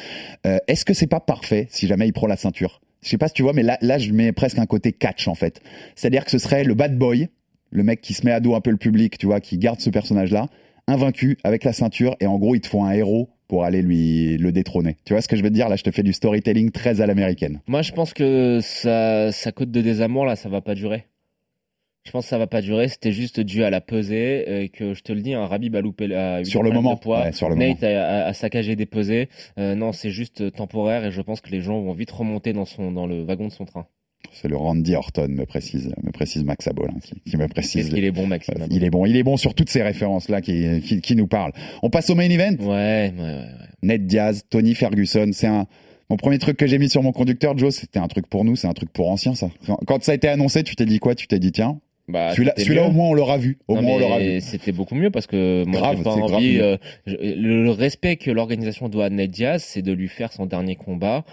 Euh, 0.46 0.56
Est-ce 0.68 0.86
que 0.86 0.94
c'est 0.94 1.06
pas 1.06 1.20
parfait 1.20 1.66
si 1.68 1.86
jamais 1.86 2.06
il 2.08 2.14
prend 2.14 2.26
la 2.26 2.38
ceinture? 2.38 2.80
Je 3.02 3.10
sais 3.10 3.18
pas 3.18 3.28
si 3.28 3.34
tu 3.34 3.42
vois, 3.42 3.52
mais 3.52 3.62
là, 3.62 3.76
là, 3.82 3.98
je 3.98 4.10
mets 4.10 4.32
presque 4.32 4.58
un 4.58 4.64
côté 4.64 4.92
catch 4.92 5.28
en 5.28 5.34
fait. 5.34 5.60
C'est-à-dire 5.96 6.24
que 6.24 6.30
ce 6.30 6.38
serait 6.38 6.64
le 6.64 6.72
bad 6.72 6.96
boy, 6.96 7.28
le 7.70 7.82
mec 7.82 8.00
qui 8.00 8.14
se 8.14 8.24
met 8.24 8.32
à 8.32 8.40
dos 8.40 8.54
un 8.54 8.62
peu 8.62 8.70
le 8.70 8.78
public, 8.78 9.18
tu 9.18 9.26
vois, 9.26 9.40
qui 9.40 9.58
garde 9.58 9.80
ce 9.80 9.90
personnage-là, 9.90 10.48
invaincu 10.86 11.36
avec 11.44 11.62
la 11.62 11.74
ceinture 11.74 12.16
et 12.20 12.26
en 12.26 12.38
gros 12.38 12.54
il 12.54 12.62
te 12.62 12.68
faut 12.68 12.82
un 12.82 12.92
héros 12.92 13.28
pour 13.48 13.64
aller 13.64 13.82
lui 13.82 14.38
le 14.38 14.50
détrôner. 14.50 14.96
Tu 15.04 15.12
vois 15.12 15.20
ce 15.20 15.28
que 15.28 15.36
je 15.36 15.42
veux 15.42 15.50
te 15.50 15.54
dire? 15.54 15.68
Là, 15.68 15.76
je 15.76 15.82
te 15.82 15.90
fais 15.90 16.02
du 16.02 16.14
storytelling 16.14 16.70
très 16.70 17.02
à 17.02 17.06
l'américaine. 17.06 17.60
Moi, 17.66 17.82
je 17.82 17.92
pense 17.92 18.14
que 18.14 18.60
sa, 18.62 19.32
sa 19.32 19.52
cote 19.52 19.70
de 19.70 19.80
désamour, 19.82 20.24
là, 20.24 20.36
ça 20.36 20.48
va 20.48 20.62
pas 20.62 20.74
durer. 20.74 21.04
Je 22.08 22.12
pense 22.12 22.24
que 22.24 22.30
ça 22.30 22.38
va 22.38 22.46
pas 22.46 22.62
durer. 22.62 22.88
C'était 22.88 23.12
juste 23.12 23.38
dû 23.38 23.64
à 23.64 23.68
la 23.70 23.82
pesée 23.82 24.62
et 24.64 24.70
que 24.70 24.94
je 24.94 25.02
te 25.02 25.12
le 25.12 25.20
dis, 25.20 25.34
un 25.34 25.44
Rabib 25.46 25.76
a 25.76 25.82
loupé 25.82 26.06
eu 26.06 26.44
Sur 26.46 26.62
le 26.62 26.70
moment, 26.70 26.94
de 26.94 26.98
poids. 27.00 27.24
ouais, 27.24 27.32
sur 27.32 27.50
le 27.50 27.54
Nate 27.54 27.84
a, 27.84 27.88
a- 27.88 28.26
a 28.28 28.32
saccagé 28.32 28.76
des 28.76 28.86
pesées. 28.86 29.28
Euh, 29.58 29.74
non, 29.74 29.92
c'est 29.92 30.08
juste 30.10 30.50
temporaire 30.52 31.04
et 31.04 31.10
je 31.10 31.20
pense 31.20 31.42
que 31.42 31.50
les 31.50 31.60
gens 31.60 31.78
vont 31.82 31.92
vite 31.92 32.10
remonter 32.10 32.54
dans 32.54 32.64
son 32.64 32.92
dans 32.92 33.06
le 33.06 33.22
wagon 33.24 33.48
de 33.48 33.52
son 33.52 33.66
train. 33.66 33.86
C'est 34.32 34.48
le 34.48 34.56
Randy 34.56 34.94
Orton, 34.94 35.28
me 35.28 35.44
précise, 35.44 35.92
me 36.02 36.10
précise 36.10 36.44
Max 36.44 36.66
Abol, 36.66 36.88
hein, 36.90 36.98
qui, 37.02 37.20
qui 37.30 37.36
me 37.36 37.46
précise. 37.46 37.90
Qu'il 37.90 38.04
est 38.04 38.10
bon, 38.10 38.30
Euh, 38.30 38.38
Il 38.70 38.84
est 38.84 38.90
bon, 38.90 39.04
il 39.04 39.14
est 39.16 39.22
bon 39.22 39.36
sur 39.36 39.54
toutes 39.54 39.68
ces 39.70 39.82
références-là 39.82 40.40
qui, 40.40 40.80
qui, 40.80 41.00
qui 41.02 41.14
nous 41.14 41.26
parlent. 41.26 41.52
On 41.82 41.90
passe 41.90 42.08
au 42.10 42.14
main 42.14 42.28
event. 42.30 42.56
Ouais, 42.60 42.66
ouais, 42.66 43.12
ouais. 43.16 43.24
ouais. 43.24 43.44
Ned 43.82 44.06
Diaz, 44.06 44.44
Tony 44.48 44.74
Ferguson, 44.74 45.28
c'est 45.32 45.46
un. 45.46 45.66
Mon 46.10 46.16
premier 46.16 46.38
truc 46.38 46.56
que 46.56 46.66
j'ai 46.66 46.78
mis 46.78 46.88
sur 46.88 47.02
mon 47.02 47.12
conducteur, 47.12 47.56
Joe, 47.58 47.74
c'était 47.74 47.98
un 47.98 48.08
truc 48.08 48.26
pour 48.28 48.44
nous, 48.46 48.56
c'est 48.56 48.66
un 48.66 48.72
truc 48.72 48.90
pour 48.92 49.10
anciens, 49.10 49.34
ça. 49.34 49.50
Quand 49.86 50.02
ça 50.02 50.12
a 50.12 50.14
été 50.14 50.26
annoncé, 50.26 50.62
tu 50.62 50.74
t'es 50.74 50.86
dit 50.86 51.00
quoi? 51.00 51.14
Tu 51.14 51.26
t'es 51.26 51.38
dit, 51.38 51.52
tiens, 51.52 51.80
Bah, 52.08 52.34
celui-là, 52.34 52.84
au 52.86 52.90
moins 52.90 53.08
on 53.08 53.14
l'aura 53.14 53.36
vu. 53.38 53.58
Au 53.68 53.74
Non, 53.76 53.82
moins 53.82 53.94
on 53.96 53.98
l'aura 53.98 54.18
vu. 54.18 54.40
C'était 54.40 54.72
beaucoup 54.72 54.94
mieux 54.94 55.10
parce 55.10 55.26
que 55.26 55.64
moi 55.66 55.78
Grave, 55.80 56.02
pas 56.02 56.16
grave 56.16 56.42
euh, 56.42 56.76
le, 57.06 57.70
respect 57.70 58.16
que 58.16 58.30
l'organisation 58.30 58.88
doit 58.88 59.04
à 59.06 59.10
Ned 59.10 59.30
Diaz, 59.30 59.62
c'est 59.62 59.82
de 59.82 59.92
lui 59.92 60.08
faire 60.08 60.32
son 60.32 60.46
dernier 60.46 60.74
combat 60.76 61.24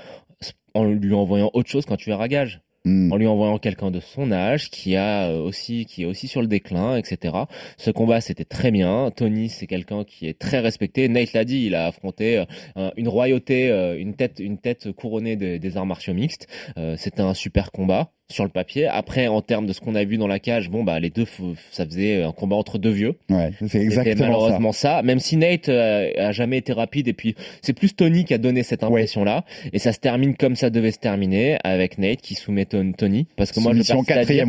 en 0.74 0.84
lui 0.84 1.14
envoyant 1.14 1.50
autre 1.54 1.70
chose 1.70 1.86
quand 1.86 1.96
tu 1.96 2.10
es 2.10 2.14
à 2.14 2.28
gage. 2.28 2.62
Hmm. 2.88 3.12
En 3.12 3.16
lui 3.18 3.26
envoyant 3.26 3.58
quelqu'un 3.58 3.90
de 3.90 4.00
son 4.00 4.32
âge 4.32 4.70
qui 4.70 4.96
a 4.96 5.30
euh, 5.32 5.42
aussi 5.42 5.88
qui 5.88 6.04
est 6.04 6.06
aussi 6.06 6.28
sur 6.28 6.42
le 6.42 6.48
déclin, 6.48 6.98
etc. 6.98 7.34
Ce 7.78 7.90
combat 7.90 8.22
c'était 8.22 8.46
très 8.46 8.70
bien. 8.70 9.10
Tony 9.16 9.50
c'est 9.50 9.66
quelqu'un 9.66 10.04
qui 10.04 10.28
est 10.28 10.38
très 10.38 10.60
respecté. 10.60 11.10
Nate 11.10 11.34
l'a 11.34 11.46
dit, 11.46 11.66
il 11.66 11.74
a 11.74 11.88
affronté 11.88 12.38
euh, 12.38 12.46
un- 12.76 12.92
une 12.96 13.08
royauté, 13.08 13.72
euh, 13.72 13.98
une 13.98 14.14
tête 14.16 14.38
une 14.40 14.60
tête 14.60 14.92
couronnée 14.92 15.36
des, 15.36 15.58
des 15.58 15.78
arts 15.78 15.88
martiaux 15.88 16.14
mixtes. 16.14 16.48
Euh, 16.78 16.96
c'était 16.96 17.22
un 17.24 17.34
super 17.34 17.72
combat 17.72 18.12
sur 18.32 18.44
le 18.44 18.50
papier. 18.50 18.88
Après 18.88 19.28
en 19.28 19.42
termes 19.42 19.68
de 19.68 19.74
ce 19.74 19.80
qu'on 19.82 19.94
a 19.96 20.04
vu 20.04 20.18
dans 20.18 20.28
la 20.28 20.40
cage, 20.40 20.70
bon 20.70 20.84
bah 20.84 21.00
les 21.00 21.10
deux 21.12 21.26
ça 21.72 21.86
faisait 21.86 22.24
un 22.24 22.32
combat 22.32 22.56
entre 22.56 22.78
deux 22.80 22.90
vieux. 22.90 23.16
Ouais, 23.30 23.52
c'est 23.68 23.80
exactement 23.82 24.16
ça. 24.18 24.26
malheureusement 24.26 24.72
ça. 24.72 25.02
Même 25.04 25.20
si 25.20 25.38
Nate 25.38 25.70
euh, 25.70 26.12
a 26.18 26.32
jamais 26.32 26.58
été 26.58 26.74
rapide 26.74 27.08
et 27.08 27.14
puis 27.14 27.36
c'est 27.62 27.74
plus 27.74 27.96
Tony 27.96 28.26
qui 28.26 28.34
a 28.34 28.38
donné 28.38 28.64
cette 28.64 28.84
impression 28.84 29.24
là 29.24 29.46
et 29.74 29.80
ça 29.80 29.94
se 29.94 30.00
termine 30.00 30.36
comme 30.36 30.56
ça 30.56 30.70
devait 30.70 30.92
se 30.92 31.00
terminer 31.00 31.58
avec 31.64 31.98
Nate 31.98 32.22
qui 32.22 32.34
soumet 32.36 32.66
Ton- 32.66 32.94
Tony 32.94 33.28
parce 33.36 33.52
que 33.52 33.60
moi 33.60 33.74
je 33.74 33.84
persiste, 33.84 34.32
dire, 34.32 34.46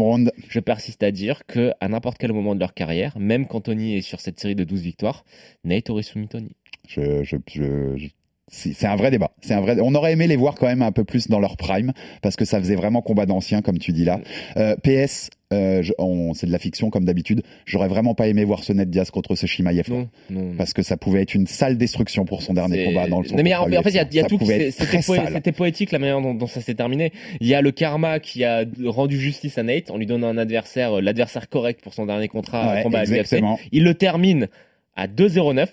je 0.49 0.61
persiste 0.61 1.03
à 1.03 1.11
dire 1.11 1.43
que 1.47 1.73
à 1.81 1.89
n'importe 1.89 2.17
quel 2.19 2.33
moment 2.33 2.55
de 2.55 2.61
leur 2.61 2.73
carrière, 2.73 3.19
même 3.19 3.47
quand 3.47 3.61
Tony 3.63 3.97
est 3.97 4.01
sur 4.01 4.21
cette 4.21 4.41
série 4.41 4.55
de 4.55 4.65
12 4.65 4.81
victoires, 4.81 5.25
Nate 5.65 5.91
aurait 5.91 6.03
soumis 6.03 6.29
Tony. 6.29 6.53
Je, 6.89 7.23
je, 7.25 7.37
je, 7.53 7.97
je- 7.97 8.09
C'est 8.49 8.87
un 8.87 8.95
vrai 8.95 9.11
débat. 9.11 9.33
C'est 9.41 9.55
un 9.55 9.61
vrai. 9.61 9.77
On 9.83 9.93
aurait 9.97 10.13
aimé 10.13 10.29
les 10.29 10.37
voir 10.37 10.55
quand 10.55 10.67
même 10.67 10.83
un 10.83 10.93
peu 10.93 11.03
plus 11.03 11.27
dans 11.27 11.41
leur 11.41 11.57
prime 11.57 11.93
parce 12.23 12.37
que 12.37 12.45
ça 12.45 12.61
faisait 12.61 12.77
vraiment 12.77 13.03
combat 13.03 13.27
d'anciens, 13.27 13.61
comme 13.61 13.79
tu 13.79 13.91
dis 13.91 14.05
là. 14.05 14.21
Euh, 14.57 14.77
PS, 14.77 15.31
euh, 15.53 15.83
c'est 16.35 16.47
de 16.47 16.53
la 16.53 16.61
fiction 16.61 16.91
comme 16.91 17.05
d'habitude. 17.05 17.43
J'aurais 17.65 17.89
vraiment 17.89 18.15
pas 18.15 18.29
aimé 18.29 18.45
voir 18.45 18.63
ce 18.63 18.73
Ned 18.73 18.89
Diaz 18.89 19.11
contre 19.11 19.35
ce 19.35 19.47
Shimaev. 19.47 19.91
Non, 19.91 20.09
non. 20.31 20.55
Parce 20.57 20.73
que 20.75 20.83
ça 20.83 20.97
pouvait 20.97 21.23
être 21.23 21.35
une 21.35 21.49
sale 21.49 21.77
destruction 21.77 22.25
pour 22.25 22.41
son 22.41 22.55
dernier 22.55 22.85
combat 22.85 23.09
dans 23.09 23.21
le 23.21 23.29
Non, 23.31 23.43
mais 23.43 23.53
en, 23.57 23.83
fait, 23.83 23.91
il 23.91 23.97
y 23.97 23.99
a, 23.99 24.07
y 24.13 24.21
a 24.21 24.25
tout. 24.25 24.39
C'était 24.41 25.01
poé- 25.01 25.53
poétique 25.53 25.91
la 25.91 25.99
manière 25.99 26.21
dont, 26.21 26.35
dont 26.35 26.47
ça 26.47 26.61
s'est 26.61 26.75
terminé. 26.75 27.13
Il 27.41 27.49
y 27.49 27.55
a 27.55 27.61
le 27.61 27.73
karma 27.73 28.21
qui 28.21 28.45
a 28.45 28.65
rendu 28.85 29.19
justice 29.19 29.59
à 29.59 29.65
Nate 29.65 29.91
en 29.91 29.97
lui 29.97 30.07
donnant 30.07 30.29
un 30.29 30.39
adversaire, 30.39 30.99
euh, 30.99 31.01
l'adversaire 31.01 31.49
correct 31.49 31.81
pour 31.83 31.95
son 31.95 32.07
dernier 32.07 32.29
contrat 32.29 32.75
Ouais, 32.75 32.83
combat 32.85 33.01
à 33.01 33.05
l'UFC. 33.05 33.41
Il 33.73 33.83
le 33.83 33.95
termine 33.95 34.47
à 34.95 35.09
2-0-9. 35.09 35.67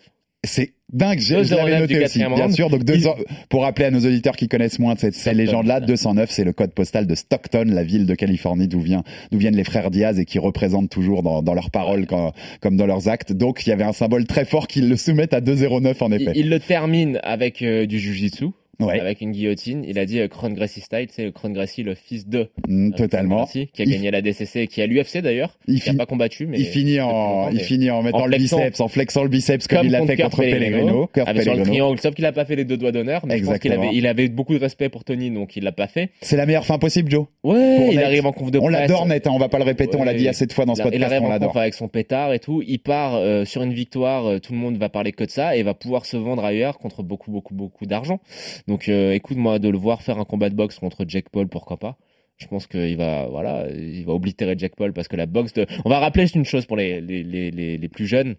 C'est 0.46 0.74
dingue, 0.92 1.20
je, 1.20 1.44
je 1.44 1.54
2,09 1.54 1.56
l'avais 1.56 1.80
noté 1.80 2.04
aussi, 2.04 2.20
bien 2.20 2.28
round. 2.28 2.52
sûr. 2.54 2.70
Donc, 2.70 2.84
200 2.84 3.16
pour 3.50 3.62
rappeler 3.62 3.86
à 3.86 3.92
nos 3.92 4.00
auditeurs 4.06 4.36
qui 4.36 4.50
connaissent 4.50 4.78
moins 4.78 4.96
cette, 4.98 5.14
ces 5.16 5.34
légendes-là, 5.34 5.80
209, 5.80 6.30
c'est 6.30 6.44
le 6.44 6.52
code 6.52 6.74
postal 6.74 7.08
de 7.08 7.16
Stockton, 7.16 7.64
la 7.68 7.84
ville 7.84 8.06
de 8.06 8.14
Californie 8.14 8.68
d'où 8.68 8.82
vient, 8.82 9.04
d'où 9.32 9.38
viennent 9.38 9.56
les 9.56 9.64
frères 9.64 9.90
Diaz 9.90 10.20
et 10.20 10.26
qui 10.26 10.40
représentent 10.40 10.90
toujours 10.90 11.24
dans, 11.24 11.42
dans 11.42 11.54
leurs 11.54 11.72
paroles 11.72 12.06
quand- 12.08 12.34
comme 12.62 12.76
dans 12.76 12.86
leurs 12.88 13.08
actes. 13.08 13.32
Donc, 13.32 13.66
il 13.66 13.70
y 13.70 13.74
avait 13.74 13.86
un 13.86 13.94
symbole 13.94 14.26
très 14.28 14.44
fort 14.44 14.68
qu'ils 14.68 14.90
le 14.90 14.98
soumettent 14.98 15.34
à 15.34 15.40
209 15.40 16.02
en 16.02 16.12
Il, 16.12 16.22
effet. 16.22 16.32
il 16.36 16.50
le 16.50 16.60
termine 16.60 17.20
avec 17.24 17.62
euh, 17.62 17.86
du 17.86 18.00
jujitsu. 18.00 18.48
Ouais. 18.80 19.00
Avec 19.00 19.22
une 19.22 19.32
guillotine. 19.32 19.84
Il 19.88 20.00
a 20.00 20.06
dit 20.06 20.20
euh, 20.20 20.28
Kron 20.28 20.50
Gracie 20.50 20.82
style, 20.82 21.08
c'est 21.12 21.32
Kron 21.32 21.52
Gracie, 21.52 21.84
le 21.84 21.94
fils 21.96 22.28
de 22.28 22.50
Mm, 22.68 22.88
euh, 22.94 22.96
totalement. 22.98 23.36
Gracie, 23.38 23.70
qui 23.74 23.82
a 23.82 23.86
Il- 23.86 23.92
gagné 23.92 24.12
la 24.12 24.22
DCC 24.22 24.62
et 24.62 24.68
qui 24.68 24.82
a 24.82 24.88
l'UFC 24.88 25.20
d'ailleurs. 25.22 25.58
Il 25.68 25.80
n'a 25.86 25.94
pas 25.94 26.06
combattu, 26.06 26.48
mais 26.48 26.60
il 26.60 26.66
finit 26.66 27.00
en, 27.00 27.50
il 27.52 27.60
finit 27.60 27.92
en 27.92 28.02
mettant 28.02 28.22
en 28.22 28.26
le 28.26 28.38
biceps, 28.38 28.80
en 28.80 28.88
flexant 28.88 29.24
le 29.24 29.30
biceps 29.30 29.68
comme, 29.68 29.86
il 29.86 29.92
l'a 29.92 30.06
fait 30.06 30.18
contre 30.18 30.38
Pellegrino. 30.38 31.10
Avec 31.26 31.44
sur 31.44 31.56
le 31.56 31.64
triangle, 31.64 32.00
sauf 32.00 32.16
qu'il 32.16 32.26
a 32.26 32.32
pas 32.32 32.46
fait 32.46 32.56
les 32.56 32.66
deux 32.66 32.78
doigts 32.78 32.92
d'honneur, 32.92 33.26
mais 33.26 33.38
je 33.38 33.44
pense 33.46 33.60
qu'il 33.60 33.72
Exactement. 33.72 33.90
avait, 33.90 33.98
il 33.98 34.08
avait 34.08 34.28
beaucoup 34.28 34.54
de 34.56 34.60
respect 34.60 34.90
pour 34.90 35.04
Tony, 35.04 35.30
donc 35.30 35.56
il 35.56 35.64
l'a 35.64 35.72
pas 35.72 35.88
fait. 35.88 36.10
C'est 36.22 36.36
la 36.38 36.46
meilleure 36.46 36.66
fin 36.66 36.78
possible, 36.80 37.12
Joe. 37.12 37.28
Ouais, 37.44 37.78
Pour 37.78 37.94
il 37.94 38.00
arrive 38.00 38.26
en 38.26 38.32
conf 38.32 38.50
de 38.52 38.58
On 38.60 38.64
presse. 38.68 38.74
l'adore, 38.80 39.06
net, 39.06 39.28
hein, 39.28 39.32
on 39.34 39.40
va 39.40 39.50
pas 39.50 39.60
le 39.60 39.66
répéter, 39.66 39.98
on 39.98 40.04
l'a 40.04 40.14
dit 40.14 40.28
assez 40.28 40.46
de 40.48 40.54
fois 40.54 40.66
dans 40.66 40.76
ce 40.76 40.82
a- 40.82 40.86
il 40.86 40.92
podcast, 40.92 41.12
arrive 41.12 41.24
on 41.28 41.32
en 41.32 41.40
conf 41.40 41.56
avec 41.58 41.74
son 41.76 41.88
pétard 41.88 42.34
et 42.34 42.40
tout. 42.40 42.64
Il 42.66 42.80
part 42.80 43.16
euh, 43.16 43.46
sur 43.46 43.62
une 43.64 43.74
victoire, 43.74 44.42
tout 44.42 44.52
le 44.54 44.58
monde 44.60 44.78
va 44.78 44.90
parler 44.90 45.12
que 45.12 45.24
de 45.24 45.30
ça 45.30 45.56
et 45.56 45.64
va 45.64 45.74
pouvoir 45.74 46.06
se 46.06 46.18
vendre 46.18 46.44
ailleurs 46.44 46.80
contre 46.80 47.04
beaucoup, 47.04 47.30
beaucoup, 47.32 47.54
beaucoup 47.54 47.86
d'argent. 47.86 48.20
Donc, 48.68 48.90
euh, 48.90 49.12
écoute-moi, 49.12 49.60
de 49.60 49.70
le 49.70 49.78
voir 49.78 50.02
faire 50.02 50.20
un 50.20 50.26
combat 50.26 50.50
de 50.50 50.56
boxe 50.56 50.80
contre 50.80 51.06
Jack 51.08 51.30
Paul, 51.30 51.48
pourquoi 51.48 51.78
pas 51.78 51.98
je 52.38 52.48
pense 52.48 52.68
qu'il 52.68 52.98
va, 52.98 53.28
voilà, 53.28 53.70
il 53.70 54.06
va 54.06 54.14
oblitérer 54.14 54.56
Jack 54.58 54.76
Paul 54.76 54.94
parce 54.94 55.08
que 55.08 55.16
la 55.16 55.26
boxe 55.26 55.54
de. 55.54 55.66
On 55.86 55.90
va 55.90 56.00
rappeler 56.00 56.26
une 56.34 56.46
chose 56.46 56.66
pour 56.66 56.78
les, 56.78 57.00
les, 57.00 57.24
les, 57.24 57.52
les, 57.78 57.90
plus 57.90 58.08
jeunes. 58.08 58.36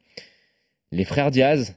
Les 0.92 1.04
frères 1.04 1.30
Diaz 1.30 1.76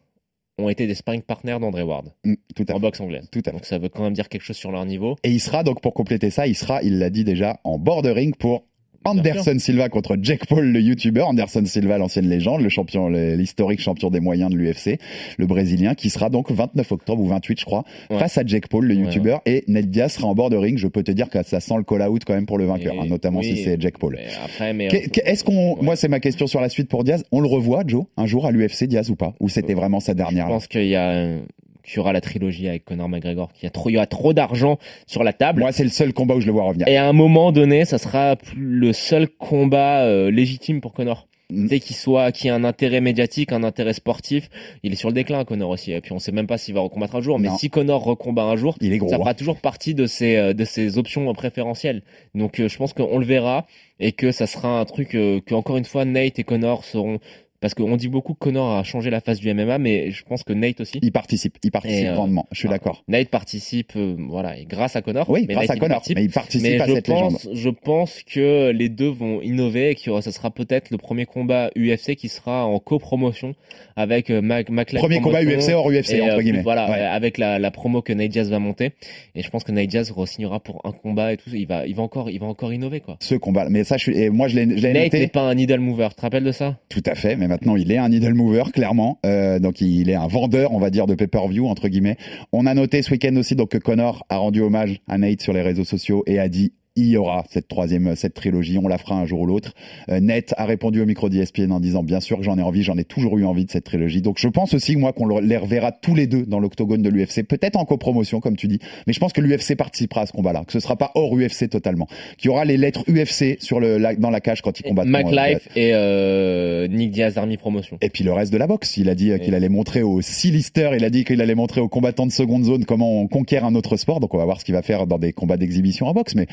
ont 0.58 0.70
été 0.70 0.88
des 0.88 0.96
sparring 0.96 1.22
partners 1.22 1.58
d'André 1.60 1.84
Ward 1.84 2.12
Mm, 2.24 2.34
tout 2.56 2.66
à 2.68 2.72
en 2.72 2.76
fait. 2.76 2.82
boxe 2.82 3.00
anglaise. 3.00 3.30
Tout 3.32 3.40
à 3.40 3.44
fait. 3.44 3.52
Donc 3.52 3.66
ça 3.66 3.78
veut 3.78 3.90
quand 3.90 4.04
même 4.04 4.14
dire 4.14 4.30
quelque 4.30 4.42
chose 4.42 4.58
sur 4.58 4.72
leur 4.72 4.86
niveau. 4.86 5.16
Et 5.24 5.32
il 5.32 5.40
sera 5.40 5.64
donc 5.64 5.82
pour 5.82 5.94
compléter 5.94 6.30
ça, 6.30 6.48
il 6.48 6.56
sera, 6.56 6.82
il 6.82 6.98
l'a 7.00 7.10
dit 7.10 7.24
déjà, 7.24 7.60
en 7.64 7.78
bordering 7.78 8.34
pour 8.34 8.66
Anderson 9.06 9.58
Silva 9.60 9.90
contre 9.90 10.18
Jack 10.22 10.46
Paul, 10.48 10.66
le 10.72 10.82
YouTuber. 10.82 11.22
Anderson 11.22 11.64
Silva, 11.66 11.98
l'ancienne 11.98 12.28
légende, 12.28 12.62
le 12.62 12.70
champion, 12.70 13.08
l'historique 13.10 13.80
champion 13.80 14.10
des 14.10 14.20
moyens 14.20 14.52
de 14.52 14.58
l'UFC, 14.58 15.00
le 15.38 15.46
Brésilien, 15.46 15.94
qui 15.96 16.10
sera 16.10 16.30
donc 16.30 16.52
29 16.52 16.92
octobre 16.92 17.22
ou 17.22 17.28
28, 17.28 17.60
je 17.60 17.66
crois, 17.66 17.84
Ouais. 18.10 18.20
face 18.20 18.38
à 18.38 18.44
Jack 18.46 18.68
Paul, 18.68 18.86
le 18.86 18.96
Ouais, 18.96 19.02
YouTuber. 19.02 19.38
Et 19.46 19.64
Ned 19.68 19.90
Diaz 19.90 20.14
sera 20.14 20.28
en 20.28 20.36
bordering. 20.36 20.78
Je 20.78 20.88
peux 20.88 21.04
te 21.04 21.12
dire 21.12 21.30
que 21.30 21.42
ça 21.44 21.60
sent 21.60 21.76
le 21.78 21.84
call-out 21.84 22.24
quand 22.26 22.34
même 22.34 22.46
pour 22.46 22.58
le 22.58 22.66
vainqueur, 22.66 22.96
hein, 23.00 23.06
notamment 23.08 23.40
oui, 23.40 23.56
si 23.58 23.64
c'est 23.64 23.80
Jack 23.80 23.98
Paul. 23.98 24.18
Est-ce 24.20 25.44
qu'on, 25.44 25.82
moi 25.82 25.96
c'est 25.96 26.08
ma 26.10 26.20
question 26.20 26.48
sur 26.48 26.62
la 26.62 26.70
suite 26.70 26.90
pour 26.90 27.04
Diaz, 27.04 27.24
on 27.32 27.40
le 27.40 27.48
revoit, 27.48 27.84
Joe, 27.88 28.06
un 28.18 28.26
jour 28.26 28.46
à 28.46 28.52
l'UFC, 28.52 28.86
Diaz 28.88 29.10
ou 29.10 29.16
pas? 29.16 29.34
Ou 29.40 29.50
c'était 29.50 29.74
vraiment 29.74 30.00
sa 30.00 30.12
Je 30.14 30.18
dernière 30.18 30.48
là 30.48 30.54
pense 30.56 30.68
qu'il 30.68 30.86
y 30.88 30.96
a 30.96 31.38
euh, 31.88 31.92
qu'il 31.92 31.98
y 31.98 32.00
aura 32.00 32.14
la 32.14 32.22
trilogie 32.22 32.68
avec 32.68 32.86
Conor 32.86 33.10
McGregor, 33.10 33.52
qu'il 33.54 33.64
y 33.64 33.68
a 33.68 33.72
trop, 33.72 33.90
il 33.90 33.94
y 33.94 33.98
aura 33.98 34.08
trop 34.08 34.34
d'argent 34.34 34.78
sur 35.06 35.24
la 35.24 35.34
table. 35.34 35.62
Moi 35.62 35.72
c'est 35.72 35.84
le 35.84 35.90
seul 35.90 36.14
combat 36.14 36.36
où 36.36 36.42
je 36.42 36.48
le 36.48 36.52
vois 36.52 36.64
revenir. 36.64 36.88
Et 36.88 36.98
à 36.98 37.08
un 37.08 37.14
moment 37.14 37.52
donné, 37.52 37.86
ça 37.86 37.98
sera 37.98 38.36
le 38.56 38.94
seul 38.94 39.28
combat 39.28 40.04
euh, 40.04 40.32
légitime 40.32 40.82
pour 40.82 40.94
Conor. 40.94 41.28
Mm. 41.50 41.64
Tu 41.64 41.70
sais, 41.70 41.80
qu'il 41.80 41.96
soit, 41.96 42.32
qu'il 42.32 42.48
y 42.48 42.50
ait 42.50 42.52
un 42.52 42.64
intérêt 42.66 43.00
médiatique, 43.00 43.52
un 43.54 43.64
intérêt 43.64 43.94
sportif. 43.94 44.50
Il 44.84 44.92
est 44.92 44.96
sur 44.98 45.10
le 45.10 45.14
déclin, 45.14 45.46
Conor 45.46 45.70
aussi. 45.70 45.94
Et 45.94 46.02
puis 46.02 46.12
on 46.12 46.20
sait 46.20 46.32
même 46.34 46.48
pas 46.48 46.58
s'il 46.58 46.74
va 46.74 46.82
recombattre 46.82 47.16
un 47.16 47.22
jour. 47.22 47.40
Mais 47.40 47.48
Non. 47.48 47.58
si 47.58 47.70
Conor 47.70 48.04
recombat 48.04 48.44
un 48.44 48.58
jour, 48.58 48.76
Il 48.82 48.92
est 48.92 48.98
gros. 48.98 49.10
ça 49.10 49.16
hein. 49.16 49.20
fera 49.20 49.34
toujours 49.34 49.58
partie 49.58 49.94
de 49.94 50.06
ses, 50.06 50.36
euh, 50.36 50.54
de 50.54 50.66
ses 50.66 50.98
options 50.98 51.32
préférentielles. 51.34 52.02
Donc 52.36 52.60
euh, 52.60 52.68
je 52.68 52.78
pense 52.78 52.94
qu'on 52.94 53.18
le 53.18 53.26
verra 53.26 53.66
et 54.00 54.12
que 54.12 54.32
ça 54.32 54.46
sera 54.46 54.80
un 54.80 54.86
truc 54.86 55.16
euh, 55.16 55.40
que 55.40 55.56
encore 55.56 55.78
une 55.78 55.86
fois 55.86 56.04
Nate 56.06 56.38
et 56.38 56.44
Conor 56.44 56.84
seront 56.84 57.20
parce 57.60 57.74
qu'on 57.74 57.96
dit 57.98 58.08
beaucoup 58.08 58.34
que 58.34 58.40
Conor 58.40 58.74
a 58.78 58.84
changé 58.84 59.10
la 59.10 59.20
face 59.22 59.40
du 59.40 59.54
MMA, 59.54 59.78
mais 59.80 60.12
je 60.12 60.24
pense 60.24 60.44
que 60.44 60.54
Nate 60.54 60.82
aussi. 60.82 61.00
Il 61.02 61.12
participe, 61.12 61.58
il 61.64 61.72
participe 61.72 62.06
Et, 62.06 62.08
euh, 62.10 62.14
grandement. 62.14 62.46
Je 62.52 62.60
suis 62.60 62.70
d'accord. 62.70 63.04
Nate 63.08 63.30
participe, 63.30 63.94
euh, 63.96 64.16
voilà, 64.30 64.58
et 64.58 64.66
grâce 64.66 64.96
à 64.96 65.02
Conor. 65.02 65.30
Oui, 65.30 65.46
mais 65.48 65.54
grâce 65.56 65.64
Nate, 65.64 65.72
à 65.72 65.76
il 65.76 65.80
Connor, 65.80 65.96
participe. 65.98 66.18
mais 66.18 66.24
il 66.26 66.32
participe 66.32 66.62
Mais 66.64 66.80
à 66.82 66.88
je 66.88 66.94
cette 66.94 67.08
légende. 67.08 67.32
pense, 67.34 67.48
je 67.54 67.70
pense 67.70 68.22
que 68.24 68.70
les 68.72 68.90
deux 68.90 69.10
vont 69.10 69.42
innover 69.42 69.92
et 69.92 69.96
que 69.96 70.22
ça 70.22 70.32
sera 70.32 70.52
peut-être 70.52 70.92
le 70.92 70.98
premier 70.98 71.26
combat 71.26 71.70
UFC 71.76 72.16
qui 72.16 72.30
sera 72.30 72.66
en 72.66 72.80
copromotion 72.80 73.56
avec 73.96 74.30
euh, 74.30 74.42
Mac, 74.42 74.70
McLean 74.70 75.00
Premier 75.00 75.22
combat 75.22 75.44
UFC 75.44 75.70
hors 75.74 75.90
UFC 75.90 76.14
et, 76.14 76.22
entre 76.22 76.42
guillemets. 76.42 76.62
Voilà, 76.62 76.90
Ouais. 76.90 77.00
avec 77.00 77.38
la, 77.38 77.58
la 77.60 77.72
promo 77.72 78.02
que 78.02 78.14
Nate 78.14 78.30
Diaz 78.30 78.50
va 78.50 78.60
monter. 78.60 78.92
Et 79.36 79.42
je 79.42 79.50
pense 79.50 79.64
que 79.64 79.72
Nate 79.72 79.88
Diaz 79.88 80.12
re-signera 80.12 80.60
pour 80.60 80.82
un 80.86 80.92
combat 80.92 81.34
et 81.34 81.38
tout. 81.38 81.50
Il 81.54 81.66
va, 81.68 81.88
il 81.88 81.96
va 81.96 82.04
encore, 82.04 82.30
il 82.30 82.40
va 82.40 82.46
encore 82.46 82.72
innover 82.72 83.00
quoi. 83.02 83.18
Ce 83.20 83.36
combat, 83.36 83.68
mais 83.70 83.84
ça, 83.84 83.98
je 83.98 84.04
suis, 84.04 84.18
et 84.18 84.30
moi 84.30 84.48
je 84.48 84.56
l'ai, 84.56 84.66
Nate 84.94 85.14
n'est 85.14 85.28
pas 85.28 85.42
un 85.42 85.56
needle 85.56 85.80
mover. 85.80 86.08
Tu 86.10 86.16
te 86.16 86.22
rappelles 86.22 86.44
de 86.44 86.52
ça? 86.52 86.78
Tout 86.90 87.04
à 87.06 87.16
fait, 87.16 87.36
mais 87.36 87.48
maintenant 87.58 87.76
il 87.76 87.92
est 87.92 87.98
un 87.98 88.10
needle 88.10 88.34
mover, 88.34 88.64
clairement. 88.72 89.20
Euh, 89.26 89.60
donc 89.60 89.82
il 89.82 90.10
est 90.10 90.16
un 90.16 90.28
vendeur, 90.28 90.74
on 90.74 90.80
va 90.80 90.90
dire, 90.90 91.08
de 91.08 91.16
pay-per-view, 91.16 91.68
entre 91.68 91.88
guillemets. 91.88 92.18
On 92.52 92.66
a 92.66 92.74
noté 92.74 93.02
ce 93.02 93.12
week-end 93.12 93.36
aussi 93.36 93.56
donc, 93.56 93.70
que 93.70 93.78
Connor 93.78 94.26
a 94.30 94.38
rendu 94.38 94.62
hommage 94.62 95.02
à 95.08 95.18
Nate 95.18 95.42
sur 95.42 95.54
les 95.54 95.62
réseaux 95.62 95.84
sociaux 95.84 96.24
et 96.28 96.40
a 96.40 96.50
dit 96.50 96.74
il 96.98 97.08
y 97.08 97.16
aura 97.18 97.46
cette 97.50 97.68
troisième, 97.70 98.16
cette 98.18 98.34
trilogie, 98.34 98.78
on 98.78 98.88
la 98.90 98.98
fera 98.98 99.16
un 99.16 99.26
jour 99.26 99.40
ou 99.42 99.46
l'autre. 99.46 99.74
Euh, 100.10 100.20
Nate 100.20 100.54
a 100.58 100.66
répondu 100.66 101.00
au 101.02 101.06
micro 101.06 101.30
d'ESPN 101.30 101.72
en 101.72 101.80
disant 101.80 102.04
bien 102.04 102.20
sûr 102.20 102.38
que 102.38 102.44
j'en 102.44 102.58
ai 102.58 102.62
envie, 102.62 102.84
j'en 102.84 102.98
ai 102.98 103.06
toujours 103.06 103.38
eu 103.38 103.46
envie 103.46 103.64
de 103.66 103.72
cette 103.72 103.86
trilogie. 103.86 104.22
Donc 104.22 104.38
je 104.40 104.48
pense 104.50 104.74
aussi 104.74 104.96
moi 104.98 105.14
qu'on 105.14 105.26
le- 105.26 105.40
les 105.46 105.58
reverra 105.58 105.92
tous 105.94 106.16
les 106.16 106.28
deux 106.28 106.46
dans 106.46 106.60
l'octogone 106.60 107.02
de 107.02 107.10
l'UFC, 107.10 107.44
peut-être 107.44 107.78
en 107.78 107.86
copromotion 107.86 108.40
comme 108.42 108.56
tu 108.58 108.68
dis, 108.68 108.80
mais 109.08 109.14
je 109.14 109.20
pense 109.20 109.32
que 109.32 109.40
l'UFC 109.42 109.76
participera 109.78 110.22
à 110.22 110.26
ce 110.26 110.32
combat-là, 110.34 110.64
que 110.66 110.74
ce 110.74 110.80
sera 110.80 110.96
pas 110.98 111.12
hors 111.16 111.34
UFC 111.38 111.70
totalement, 111.70 112.08
qu'il 112.38 112.48
y 112.48 112.50
aura 112.50 112.66
les 112.66 112.78
lettres 112.78 113.04
UFC 113.08 113.58
sur 113.62 113.80
le, 113.80 113.98
la- 113.98 114.16
dans 114.16 114.30
la 114.32 114.42
cage 114.42 114.62
quand 114.62 114.80
ils 114.80 114.84
combattent. 114.84 115.08
McLife 115.08 115.70
et 115.76 115.92
euh, 115.94 116.88
Nick 116.88 117.12
Diaz 117.12 117.38
Army 117.38 117.58
Promotion. 117.58 117.98
Et 118.02 118.10
puis 118.10 118.24
le 118.24 118.34
reste 118.34 118.52
de 118.52 118.58
la 118.58 118.68
boxe, 118.68 118.98
il 118.98 119.10
a 119.10 119.16
dit 119.16 119.32
euh, 119.32 119.38
qu'il 119.38 119.54
allait 119.56 119.70
montrer 119.70 120.02
aux 120.04 120.22
C-listers, 120.22 120.96
il 120.96 121.04
a 121.06 121.10
dit 121.10 121.24
qu'il 121.24 121.42
allait 121.42 121.56
montrer 121.56 121.82
aux 121.82 121.88
combattants 121.90 122.26
de 122.26 122.32
seconde 122.32 122.64
zone 122.64 122.86
comment 122.86 123.22
on 123.22 123.28
conquiert 123.28 123.66
un 123.66 123.76
autre 123.76 123.98
sport. 123.98 124.20
Donc 124.20 124.34
on 124.34 124.38
va 124.38 124.46
voir 124.46 124.60
ce 124.60 124.66
qu'il 124.66 124.74
va 124.74 124.82
faire 124.82 125.08
dans 125.08 125.18
des 125.20 125.34
combats 125.34 125.58
d'exhibition 125.58 126.08
en 126.08 126.14
boxe. 126.14 126.36
Mais 126.36 126.48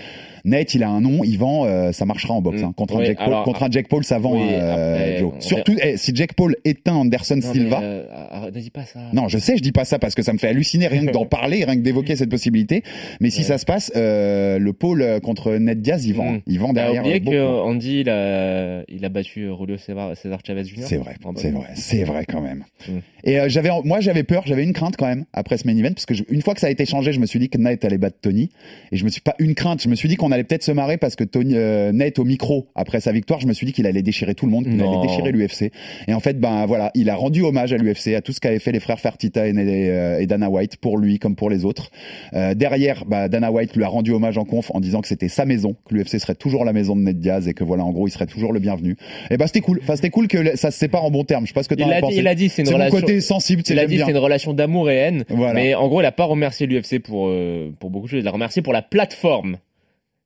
Nate, 0.44 0.74
il 0.74 0.82
a 0.82 0.88
un 0.90 1.00
nom, 1.00 1.24
il 1.24 1.38
vend, 1.38 1.64
euh, 1.66 1.92
ça 1.92 2.04
marchera 2.04 2.34
en 2.34 2.42
boxe. 2.42 2.60
Mm. 2.60 2.64
hein. 2.66 2.72
Contre, 2.76 2.96
Oui, 2.96 3.02
un 3.02 3.06
Jack 3.06 3.16
Paul, 3.18 3.26
alors, 3.28 3.44
contre 3.44 3.62
un 3.62 3.70
Jack 3.70 3.88
Paul, 3.88 4.04
ça 4.04 4.18
vend, 4.18 4.34
oui, 4.34 4.48
euh, 4.50 4.94
après, 4.94 5.18
Joe. 5.18 5.32
Surtout, 5.40 5.74
eh, 5.82 5.96
si 5.96 6.12
Jack 6.14 6.34
Paul 6.34 6.56
éteint 6.64 6.94
Anderson 6.94 7.36
Non, 7.42 7.52
Silva. 7.52 7.80
ne 7.80 8.50
dis 8.50 8.70
pas 8.70 8.84
ça. 8.84 9.00
Non, 9.12 9.28
je 9.28 9.38
sais, 9.38 9.56
je 9.56 9.62
dis 9.62 9.72
pas 9.72 9.84
ça 9.84 9.98
parce 9.98 10.14
que 10.14 10.22
ça 10.22 10.32
me 10.32 10.38
fait 10.38 10.48
halluciner 10.48 10.86
rien 10.88 11.06
que 11.06 11.12
d'en 11.12 11.24
parler, 11.26 11.64
rien 11.64 11.76
que 11.76 11.80
d'évoquer 11.82 12.16
cette 12.16 12.30
possibilité. 12.30 12.82
Mais 13.20 13.30
si 13.30 13.42
ça 13.42 13.58
se 13.58 13.64
passe, 13.64 13.90
euh, 13.96 14.58
le 14.58 14.72
Paul 14.72 15.20
contre 15.22 15.52
Ned 15.54 15.80
Diaz, 15.80 16.04
il 16.06 16.14
vend, 16.14 16.32
Mm. 16.32 16.40
il 16.46 16.58
vend 16.60 16.72
derrière. 16.72 17.02
oublié 17.02 17.20
que 17.20 17.42
Andy 17.42 18.00
il 18.00 18.10
a, 18.10 18.82
il 18.88 19.04
a 19.04 19.08
battu 19.08 19.48
Julio 19.58 19.76
César, 19.78 20.16
César 20.16 20.40
Chavez 20.46 20.64
Jr. 20.64 20.82
C'est 20.84 20.96
vrai, 20.96 21.14
c'est 21.36 21.50
vrai, 21.50 21.68
c'est 21.74 22.04
vrai 22.04 22.24
quand 22.28 22.40
même. 22.40 22.64
Mm. 22.88 22.92
Et 23.24 23.40
euh, 23.40 23.48
j'avais, 23.48 23.70
moi 23.84 24.00
j'avais 24.00 24.22
peur, 24.24 24.42
j'avais 24.46 24.64
une 24.64 24.72
crainte 24.74 24.96
quand 24.98 25.06
même 25.06 25.24
après 25.32 25.56
ce 25.56 25.66
main 25.66 25.76
event 25.76 25.92
parce 25.94 26.04
que 26.06 26.14
je- 26.14 26.24
une 26.28 26.42
fois 26.42 26.52
que 26.54 26.60
ça 26.60 26.66
a 26.66 26.70
été 26.70 26.84
changé, 26.84 27.12
je 27.12 27.20
me 27.20 27.26
suis 27.26 27.38
dit 27.38 27.48
que 27.48 27.56
Nate 27.58 27.84
allait 27.84 27.96
battre 27.98 28.16
Tony 28.20 28.50
et 28.92 28.96
je 28.96 29.04
me 29.04 29.08
suis 29.08 29.22
pas 29.22 29.34
une 29.38 29.54
crainte, 29.54 29.82
je 29.82 29.88
me 29.88 29.94
suis 29.94 30.08
dit 30.08 30.16
qu'on 30.16 30.30
allait 30.34 30.44
peut-être 30.44 30.62
se 30.62 30.72
marrer 30.72 30.98
parce 30.98 31.16
que 31.16 31.24
Tony 31.24 31.54
euh, 31.56 31.92
Nate 31.92 32.18
au 32.18 32.24
micro 32.24 32.68
après 32.74 33.00
sa 33.00 33.12
victoire, 33.12 33.40
je 33.40 33.46
me 33.46 33.52
suis 33.52 33.66
dit 33.66 33.72
qu'il 33.72 33.86
allait 33.86 34.02
déchirer 34.02 34.34
tout 34.34 34.46
le 34.46 34.52
monde, 34.52 34.64
qu'il 34.64 34.80
allait 34.80 35.00
déchirer 35.02 35.32
l'UFC. 35.32 35.72
Et 36.08 36.14
en 36.14 36.20
fait, 36.20 36.38
ben 36.38 36.66
voilà, 36.66 36.90
il 36.94 37.08
a 37.10 37.16
rendu 37.16 37.42
hommage 37.42 37.72
à 37.72 37.76
l'UFC, 37.76 38.14
à 38.14 38.20
tout 38.20 38.32
ce 38.32 38.40
qu'avaient 38.40 38.58
fait 38.58 38.72
les 38.72 38.80
frères 38.80 39.00
Fertitta 39.00 39.46
et, 39.46 39.52
euh, 39.56 40.20
et 40.20 40.26
Dana 40.26 40.50
White 40.50 40.76
pour 40.76 40.98
lui 40.98 41.18
comme 41.18 41.36
pour 41.36 41.50
les 41.50 41.64
autres. 41.64 41.90
Euh, 42.34 42.54
derrière, 42.54 43.04
bah, 43.06 43.28
Dana 43.28 43.50
White 43.50 43.74
lui 43.76 43.84
a 43.84 43.88
rendu 43.88 44.12
hommage 44.12 44.38
en 44.38 44.44
conf 44.44 44.70
en 44.74 44.80
disant 44.80 45.00
que 45.00 45.08
c'était 45.08 45.28
sa 45.28 45.44
maison, 45.44 45.76
que 45.88 45.94
l'UFC 45.94 46.18
serait 46.18 46.34
toujours 46.34 46.64
la 46.64 46.72
maison 46.72 46.96
de 46.96 47.00
Ned 47.02 47.18
Diaz 47.18 47.48
et 47.48 47.54
que 47.54 47.64
voilà, 47.64 47.84
en 47.84 47.92
gros, 47.92 48.06
il 48.06 48.10
serait 48.10 48.26
toujours 48.26 48.52
le 48.52 48.60
bienvenu. 48.60 48.96
Et 49.30 49.36
bah 49.36 49.46
c'était 49.46 49.60
cool, 49.60 49.80
enfin 49.82 49.96
c'était 49.96 50.10
cool 50.10 50.28
que 50.28 50.56
ça 50.56 50.70
se 50.70 50.78
sépare 50.78 51.04
en 51.04 51.10
bon 51.10 51.24
terme. 51.24 51.44
Je 51.44 51.48
sais 51.48 51.54
pas 51.54 51.62
ce 51.62 51.68
que 51.68 51.74
t'en 51.74 51.86
Il 51.86 51.92
as 51.92 51.96
a, 51.96 52.00
pensé. 52.00 52.14
dit, 52.14 52.20
il 52.20 52.28
a 52.28 52.34
dit 52.34 52.48
c'est 52.48 52.62
une 52.62 52.74
relation. 52.74 53.00
côté 53.00 53.20
sensible, 53.20 53.62
c'est 53.64 53.74
il 53.74 53.78
a 53.78 53.86
dit 53.86 53.98
c'est 53.98 54.10
une 54.10 54.18
relation 54.18 54.52
d'amour 54.52 54.90
et 54.90 54.96
haine. 54.96 55.24
Voilà. 55.28 55.54
Mais 55.54 55.74
en 55.74 55.88
gros, 55.88 56.00
il 56.00 56.06
a 56.06 56.12
pas 56.12 56.24
remercié 56.24 56.66
l'UFC 56.66 56.98
pour 57.00 57.28
euh, 57.28 57.70
pour 57.78 57.90
beaucoup 57.90 58.06
de 58.06 58.10
choses. 58.10 58.20
Il 58.20 58.28
a 58.28 58.30
remercié 58.30 58.62
pour 58.62 58.72
la 58.72 58.82
plateforme. 58.82 59.58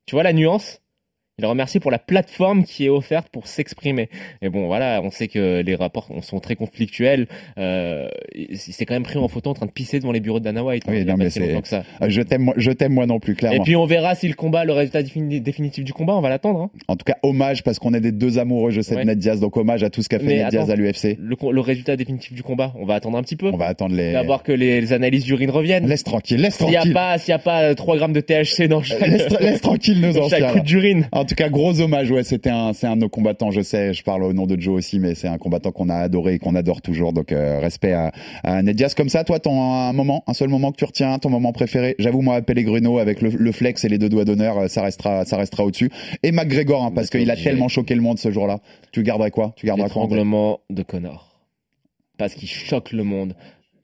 Tu 0.09 0.15
vois 0.15 0.23
la 0.23 0.33
nuance? 0.33 0.81
Il 1.39 1.43
le 1.43 1.47
remercie 1.47 1.79
pour 1.79 1.89
la 1.89 1.99
plateforme 1.99 2.65
qui 2.65 2.85
est 2.85 2.89
offerte 2.89 3.29
pour 3.31 3.47
s'exprimer. 3.47 4.09
Et 4.41 4.49
bon, 4.49 4.67
voilà, 4.67 4.99
on 5.01 5.09
sait 5.09 5.29
que 5.29 5.61
les 5.65 5.73
rapports 5.75 6.09
sont 6.21 6.39
très 6.39 6.57
conflictuels. 6.57 7.27
Euh, 7.57 8.09
il 8.35 8.57
s'est 8.57 8.85
quand 8.85 8.93
même 8.93 9.03
pris 9.03 9.17
en 9.17 9.27
photo 9.29 9.49
en 9.49 9.53
train 9.53 9.65
de 9.65 9.71
pisser 9.71 9.99
devant 9.99 10.11
les 10.11 10.19
bureaux 10.19 10.39
de 10.39 10.43
Dana 10.43 10.63
White. 10.65 10.83
hein, 10.85 10.91
Oui, 10.91 11.01
a 11.01 11.05
non, 11.05 11.15
mais 11.15 11.29
c'est- 11.29 11.65
ça. 11.65 11.83
Je 12.07 12.21
t'aime, 12.21 12.41
moi- 12.43 12.53
je 12.57 12.71
t'aime 12.71 12.91
moi 12.93 13.05
non 13.05 13.19
plus, 13.21 13.35
clairement. 13.35 13.57
Et 13.57 13.63
puis 13.63 13.77
on 13.77 13.85
verra 13.85 14.15
si 14.15 14.27
le 14.27 14.33
combat, 14.33 14.65
le 14.65 14.73
résultat 14.73 15.01
défini- 15.01 15.39
définitif 15.41 15.85
du 15.85 15.93
combat, 15.93 16.15
on 16.17 16.21
va 16.21 16.27
l'attendre. 16.29 16.59
hein. 16.59 16.69
En 16.89 16.97
tout 16.97 17.05
cas, 17.05 17.15
hommage 17.23 17.63
parce 17.63 17.79
qu'on 17.79 17.93
est 17.93 18.01
des 18.01 18.11
deux 18.11 18.37
amoureux, 18.37 18.71
je 18.71 18.81
sais, 18.81 18.95
Ouais. 18.95 19.03
de 19.03 19.07
Ned 19.07 19.19
Diaz, 19.19 19.39
donc 19.39 19.55
hommage 19.55 19.83
à 19.83 19.89
tout 19.89 20.01
ce 20.01 20.09
qu'a 20.09 20.19
fait 20.19 20.25
Mais 20.25 20.37
Ned 20.43 20.49
Diaz 20.49 20.69
à 20.69 20.75
l'UFC. 20.75 21.17
Le, 21.19 21.61
résultat 21.61 21.95
définitif 21.95 22.33
du 22.33 22.43
combat, 22.43 22.73
on 22.77 22.85
va 22.85 22.95
attendre 22.95 23.17
un 23.17 23.23
petit 23.23 23.35
peu. 23.37 23.49
On 23.53 23.57
va 23.57 23.67
attendre 23.67 23.95
les. 23.95 24.19
Voir 24.25 24.43
que 24.43 24.51
les, 24.51 24.81
les 24.81 24.91
analyses 24.93 25.23
d'urine 25.23 25.49
reviennent. 25.49 25.87
Laisse 25.87 26.03
tranquille, 26.03 26.41
laisse 26.41 26.55
S'il 26.57 26.67
n'y 26.67 26.75
a 26.75 26.79
tranquille. 26.79 26.93
pas, 26.93 27.17
s'il 27.17 27.31
y 27.31 27.35
a 27.35 27.39
pas 27.39 27.61
euh, 27.63 27.73
3 27.75 27.95
grammes 27.97 28.11
de 28.13 28.19
THC 28.21 28.67
dans 28.67 28.81
chaque, 28.83 28.99
Laisse, 29.07 29.29
laisse 29.39 29.61
tranquille 29.61 30.01
nos 30.01 30.11
chaque 30.29 30.41
anciens. 30.43 30.51
coup 30.53 30.59
d'urine. 30.59 31.07
En 31.11 31.23
tout 31.29 31.35
cas, 31.35 31.49
gros 31.49 31.79
hommage, 31.79 32.09
ouais, 32.09 32.23
c'était 32.23 32.49
un, 32.49 32.73
c'est 32.73 32.87
un 32.87 32.95
de 32.95 33.01
nos 33.01 33.09
combattants, 33.09 33.51
je 33.51 33.61
sais, 33.61 33.93
je 33.93 34.03
parle 34.03 34.23
au 34.23 34.33
nom 34.33 34.47
de 34.47 34.59
Joe 34.59 34.75
aussi, 34.75 34.99
mais 34.99 35.13
c'est 35.13 35.27
un 35.27 35.37
combattant 35.37 35.71
qu'on 35.71 35.87
a 35.87 35.95
adoré 35.95 36.33
et 36.33 36.39
qu'on 36.39 36.55
adore 36.55 36.81
toujours, 36.81 37.13
donc 37.13 37.31
euh, 37.31 37.59
respect 37.59 37.93
à, 37.93 38.11
à 38.43 38.63
Ned 38.63 38.75
Diaz. 38.75 38.95
Comme 38.95 39.09
ça, 39.09 39.23
toi, 39.23 39.39
ton 39.39 39.61
un 39.61 39.93
moment, 39.93 40.23
un 40.25 40.33
seul 40.33 40.49
moment 40.49 40.71
que 40.71 40.77
tu 40.77 40.85
retiens, 40.85 41.19
ton 41.19 41.29
moment 41.29 41.51
préféré, 41.51 41.95
j'avoue, 41.99 42.21
moi, 42.21 42.41
Pellegrino, 42.41 42.97
avec 42.97 43.21
le, 43.21 43.29
le 43.29 43.51
flex 43.51 43.85
et 43.85 43.89
les 43.89 43.99
deux 43.99 44.09
doigts 44.09 44.25
d'honneur, 44.25 44.57
euh, 44.57 44.67
ça 44.67 44.81
restera, 44.81 45.23
ça 45.23 45.37
restera 45.37 45.65
au-dessus. 45.65 45.91
Et 46.23 46.31
McGregor, 46.31 46.83
hein, 46.83 46.91
parce 46.93 47.11
qu'il 47.11 47.29
a 47.29 47.35
tellement 47.35 47.67
choqué 47.67 47.93
le 47.93 48.01
monde 48.01 48.17
ce 48.17 48.31
jour-là. 48.31 48.59
Tu 48.91 49.03
garderais 49.03 49.29
quoi? 49.29 49.53
Tu 49.55 49.67
garderais 49.67 49.89
quoi 49.89 50.01
en 50.01 50.05
L'étranglement 50.05 50.59
de 50.71 50.81
Connor. 50.81 51.29
Parce 52.17 52.33
qu'il 52.33 52.49
choque 52.49 52.91
le 52.91 53.03
monde. 53.03 53.35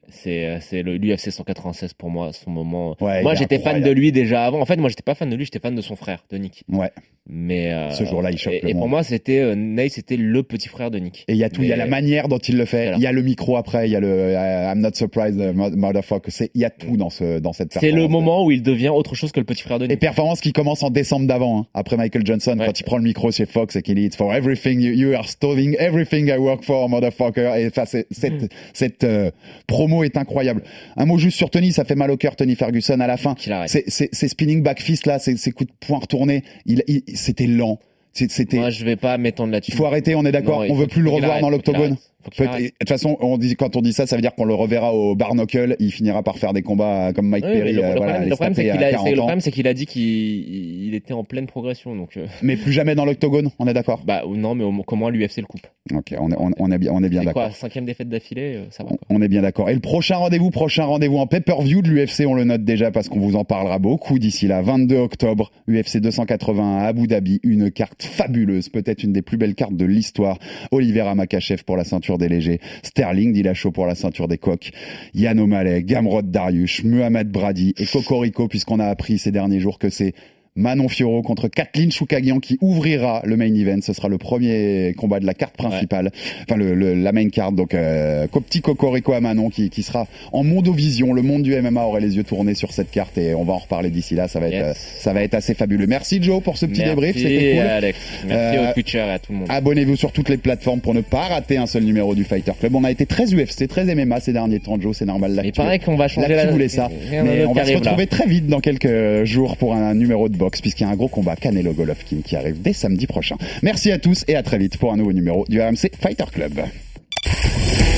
C'est 0.08 0.44
euh, 0.46 0.58
c'est 0.60 0.82
le 0.82 0.96
l'UFC 0.96 1.30
196 1.30 1.94
pour 1.94 2.10
moi, 2.10 2.32
son 2.32 2.50
moment. 2.50 2.96
Ouais, 3.00 3.22
moi 3.22 3.34
j'étais 3.34 3.58
fan 3.58 3.82
de 3.82 3.90
lui 3.90 4.12
déjà 4.12 4.44
avant. 4.46 4.60
En 4.60 4.66
fait, 4.66 4.76
moi 4.76 4.88
j'étais 4.88 5.02
pas 5.02 5.14
fan 5.14 5.28
de 5.30 5.36
lui, 5.36 5.44
j'étais 5.44 5.58
fan 5.58 5.74
de 5.74 5.80
son 5.80 5.96
frère, 5.96 6.24
de 6.30 6.36
Nick. 6.38 6.64
Ouais. 6.68 6.90
Mais 7.28 7.72
euh, 7.72 7.90
Ce 7.90 8.04
jour-là, 8.04 8.30
il 8.30 8.38
choque 8.38 8.52
et, 8.52 8.60
le 8.62 8.68
et 8.68 8.74
pour 8.74 8.86
moi, 8.88 9.02
c'était 9.02 9.40
euh, 9.40 9.56
Ney, 9.56 9.88
c'était 9.88 10.16
le 10.16 10.44
petit 10.44 10.68
frère 10.68 10.92
de 10.92 11.00
Nick. 11.00 11.24
Et 11.26 11.32
il 11.32 11.38
y 11.38 11.42
a 11.42 11.50
tout, 11.50 11.60
il 11.64 11.68
y 11.68 11.72
a 11.72 11.76
la 11.76 11.86
manière 11.86 12.28
dont 12.28 12.38
il 12.38 12.56
le 12.56 12.64
fait, 12.66 12.82
Voilà. 12.84 12.98
il 12.98 13.02
y 13.02 13.06
a 13.08 13.10
le 13.10 13.20
micro 13.22 13.56
après, 13.56 13.88
il 13.88 13.90
y 13.92 13.96
a 13.96 14.00
le 14.00 14.06
euh, 14.06 14.70
I'm 14.72 14.78
not 14.80 14.90
surprised, 14.94 15.40
uh, 15.40 15.52
mo- 15.52 15.70
motherfucker, 15.74 16.30
c'est, 16.30 16.52
il 16.54 16.60
y 16.60 16.64
a 16.64 16.70
tout 16.70 16.96
dans 16.96 17.10
ce, 17.10 17.40
dans 17.40 17.52
cette 17.52 17.72
C'est 17.72 17.90
le 17.90 18.06
moment 18.06 18.44
où 18.44 18.52
il 18.52 18.62
devient 18.62 18.90
autre 18.90 19.16
chose 19.16 19.32
que 19.32 19.40
le 19.40 19.44
petit 19.46 19.64
frère 19.64 19.80
de 19.80 19.86
Et 19.86 19.88
Nick. 19.88 19.98
performance 19.98 20.40
qui 20.40 20.52
commence 20.52 20.84
en 20.84 20.90
décembre 20.90 21.26
d'avant, 21.26 21.58
hein, 21.62 21.66
après 21.74 21.96
Michael 21.96 22.24
Johnson, 22.24 22.56
Ouais. 22.60 22.66
quand 22.66 22.78
il 22.78 22.84
prend 22.84 22.98
le 22.98 23.02
micro 23.02 23.32
chez 23.32 23.46
Fox 23.46 23.74
et 23.74 23.82
qu'il 23.82 23.96
dit 23.96 24.04
It's 24.04 24.14
for 24.16 24.32
everything 24.32 24.80
you, 24.80 24.92
you 24.92 25.12
are 25.16 25.28
stealing 25.28 25.74
everything 25.80 26.28
I 26.28 26.36
work 26.38 26.62
for, 26.62 26.88
motherfucker. 26.88 27.54
Et 27.58 27.66
enfin, 27.66 27.86
cette, 27.86 28.52
cette 28.72 29.02
euh, 29.02 29.32
promo 29.66 29.95
est 30.02 30.16
incroyable. 30.16 30.62
Un 30.96 31.06
mot 31.06 31.18
juste 31.18 31.36
sur 31.36 31.50
Tony, 31.50 31.72
ça 31.72 31.84
fait 31.84 31.94
mal 31.94 32.10
au 32.10 32.16
cœur, 32.16 32.36
Tony 32.36 32.54
Ferguson 32.56 33.00
à 33.00 33.06
la 33.06 33.16
fin. 33.16 33.34
Ces 33.68 34.28
spinning 34.28 34.62
back 34.62 34.80
fist 34.80 35.06
là, 35.06 35.18
ces, 35.18 35.36
ces 35.36 35.52
coups 35.52 35.70
de 35.70 35.76
poing 35.86 35.98
retournés, 35.98 36.42
il, 36.66 36.82
il- 36.86 37.02
c'était 37.16 37.46
lent. 37.46 37.78
C'était. 38.12 38.56
Moi, 38.56 38.70
je 38.70 38.82
vais 38.84 38.96
pas 38.96 39.18
m'étendre 39.18 39.52
là-dessus. 39.52 39.72
Il 39.72 39.76
faut 39.76 39.84
arrêter, 39.84 40.14
on 40.14 40.24
est 40.24 40.32
d'accord. 40.32 40.64
On 40.70 40.74
veut 40.74 40.86
plus 40.86 41.02
le 41.02 41.10
revoir 41.10 41.34
dans 41.42 41.50
l'octogone. 41.50 41.96
De 42.30 42.68
toute 42.78 42.88
façon, 42.88 43.16
on 43.20 43.38
dit, 43.38 43.54
quand 43.56 43.76
on 43.76 43.82
dit 43.82 43.92
ça, 43.92 44.06
ça 44.06 44.16
veut 44.16 44.22
dire 44.22 44.34
qu'on 44.34 44.44
le 44.44 44.54
reverra 44.54 44.92
au 44.94 45.14
Barnacle. 45.14 45.76
Il 45.78 45.92
finira 45.92 46.22
par 46.22 46.38
faire 46.38 46.52
des 46.52 46.62
combats 46.62 47.12
comme 47.14 47.28
Mike 47.28 47.44
Oui, 47.46 47.52
Perry. 47.52 47.72
le, 47.72 47.84
euh, 47.84 47.88
le 47.92 47.96
voilà, 47.98 48.12
problème, 48.30 48.54
c'est 48.54 48.62
qu'il 48.62 48.70
a, 48.82 48.90
40 48.90 49.06
c'est- 49.06 49.12
le 49.12 49.18
ans. 49.18 49.22
problème, 49.22 49.40
c'est 49.40 49.50
qu'il 49.52 49.66
a 49.68 49.74
dit 49.74 49.86
qu'il 49.86 50.86
il 50.86 50.94
était 50.94 51.12
en 51.12 51.24
pleine 51.24 51.46
progression. 51.46 51.94
Donc, 51.96 52.16
euh, 52.16 52.26
Mais 52.42 52.56
plus 52.56 52.72
jamais 52.72 52.94
dans 52.94 53.04
l'octogone, 53.04 53.50
on 53.58 53.66
est 53.66 53.74
d'accord? 53.74 54.02
bah 54.06 54.22
non, 54.28 54.54
mais 54.54 54.64
au- 54.64 54.82
comment 54.82 55.08
l'UFC 55.10 55.38
le 55.40 55.46
coupe 55.46 55.66
Ok, 55.94 56.14
on 56.18 56.30
est, 56.30 56.36
on, 56.38 56.50
on 56.58 56.70
est 56.72 56.78
bien, 56.78 56.90
on 56.92 57.02
est 57.02 57.08
bien 57.08 57.20
C'est 57.20 57.26
d'accord. 57.26 57.52
cinquième 57.54 57.84
défaite 57.84 58.08
d'affilée, 58.08 58.56
euh, 58.56 58.64
ça 58.70 58.82
va. 58.82 58.90
On- 58.92 58.96
Quoi. 58.96 59.06
On 59.10 59.22
est 59.22 59.28
bien 59.28 59.42
d'accord. 59.42 59.68
Et 59.70 59.74
le 59.74 59.80
prochain 59.80 60.16
rendez-vous, 60.16 60.50
prochain 60.50 60.84
rendez-vous 60.84 61.18
en 61.18 61.26
pay-per-view 61.26 61.82
de 61.82 61.88
l'UFC, 61.88 62.26
on 62.26 62.34
le 62.34 62.44
note 62.44 62.64
déjà 62.64 62.90
parce 62.90 63.08
qu'on 63.08 63.20
vous 63.20 63.36
en 63.36 63.44
parlera 63.44 63.78
beaucoup 63.78 64.18
d'ici 64.18 64.46
là. 64.48 64.62
22 64.62 64.96
octobre, 64.96 65.50
UFC 65.68 65.98
280 66.00 66.78
à 66.78 66.86
Abu 66.86 67.06
Dhabi, 67.06 67.40
une 67.44 67.70
carte 67.70 68.02
fabuleuse, 68.02 68.68
peut-être 68.68 69.02
une 69.04 69.12
des 69.12 69.22
plus 69.22 69.36
belles 69.36 69.54
cartes 69.54 69.76
de 69.76 69.84
l'histoire. 69.84 70.38
Oliver 70.72 71.04
Makachev 71.14 71.62
pour 71.64 71.76
la 71.76 71.84
ceinture 71.84 72.15
des 72.18 72.28
légers, 72.28 72.60
Sterling 72.82 73.32
Dillashaw 73.32 73.70
pour 73.70 73.86
la 73.86 73.94
ceinture 73.94 74.28
des 74.28 74.38
coqs, 74.38 74.70
Yann 75.14 75.38
O'Malley, 75.40 75.82
Gamrod 75.82 76.30
Dariush, 76.30 76.84
Muhammad 76.84 77.30
Brady 77.30 77.74
et 77.78 77.86
Cocorico 77.86 78.48
puisqu'on 78.48 78.80
a 78.80 78.86
appris 78.86 79.18
ces 79.18 79.32
derniers 79.32 79.60
jours 79.60 79.78
que 79.78 79.90
c'est 79.90 80.14
Manon 80.56 80.88
Fioro 80.88 81.22
contre 81.22 81.48
Kathleen 81.48 81.90
Choukagian 81.92 82.40
qui 82.40 82.58
ouvrira 82.60 83.22
le 83.24 83.36
main 83.36 83.52
event. 83.54 83.80
Ce 83.82 83.92
sera 83.92 84.08
le 84.08 84.18
premier 84.18 84.94
combat 84.96 85.20
de 85.20 85.26
la 85.26 85.34
carte 85.34 85.56
principale, 85.56 86.10
enfin 86.48 86.56
le, 86.58 86.74
le- 86.74 86.94
la 86.94 87.12
main 87.12 87.28
card. 87.28 87.52
Donc 87.52 87.74
euh, 87.74 88.26
petit 88.26 88.60
Cocorico 88.60 89.12
à 89.12 89.20
Manon 89.20 89.50
qui, 89.50 89.70
qui 89.70 89.82
sera 89.82 90.06
en 90.32 90.42
mondovision. 90.44 91.12
Le 91.12 91.22
monde 91.22 91.42
du 91.42 91.54
MMA 91.60 91.82
aurait 91.84 92.00
les 92.00 92.16
yeux 92.16 92.24
tournés 92.24 92.54
sur 92.54 92.72
cette 92.72 92.90
carte 92.90 93.16
et 93.18 93.34
on 93.34 93.44
va 93.44 93.52
en 93.54 93.58
reparler 93.58 93.90
d'ici 93.90 94.14
là. 94.14 94.28
Ça 94.28 94.40
va 94.40 94.46
être 94.48 94.52
Yes. 94.54 94.62
euh, 94.64 94.72
ça 95.00 95.12
va 95.12 95.22
être 95.22 95.34
assez 95.34 95.54
fabuleux. 95.54 95.86
Merci 95.86 96.22
Joe 96.22 96.42
pour 96.42 96.56
ce 96.56 96.66
petit 96.66 96.80
Merci, 96.80 96.94
débrief. 96.94 97.16
C'était 97.16 97.52
cool. 97.56 97.60
Alex. 97.66 97.98
Merci 98.26 98.56
Euh, 98.58 98.70
au 98.70 98.72
Twitcher 98.72 98.98
et 98.98 99.10
à 99.10 99.18
tout 99.18 99.32
le 99.32 99.38
monde. 99.38 99.48
Abonnez-vous 99.50 99.96
sur 99.96 100.12
toutes 100.12 100.28
les 100.30 100.36
plateformes 100.38 100.80
pour 100.80 100.94
ne 100.94 101.00
pas 101.02 101.22
rater 101.28 101.56
un 101.58 101.66
seul 101.66 101.84
numéro 101.84 102.14
du 102.14 102.24
Fighter 102.24 102.52
Club. 102.58 102.74
On 102.74 102.84
a 102.84 102.90
été 102.90 103.04
très 103.06 103.34
UFC, 103.34 103.66
très 103.68 103.94
MMA 103.94 104.20
ces 104.20 104.32
derniers 104.32 104.60
temps, 104.60 104.80
Joe. 104.80 104.96
C'est 104.96 105.04
normal. 105.04 105.40
Il 105.44 105.52
paraît 105.52 105.78
qu'on 105.78 105.96
va 105.96 106.08
changer 106.08 106.34
la. 106.34 106.46
voulait 106.46 106.68
ça. 106.68 106.88
Mais 107.10 107.44
on 107.44 107.52
va 107.52 107.64
se 107.64 107.72
là. 107.72 107.78
retrouver 107.78 108.06
très 108.06 108.26
vite 108.26 108.46
dans 108.46 108.60
quelques 108.60 109.24
jours 109.24 109.56
pour 109.56 109.74
un 109.74 109.94
numéro 109.94 110.28
de 110.28 110.36
boxe, 110.46 110.60
puisqu'il 110.60 110.84
y 110.84 110.86
a 110.86 110.90
un 110.90 110.96
gros 110.96 111.08
combat 111.08 111.34
Canelo 111.34 111.72
Golovkin 111.72 112.18
qui 112.24 112.36
arrive 112.36 112.62
dès 112.62 112.72
samedi 112.72 113.06
prochain. 113.06 113.36
Merci 113.62 113.90
à 113.90 113.98
tous 113.98 114.24
et 114.28 114.36
à 114.36 114.42
très 114.42 114.58
vite 114.58 114.78
pour 114.78 114.92
un 114.92 114.96
nouveau 114.96 115.12
numéro 115.12 115.44
du 115.48 115.60
RMC 115.60 115.90
Fighter 116.00 116.26
Club. 116.32 116.60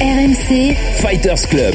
RMC, 0.01 0.75
Fighters 0.97 1.49
Club. 1.49 1.75